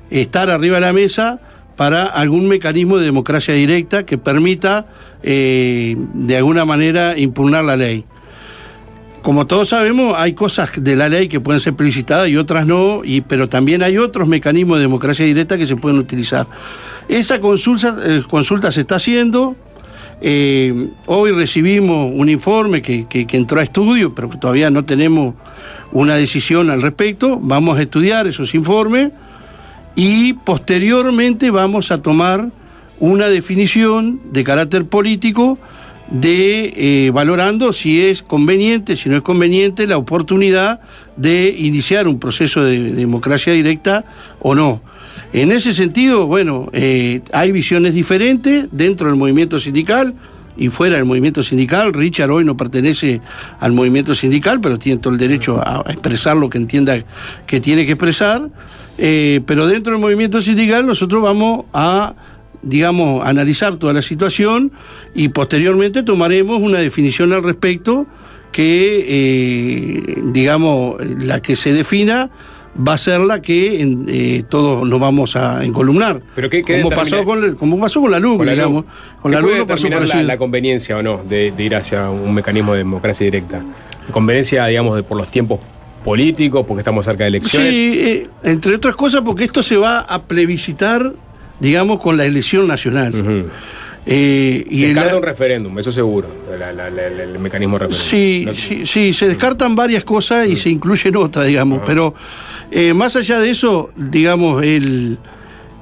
[0.09, 1.41] estar arriba de la mesa
[1.75, 4.87] para algún mecanismo de democracia directa que permita
[5.23, 8.05] eh, de alguna manera impugnar la ley.
[9.21, 13.01] Como todos sabemos, hay cosas de la ley que pueden ser publicitadas y otras no,
[13.03, 16.45] y, pero también hay otros mecanismos de democracia directa que se pueden utilizar.
[17.09, 19.55] Esa consulta, eh, consulta se está haciendo.
[20.21, 24.85] eh, hoy recibimos un informe que, que- que entró a estudio, pero que todavía no
[24.85, 25.33] tenemos
[25.91, 27.37] una decisión al respecto.
[27.41, 29.11] Vamos a estudiar esos informes
[29.95, 32.51] y posteriormente vamos a tomar
[32.99, 35.57] una definición de carácter político
[36.09, 40.79] de eh, valorando si es conveniente, si no es conveniente, la oportunidad
[41.15, 44.05] de iniciar un proceso de democracia directa
[44.39, 44.81] o no.
[45.33, 50.13] En ese sentido, bueno, eh, hay visiones diferentes dentro del movimiento sindical
[50.57, 51.93] y fuera del movimiento sindical.
[51.93, 53.19] Richard hoy no pertenece
[53.59, 57.03] al movimiento sindical, pero tiene todo el derecho a expresar lo que entienda
[57.47, 58.49] que tiene que expresar.
[58.97, 62.15] Eh, pero dentro del movimiento sindical nosotros vamos a,
[62.61, 64.71] digamos, analizar toda la situación
[65.13, 68.05] y posteriormente tomaremos una definición al respecto
[68.51, 72.29] que, eh, digamos, la que se defina
[72.77, 76.21] va a ser la que en- eh, todos nos vamos a encolumnar.
[76.35, 78.83] Pero ¿qué- qué como, pasó con, el- como pasó con la luz, Con la digamos.
[78.85, 79.21] LUC.
[79.21, 82.33] Con ¿Qué la no pasó la, la conveniencia o no de, de ir hacia un
[82.33, 83.61] mecanismo de democracia directa?
[84.11, 85.59] Conveniencia, digamos, de, por los tiempos
[86.05, 87.69] políticos, porque estamos cerca de elecciones.
[87.73, 91.13] Sí, eh, entre otras cosas porque esto se va a plebiscitar,
[91.59, 93.11] digamos, con la elección nacional.
[94.07, 96.27] Eh, y Se descarta un referéndum, eso seguro,
[96.59, 98.07] la- la- el mecanismo referéndum.
[98.07, 101.81] Sí, No- sí, sí, se descartan varias cosas y se incluyen otras, digamos.
[101.83, 102.13] Pero
[102.69, 105.17] eh, más allá de eso, digamos, el,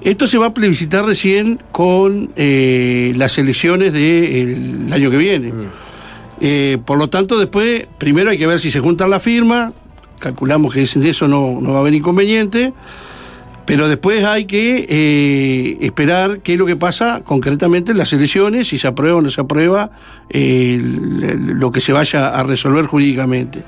[0.02, 5.52] esto se va a plebiscitar recién con las elecciones del año que viene.
[6.86, 9.74] Por lo tanto, después, primero hay que ver si se juntan las firmas.
[10.24, 12.74] Calculamos que sin eso no, no va a haber inconveniente.
[13.66, 18.68] Pero después hay que eh, esperar qué es lo que pasa concretamente en las elecciones,
[18.68, 19.92] si se aprueba o no se aprueba
[20.30, 23.64] lo que se vaya a resolver jurídicamente.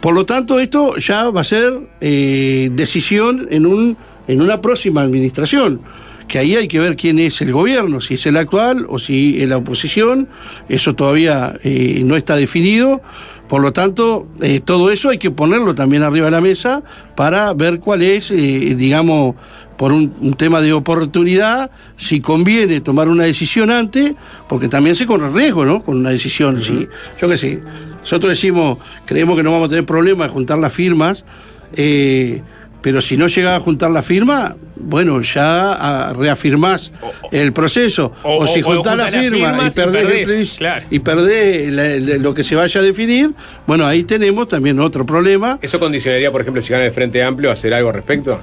[0.00, 3.96] Por lo tanto, esto ya va a ser eh, decisión en, un,
[4.28, 5.80] en una próxima administración,
[6.26, 9.42] que ahí hay que ver quién es el gobierno, si es el actual o si
[9.42, 10.28] es la oposición,
[10.68, 13.02] eso todavía eh, no está definido.
[13.50, 16.84] Por lo tanto, eh, todo eso hay que ponerlo también arriba de la mesa
[17.16, 19.34] para ver cuál es, eh, digamos,
[19.76, 24.14] por un, un tema de oportunidad, si conviene tomar una decisión antes,
[24.48, 25.82] porque también se corre riesgo, ¿no?
[25.82, 26.86] Con una decisión, si,
[27.20, 27.60] yo qué sé,
[27.98, 31.24] nosotros decimos, creemos que no vamos a tener problema de juntar las firmas,
[31.72, 32.42] eh,
[32.82, 36.90] pero si no llega a juntar la firma, bueno, ya ah, reafirmás
[37.30, 38.12] el proceso.
[38.22, 40.86] O, o- si o juntás la firma y perdés, claro.
[40.90, 43.32] y perdés la- la- lo que se vaya a definir,
[43.66, 45.58] bueno, ahí tenemos también otro problema.
[45.60, 48.42] ¿Eso condicionaría, por ejemplo, si gana el Frente Amplio, a hacer algo al respecto?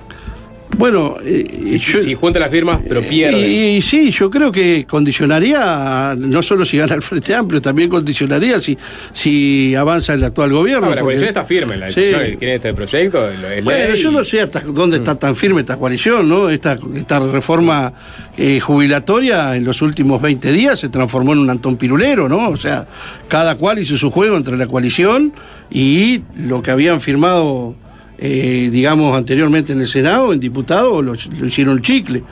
[0.77, 3.39] Bueno, eh, Si, yo- si junta las firmas, pero pierde.
[3.47, 7.89] Y, y sí, yo creo que condicionaría, no solo si gana el Frente Amplio, también
[7.89, 8.77] condicionaría si,
[9.13, 10.89] si avanza el actual gobierno.
[10.89, 12.01] No, la coalición está firme, la Sí.
[12.01, 13.29] decisión de quién es este proyecto.
[13.29, 13.63] es.
[13.63, 16.49] Bueno, yo no sé hasta dónde está tan firme esta coalición, ¿no?
[16.49, 17.93] Esta, esta reforma
[18.37, 22.49] eh, jubilatoria en los últimos 20 días se transformó en un Antón Pirulero, ¿no?
[22.49, 22.85] O sea,
[23.27, 25.33] cada cual hizo su juego entre la coalición
[25.71, 27.75] y lo que habían firmado,
[28.17, 32.23] eh, digamos, anteriormente en el Senado, en diputados, lo, lo hicieron chicle.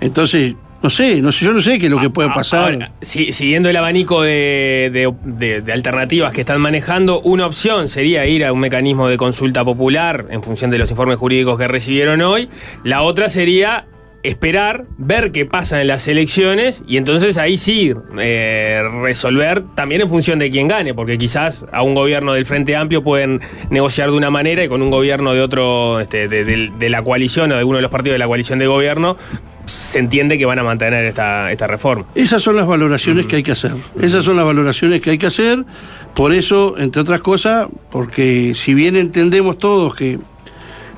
[0.00, 2.72] Entonces, no sé, no sé, yo no sé qué es lo que puede pasar.
[2.74, 7.88] Ahora, si- siguiendo el abanico de, de- de- de alternativas que están manejando, una opción
[7.88, 11.68] sería ir a un mecanismo de consulta popular en función de los informes jurídicos que
[11.68, 12.50] recibieron hoy.
[12.84, 13.86] La otra sería
[14.24, 20.08] esperar, ver qué pasa en las elecciones y entonces ahí sí eh, resolver también en
[20.08, 24.16] función de quién gane, porque quizás a un gobierno del Frente Amplio pueden negociar de
[24.16, 27.76] una manera y con un gobierno de otro, este, de, la coalición o de uno
[27.76, 29.18] de los partidos de la coalición de gobierno,
[29.66, 32.06] se entiende que van a mantener esta, esta reforma.
[32.14, 33.72] Esas son las valoraciones que hay que hacer.
[34.00, 35.64] Esas son las valoraciones que hay que hacer.
[36.14, 40.18] Por eso, entre otras cosas, porque si bien entendemos todos que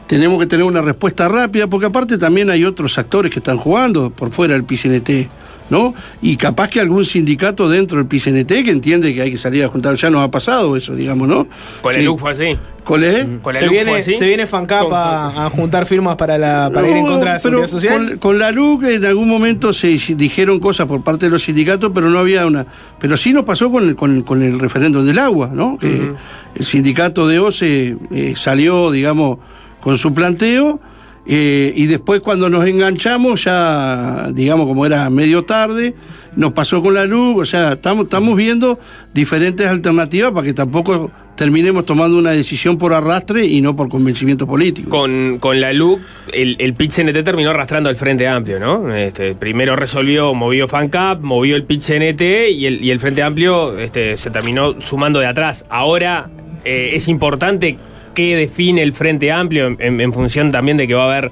[0.06, 4.10] tenemos que tener una respuesta rápida, porque aparte también hay otros actores que están jugando
[4.10, 5.28] por fuera del PCNT.
[5.68, 5.94] ¿no?
[6.22, 9.68] Y capaz que algún sindicato dentro del PCNT que entiende que hay que salir a
[9.68, 11.48] juntar, ya nos ha pasado eso, digamos, ¿no?
[11.82, 12.56] Con el LUC fue así.
[12.84, 13.26] ¿Cuál es?
[13.42, 14.12] Con el Se LUC viene, así.
[14.12, 17.34] se viene FANCAP a, a juntar firmas para, la, para ir en No, contra de
[17.34, 18.10] la seguridad social.
[18.10, 21.90] Con, con la LUC en algún momento se dijeron cosas por parte de los sindicatos,
[21.92, 22.64] pero no había una.
[23.00, 25.78] Pero sí nos pasó con el, con, con el referéndum del agua, ¿no?
[25.78, 26.12] Que
[26.54, 29.38] el sindicato de OCE eh, salió, digamos,
[29.86, 30.80] con su planteo.
[31.28, 35.94] eh, y después cuando nos enganchamos, ya, digamos, como era medio tarde,
[36.34, 38.80] nos pasó con la luz, o sea, estamos, estamos viendo
[39.14, 44.44] diferentes alternativas para que tampoco terminemos tomando una decisión por arrastre y no por convencimiento
[44.44, 44.90] político.
[44.90, 46.00] Con, con la LUC,
[46.32, 48.92] el, el pit CNT terminó arrastrando al Frente Amplio, ¿no?
[48.92, 53.78] Este, primero resolvió, movió FANCAP, movió el pit CNT y el, y el Frente Amplio
[53.78, 55.64] este, se terminó sumando de atrás.
[55.68, 56.28] Ahora
[56.64, 57.78] eh, es importante
[58.16, 61.30] qué define el Frente Amplio en, función también de que va a haber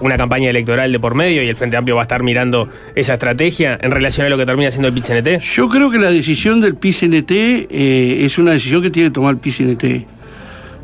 [0.00, 3.14] una campaña electoral de por medio y el Frente Amplio va a estar mirando esa
[3.14, 5.40] estrategia en relación a lo que termina siendo el pit CNT.
[5.40, 9.34] Yo creo que la decisión del PCNT eh, es una decisión que tiene que tomar
[9.34, 10.06] el PCNT.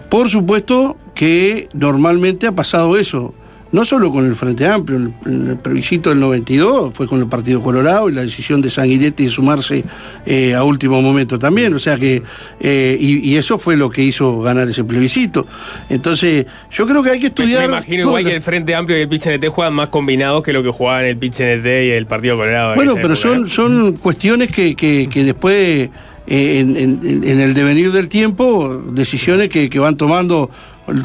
[0.08, 3.34] Por supuesto que normalmente ha pasado eso,
[3.72, 4.96] no solo con el Frente Amplio,
[5.26, 9.24] en el, plebiscito del 92 fue con el Partido Colorado y la decisión de Sanguinetti
[9.24, 9.84] de sumarse
[10.26, 12.22] eh, a último momento también, o sea que,
[12.60, 15.46] eh, y, y eso fue lo que hizo ganar ese plebiscito.
[15.88, 17.60] Entonces, yo creo que hay que estudiar...
[17.60, 20.42] me imagino todo igual que el Frente Amplio y el pit CNT juegan más combinados
[20.42, 22.70] que lo que jugaban el pit CNT y el Partido Colorado.
[22.72, 25.90] en Bueno, pero son, son cuestiones que, que- que después,
[26.26, 30.50] eh, en, en- en el devenir del tiempo, decisiones que, que van tomando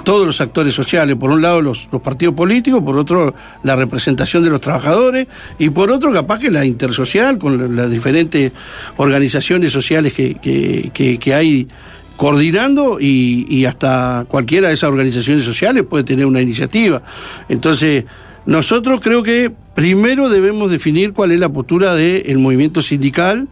[0.04, 1.16] todos los actores sociales.
[1.16, 3.34] Por un lado, los, partidos políticos, por otro,
[3.64, 5.28] la representación de los trabajadores,
[5.60, 8.52] y por otro, capaz que la intersocial, con la- las diferentes
[8.98, 11.68] organizaciones sociales que- que hay
[12.16, 17.02] coordinando y, y hasta cualquiera de esas organizaciones sociales puede tener una iniciativa.
[17.50, 18.06] Entonces,
[18.46, 23.48] nosotros creo que primero debemos definir cuál es la postura del movimiento sindical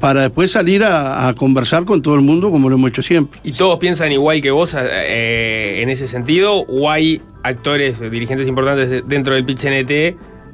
[0.00, 3.38] para después salir a, a conversar con todo el mundo como lo hemos hecho siempre.
[3.44, 6.54] ¿Y todos piensan igual que vos eh, en ese sentido?
[6.68, 9.88] ¿O hay actores, dirigentes importantes de- dentro del PIT-CNT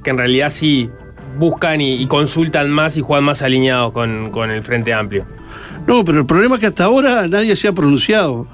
[0.03, 0.91] que en realidad sí
[1.39, 5.25] buscan y, y consultan más y juegan más alineados con, con el Frente Amplio?
[5.87, 8.49] No, pero el problema es que hasta ahora nadie se ha pronunciado.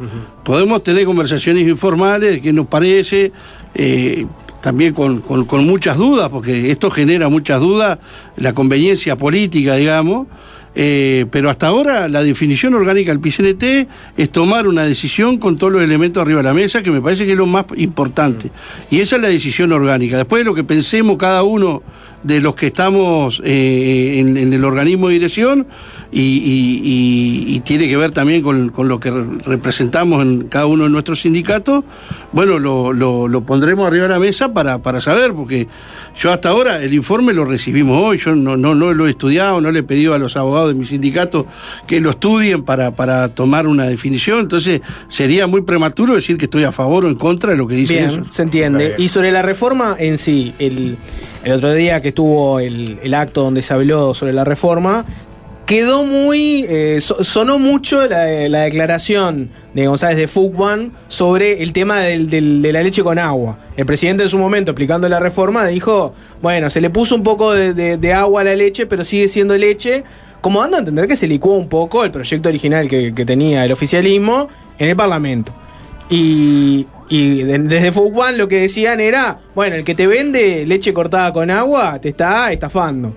[0.44, 3.32] Podemos tener conversaciones informales qué nos parece,
[3.74, 4.26] eh,
[4.60, 7.98] también con, con- con muchas dudas, porque esto genera muchas dudas,
[8.36, 10.26] la conveniencia política, digamos.
[10.74, 15.72] Eh, pero hasta ahora la definición orgánica del PCNT es tomar una decisión con todos
[15.72, 18.50] los elementos arriba de la mesa, que me parece que es lo más importante.
[18.90, 20.16] Y esa es la decisión orgánica.
[20.16, 21.82] Después de lo que pensemos cada uno
[22.22, 25.66] de los que estamos eh, en, en el organismo de dirección
[26.12, 30.48] y, y- y- y tiene que ver también con, con lo que re- representamos en
[30.48, 31.84] cada uno de nuestros sindicatos,
[32.32, 35.66] bueno, lo, lo- lo pondremos arriba de la mesa para, para saber, porque
[36.20, 39.60] yo hasta ahora el informe lo recibimos hoy, yo no, no, no lo he estudiado,
[39.60, 41.46] no le he pedido a los abogados de mi sindicato
[41.86, 46.64] que lo estudien para, para tomar una definición, entonces sería muy prematuro decir que estoy
[46.64, 48.24] a favor o en contra de lo que dice Bien, eso.
[48.30, 48.94] se entiende.
[48.98, 50.96] Y sobre la reforma en sí, el,
[51.44, 55.04] el otro día que estuvo el, el acto donde se habló sobre la reforma,
[55.66, 56.66] quedó muy.
[56.68, 62.28] eh, so- sonó mucho la, la declaración de González de Fugman sobre el tema del-
[62.28, 63.58] del- de la leche con agua.
[63.76, 67.52] El presidente en su momento, explicando la reforma, dijo: Bueno, se le puso un poco
[67.52, 70.04] de, de- de agua a la leche, pero sigue siendo leche.
[70.40, 73.64] Como dando a entender que se licuó un poco el proyecto original que, que tenía
[73.64, 75.54] el oficialismo en el Parlamento.
[76.08, 80.92] Y, y de- desde Fugwan lo que decían era, bueno, el que te vende leche
[80.92, 83.14] cortada con agua te está estafando.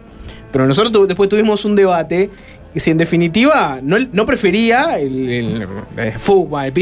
[0.51, 2.29] Pero nosotros después tuvimos un debate
[2.73, 5.67] y si en definitiva no, prefería el, el,
[5.97, 6.73] el Fugwan, el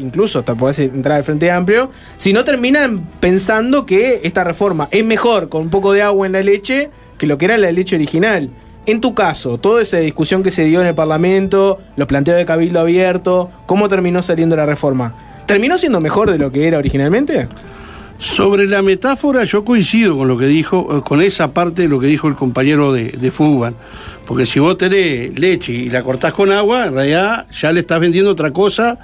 [0.00, 5.04] incluso hasta podés entrar al Frente Amplio, si no terminan pensando que esta reforma es
[5.04, 7.96] mejor con un poco de agua en la leche que lo que era la leche
[7.96, 8.50] original.
[8.86, 12.46] En tu caso, toda esa discusión que se dio en el Parlamento, los planteos de
[12.46, 15.14] Cabildo Abierto, ¿cómo terminó saliendo la reforma?
[15.50, 17.48] ¿Terminó siendo mejor de lo que era originalmente?
[18.18, 21.98] Sobre la metáfora, yo coincido con lo que dijo, eh, con esa parte de lo
[21.98, 23.32] que dijo el compañero de, de.
[24.26, 27.98] Porque si vos tenés leche y la cortás con agua, en realidad ya le estás
[27.98, 29.00] vendiendo otra cosa.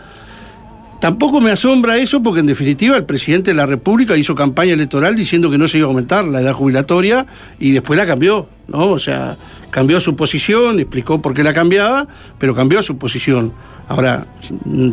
[1.01, 5.17] Tampoco me asombra eso, porque en definitiva el presidente de la República hizo campaña electoral
[5.17, 7.27] diciendo que no se iba a aumentar la edad jubilatoria
[7.59, 8.87] y después la cambió, ¿no?
[8.87, 9.37] O sea,
[9.77, 12.09] cambió su posición, explicó por qué la cambiaba,
[12.39, 13.53] pero cambió su posición.
[13.89, 14.27] Ahora,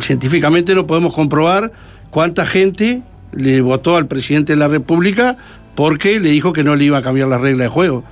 [0.02, 1.72] científicamente no podemos comprobar
[2.10, 3.02] cuánta gente
[3.32, 5.38] le votó al presidente de la República
[5.74, 8.04] porque le dijo que no le iba a cambiar las reglas de juego.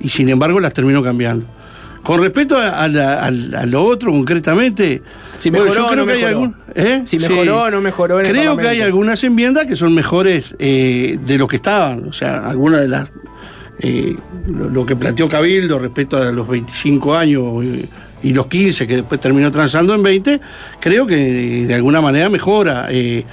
[0.00, 1.46] Y sin embargo las terminó cambiando.
[2.04, 5.00] Con respecto a, a la- al- a lo otro concretamente,
[5.38, 6.40] Si bueno, mejoró yo o creo no que hay mejoró.
[6.42, 7.02] algún- ¿eh?
[7.06, 11.18] Si mejoró no mejoró en el Creo que hay algunas enmiendas que son mejores eh,
[11.26, 12.06] de lo que estaban.
[12.06, 13.10] O sea, algunas de las
[13.80, 17.86] eh, lo, que planteó Cabildo respecto a los 25 años eh,
[18.24, 20.40] y los 15 que después terminó transando en 20,
[20.80, 22.88] creo que de alguna manera mejora.
[22.90, 23.24] Eh,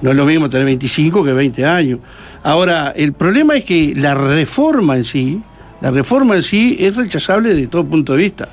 [0.00, 2.00] no es lo mismo tener 25 que 20 años.
[2.42, 5.40] Ahora, el problema es que la reforma en sí,
[5.80, 8.48] la reforma en sí es rechazable de todo punto de vista.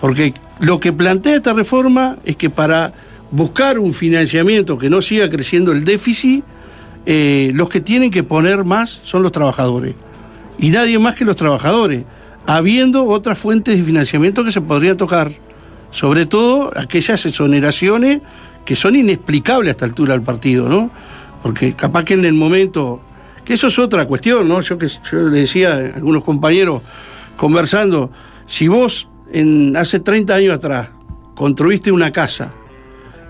[0.00, 2.92] Porque lo que plantea esta reforma es que para
[3.30, 6.42] buscar un financiamiento que no siga creciendo el déficit,
[7.06, 9.94] los que tienen que poner más son los trabajadores.
[10.60, 12.04] Y nadie más que los trabajadores,
[12.46, 15.32] habiendo otras fuentes de financiamiento que se podrían tocar.
[15.90, 18.20] Sobre todo aquellas exoneraciones
[18.64, 20.90] que son inexplicables a esta altura del partido, ¿no?
[21.42, 23.00] Porque capaz que en el momento,
[23.44, 24.60] que eso es otra cuestión, ¿no?
[24.60, 26.82] Yo que yo le decía a algunos compañeros
[27.36, 28.12] conversando,
[28.46, 30.90] si vos en, hace 30 años atrás
[31.34, 32.52] construiste una casa,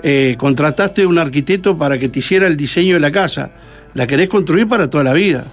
[0.03, 3.53] eh, contrataste a un arquitecto para que te hiciera el diseño de la casa,
[3.95, 5.47] la querés construir para toda la vida.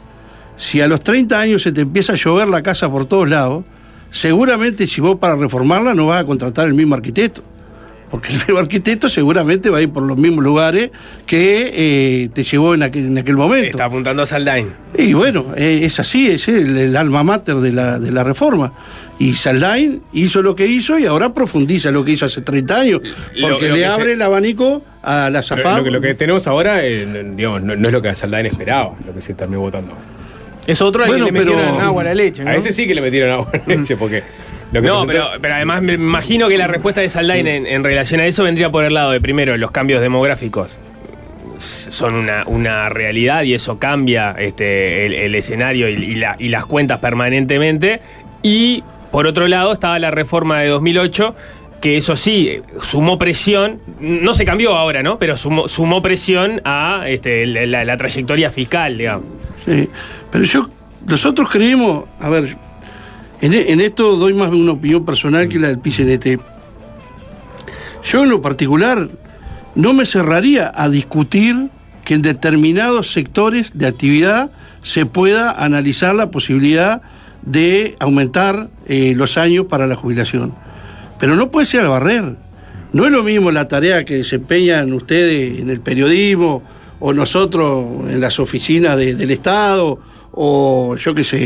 [0.57, 3.63] Si a los 30 años se te empieza a llover la casa por todos lados,
[4.09, 7.43] seguramente si vos para reformarla no vas a contratar el mismo arquitecto.
[8.09, 10.91] Porque el mismo arquitecto seguramente va a ir por los mismos lugares
[11.25, 11.71] que
[12.23, 13.67] eh, te llevó en aquel, en aquel momento.
[13.69, 14.69] Está apuntando a Saldain.
[14.97, 18.71] Y bueno, eh, es así, es el, el alma mater de la, de la reforma.
[19.19, 23.01] Y Saldain hizo lo que hizo y ahora profundiza lo que hizo hace 30 años.
[23.41, 25.79] Porque lo le abre se- el abanico a la Zafam.
[25.79, 27.05] Lo que, lo que tenemos ahora eh,
[27.35, 29.93] digamos, no, no es lo que Saldain esperaba, lo que se terminó votando.
[30.67, 32.49] Es otro al Bueno, que le pero- metieron agua a la leche, ¿no?
[32.51, 34.21] A ese sí que le metieron agua a la leche, porque.
[34.71, 37.65] Lo que No, presentó- pero, pero además me imagino que la respuesta de Saldain en,
[37.65, 40.77] en relación a eso vendría por el lado de primero los cambios demográficos
[41.57, 46.49] son una, una realidad y eso cambia este, el, el escenario y, y la- y
[46.49, 48.01] las cuentas permanentemente.
[48.43, 51.33] Y por otro lado estaba la reforma de 2008
[51.81, 55.19] que eso sí, sumó presión, no se cambió ahora, ¿no?
[55.19, 59.25] Pero sumó, sumó presión a este, la, trayectoria fiscal, digamos.
[59.65, 59.89] Sí,
[60.31, 60.69] pero yo,
[61.05, 62.57] nosotros creemos, a ver,
[63.41, 66.41] en, e- en esto doy más una opinión personal que la del PCNT.
[68.03, 69.09] Yo en lo particular
[69.75, 71.69] no me cerraría a discutir
[72.03, 74.49] que en determinados sectores de actividad
[74.81, 77.01] se pueda analizar la posibilidad
[77.41, 80.55] de aumentar eh, los años para la jubilación.
[81.19, 82.35] Pero no puede ser al barrer.
[82.93, 86.63] No es lo mismo la tarea que desempeñan ustedes en el periodismo
[86.99, 89.99] o nosotros en las oficinas de- del Estado
[90.39, 91.37] o yo qué sé,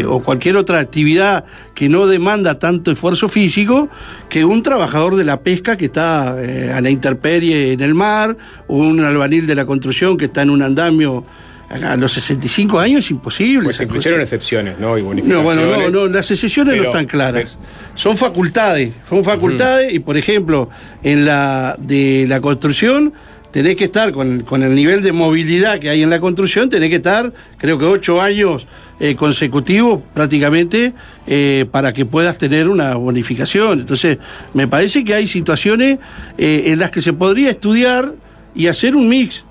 [0.00, 1.44] eh, o cualquier otra actividad
[1.74, 3.90] que no demanda tanto esfuerzo físico
[4.30, 8.36] que un trabajador de la pesca que está eh, a la intemperie en el mar
[8.68, 11.24] o un albanil de la construcción que está en un andamio
[11.72, 13.64] a los 65 años es imposible.
[13.64, 13.96] Pues se cosa.
[13.96, 14.98] incluyeron excepciones, ¿no?
[14.98, 17.56] Y No, bueno, no, no, las excepciones Pero- no están claras.
[17.94, 20.68] Son facultades, son facultades y por ejemplo,
[21.02, 23.12] en la de la construcción
[23.50, 26.88] tenés que estar con, con el nivel de movilidad que hay en la construcción, tenés
[26.88, 28.66] que estar, creo que ocho años
[28.98, 30.94] eh, consecutivos prácticamente
[31.26, 33.80] eh, para que puedas tener una bonificación.
[33.80, 34.16] Entonces,
[34.54, 35.98] me parece que hay situaciones
[36.38, 38.14] eh, en las que se podría estudiar
[38.54, 39.44] y hacer un mix.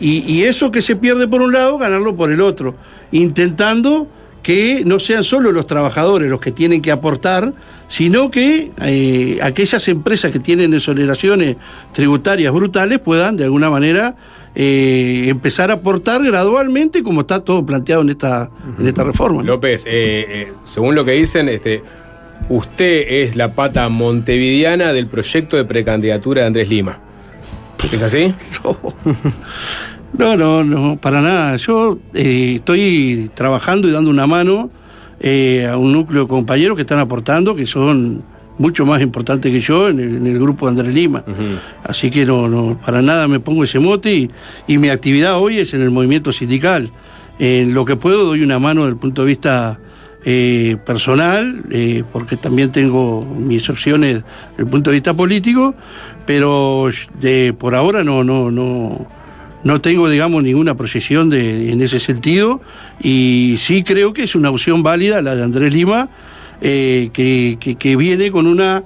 [0.00, 2.74] Y, y eso que se pierde por un lado, ganarlo por el otro,
[3.12, 4.08] intentando
[4.42, 7.52] que no sean solo los trabajadores los que tienen que aportar,
[7.88, 11.56] sino que eh, aquellas empresas que tienen exoneraciones
[11.92, 14.16] tributarias brutales puedan de alguna manera
[14.54, 19.42] eh, empezar a aportar gradualmente como está todo planteado en esta, en esta reforma.
[19.42, 21.82] López, eh, según lo que dicen, este,
[22.48, 26.98] usted es la pata montevideana del proyecto de precandidatura de Andrés Lima.
[27.92, 28.34] ¿Es así?
[28.64, 28.78] No,
[30.36, 31.56] no, no, para nada.
[31.56, 34.70] Yo eh, estoy trabajando y dando una mano
[35.20, 38.22] eh, a un núcleo de compañeros que están aportando, que son
[38.58, 41.24] mucho más importantes que yo en el, en el grupo de Andrés Lima.
[41.84, 44.30] Así que no, no, para nada me pongo ese mote y,
[44.66, 46.92] y mi actividad hoy es en el movimiento sindical.
[47.38, 49.80] En lo que puedo doy una mano desde el punto de vista
[50.22, 54.24] eh, personal, eh, porque también tengo mis opciones desde
[54.58, 55.74] el punto de vista político,
[56.26, 59.06] pero de, por ahora no, no, no,
[59.64, 62.60] no tengo, digamos, ninguna proyección de, en ese sentido
[63.00, 66.08] y sí creo que es una opción válida la de Andrés Lima,
[66.62, 68.84] eh, que, que- viene con una,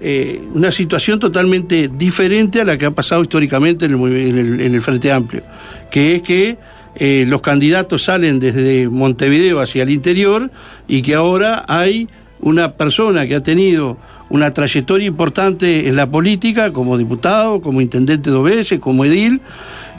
[0.00, 5.42] eh, una situación totalmente diferente a la que ha pasado históricamente en el, Frente Amplio,
[5.90, 6.58] que es que
[6.96, 10.50] eh, los candidatos salen desde Montevideo hacia el interior
[10.88, 12.08] y que ahora hay
[12.40, 13.98] una persona que ha tenido
[14.30, 19.40] una trayectoria importante en la política como diputado, como intendente dos veces, como edil,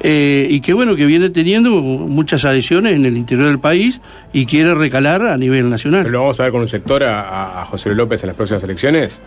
[0.03, 4.01] eh, y que bueno, que viene teniendo muchas adhesiones en el interior del país
[4.33, 6.09] y quiere recalar a nivel nacional.
[6.11, 8.63] ¿Lo vamos a ver con un sector a, a- José Luis López en las próximas
[8.63, 9.19] elecciones?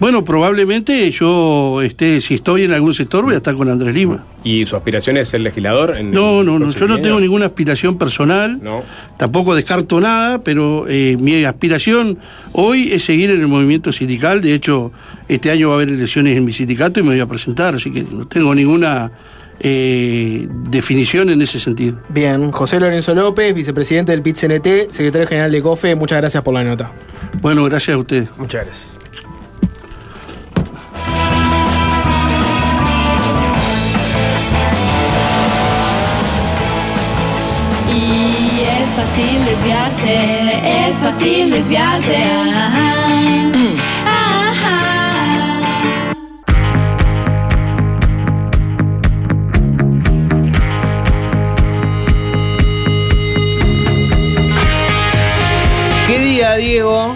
[0.00, 4.24] Bueno, probablemente yo esté, si estoy en algún sector, voy a estar con Andrés Lima.
[4.42, 5.94] ¿Y su aspiración es ser legislador?
[5.94, 8.82] En No, no, no, yo no tengo ninguna aspiración personal, No.
[9.18, 12.16] tampoco descarto nada, pero eh, mi aspiración
[12.52, 14.40] hoy es seguir en el movimiento sindical.
[14.40, 14.90] De hecho,
[15.28, 17.90] este año va a haber elecciones en mi sindicato y me voy a presentar, así
[17.92, 19.12] que no tengo ninguna
[19.62, 21.98] eh, definición en ese sentido.
[22.08, 26.64] Bien, José Lorenzo López, vicepresidente del PIT-CNT, secretario general de COFE, muchas gracias por la
[26.64, 26.92] nota.
[27.40, 28.28] Bueno, gracias a ustedes.
[28.38, 28.98] Muchas gracias.
[37.92, 42.16] Y es fácil desviarse, es fácil desviarse.
[42.16, 43.59] Ajá.
[56.60, 57.14] Diego?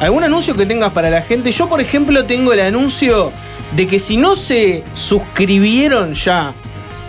[0.00, 1.50] ¿Algún anuncio que tengas para la gente?
[1.52, 3.32] Yo, por ejemplo, tengo el anuncio
[3.74, 6.54] de que si no se suscribieron ya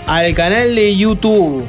[0.05, 1.63] al canal de YouTube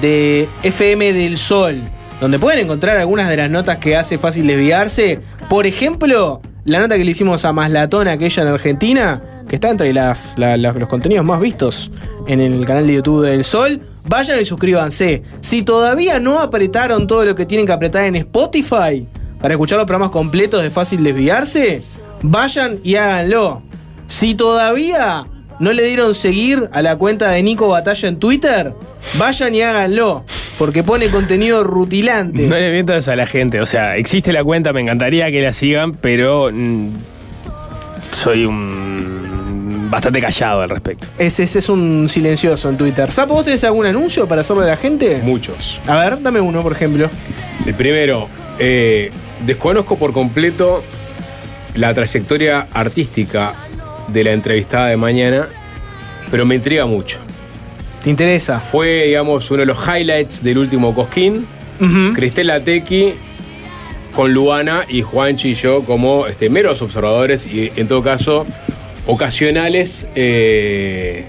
[0.00, 1.82] de FM del Sol,
[2.20, 5.18] donde pueden encontrar algunas de las notas que hace fácil desviarse,
[5.48, 9.92] por ejemplo, la nota que le hicimos a Maslatón, aquella en Argentina, que está entre
[9.92, 11.90] las, la- la- los contenidos más vistos
[12.26, 15.22] en el canal de YouTube del Sol, vayan y suscríbanse.
[15.40, 19.06] Si todavía no apretaron todo lo que tienen que apretar en Spotify
[19.40, 21.82] para escuchar los programas completos de Fácil Desviarse,
[22.22, 23.62] vayan y háganlo.
[24.06, 25.26] Si todavía
[25.60, 28.74] no le dieron seguir a la cuenta de Nico Batalla en Twitter,
[29.18, 30.24] vayan y háganlo,
[30.58, 32.46] porque pone contenido rutilante.
[32.46, 33.60] No le mientas a la gente.
[33.60, 36.88] O sea, existe la cuenta, me encantaría que la sigan, pero mm,
[38.02, 41.08] soy un bastante callado al respecto.
[41.18, 43.10] Ese, ese es un silencioso en Twitter.
[43.10, 45.20] Sapo, ¿vos tenés algún anuncio para hacerle a la gente?
[45.22, 45.80] Muchos.
[45.86, 47.10] A ver, dame uno, por ejemplo.
[47.66, 49.10] El primero, eh,
[49.46, 50.84] desconozco por completo
[51.74, 53.54] la trayectoria artística
[54.08, 55.46] de la entrevistada de mañana,
[56.30, 57.20] pero me intriga mucho.
[58.02, 58.60] ¿Te interesa?
[58.60, 61.46] Fue, digamos, uno de los highlights del último Cosquín.
[62.14, 63.14] Cristela Tequi
[64.14, 68.44] con Luana y Juanchi y yo como este, meros observadores y, en todo caso,
[69.06, 71.26] ocasionales eh,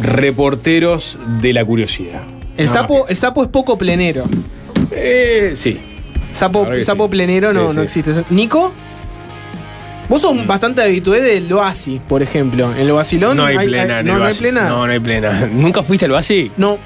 [0.00, 2.22] reporteros de la curiosidad.
[2.56, 4.26] El, Nada sapo, el sapo es poco plenero.
[4.92, 5.80] Eh, sí.
[6.84, 7.10] Sapo, sí.
[7.10, 8.12] plenero no, Sí, no existe.
[8.30, 8.72] ¿Nico?
[10.08, 12.70] Vos sos bastante habitué del Oasi, por ejemplo.
[12.72, 14.68] En el Basilón No hay plena en no, el no hay plena.
[14.68, 15.48] No, no hay plena.
[15.52, 16.50] ¿Nunca fuiste al Basi?
[16.56, 16.78] No.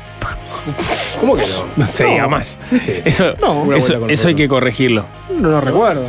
[1.21, 1.65] ¿Cómo que no?
[1.77, 2.21] No sé, No.
[2.23, 2.59] jamás.
[3.05, 3.73] Eso, No.
[3.75, 5.07] Eso, hay que corregirlo.
[5.41, 6.05] No lo recuerdo.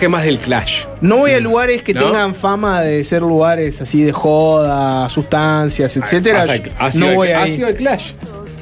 [0.00, 0.84] Es más del Clash.
[1.02, 2.04] No voy a lugares que ¿No?
[2.06, 6.40] tengan fama de ser lugares así de joda, sustancias, etcétera.
[6.40, 8.12] ¿Has- has no voy a has ido al Clash?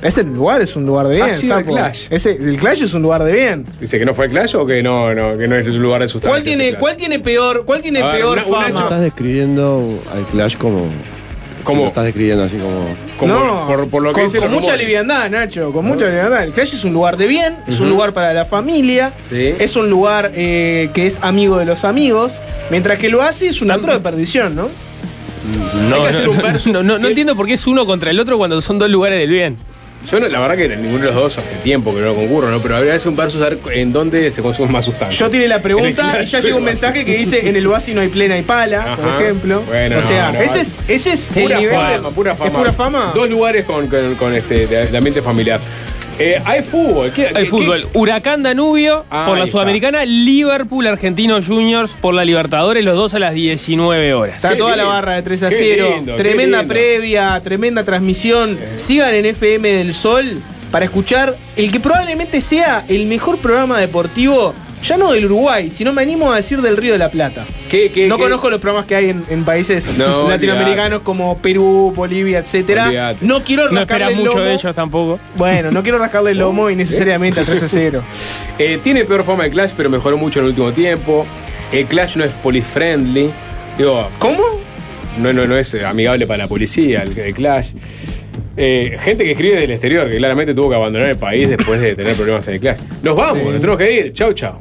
[0.03, 1.75] Ese lugar es un lugar de bien, ¿Has ido al sapo.
[1.75, 2.07] Clash?
[2.11, 3.67] Ese, el Clash es un lugar de bien.
[3.81, 6.01] Dice que no fue el Clash o que no, no, que no es un lugar
[6.03, 6.31] de sustancia.
[6.31, 8.81] ¿Cuál tiene, cuál tiene peor, cuál tiene ver, peor una- una fama?
[8.81, 10.91] Estás describiendo al Clash como.
[11.63, 11.77] ¿Cómo?
[11.79, 12.85] Si lo estás describiendo así como.
[13.29, 16.43] no, por, por lo que con, dicen con mucha liviandad, Nacho, con mucha liviandad.
[16.43, 19.55] El Clash es un lugar de bien, es un lugar para la familia, Sí.
[19.57, 22.41] es un lugar eh, que es amigo de los amigos,
[22.73, 24.69] mientras que lo hace es un antro de perdición, ¿no?
[25.89, 28.39] No, que hacer no, un no, no, entiendo por qué es uno contra el otro
[28.39, 29.57] cuando son dos lugares del bien.
[30.11, 32.61] Yo no, la verdad que ninguno de los dos hace tiempo que no concurro, ¿no?
[32.61, 35.19] Pero habría que hacer un versus a ver en dónde se consumen más sustancias.
[35.19, 37.55] Yo tiré la el pregunta y ya o llegó un el mensaje que dice en
[37.57, 39.63] el Oasis no hay plena y pala, por ejemplo.
[39.63, 42.35] Bueno, o sea, no, no, ese es, ese es el Pura nivel de- fama, pura
[42.37, 42.51] fama.
[42.51, 43.13] ¿Es pura fama?
[43.15, 45.61] Dos lugares con, con- con este de, de ambiente familiar.
[46.19, 47.13] Eh, hay fútbol.
[47.13, 47.89] ¿Qué, Hay qué- fútbol.
[47.95, 49.53] Huracán Danubio Ah, por la está.
[49.53, 54.37] Sudamericana, Liverpool Argentinos Juniors por la Libertadores, los dos a las 19 horas.
[54.37, 55.95] Está Qué toda la barra de 3 a Qué 0.
[55.97, 58.59] lindo, qué tremenda previa, tremenda transmisión.
[58.77, 60.41] Sigan en FM del Sol
[60.71, 65.93] para escuchar el que probablemente sea el mejor programa deportivo, ya no del Uruguay, sino
[65.93, 67.45] me animo a decir del Río de la Plata.
[67.69, 71.39] qué- qué- no qué- conozco los programas que hay en, en países No, latinoamericanos como
[71.39, 73.15] Perú, Bolivia, etcétera.
[73.21, 74.41] No quiero rascarle el mucho lomo.
[74.45, 75.19] de ellos tampoco.
[75.37, 78.03] Bueno, no quiero rascarle el lomo innecesariamente a 3 a 0.
[78.59, 81.27] Eh, tiene peor forma el Clash, pero mejoró mucho en el último tiempo.
[81.71, 83.31] El Clash no es poly-friendly.
[83.79, 84.43] Digo, ¿Cómo?
[85.19, 87.73] no, no, no es amigable para la policía, el, el Clash.
[88.57, 91.95] Eh, gente que escribe del exterior, que claramente tuvo que abandonar el país después de
[91.95, 92.79] tener problemas en el Clash.
[93.03, 94.13] Nos vamos, nos tenemos que ir.
[94.13, 94.61] Chau, chau.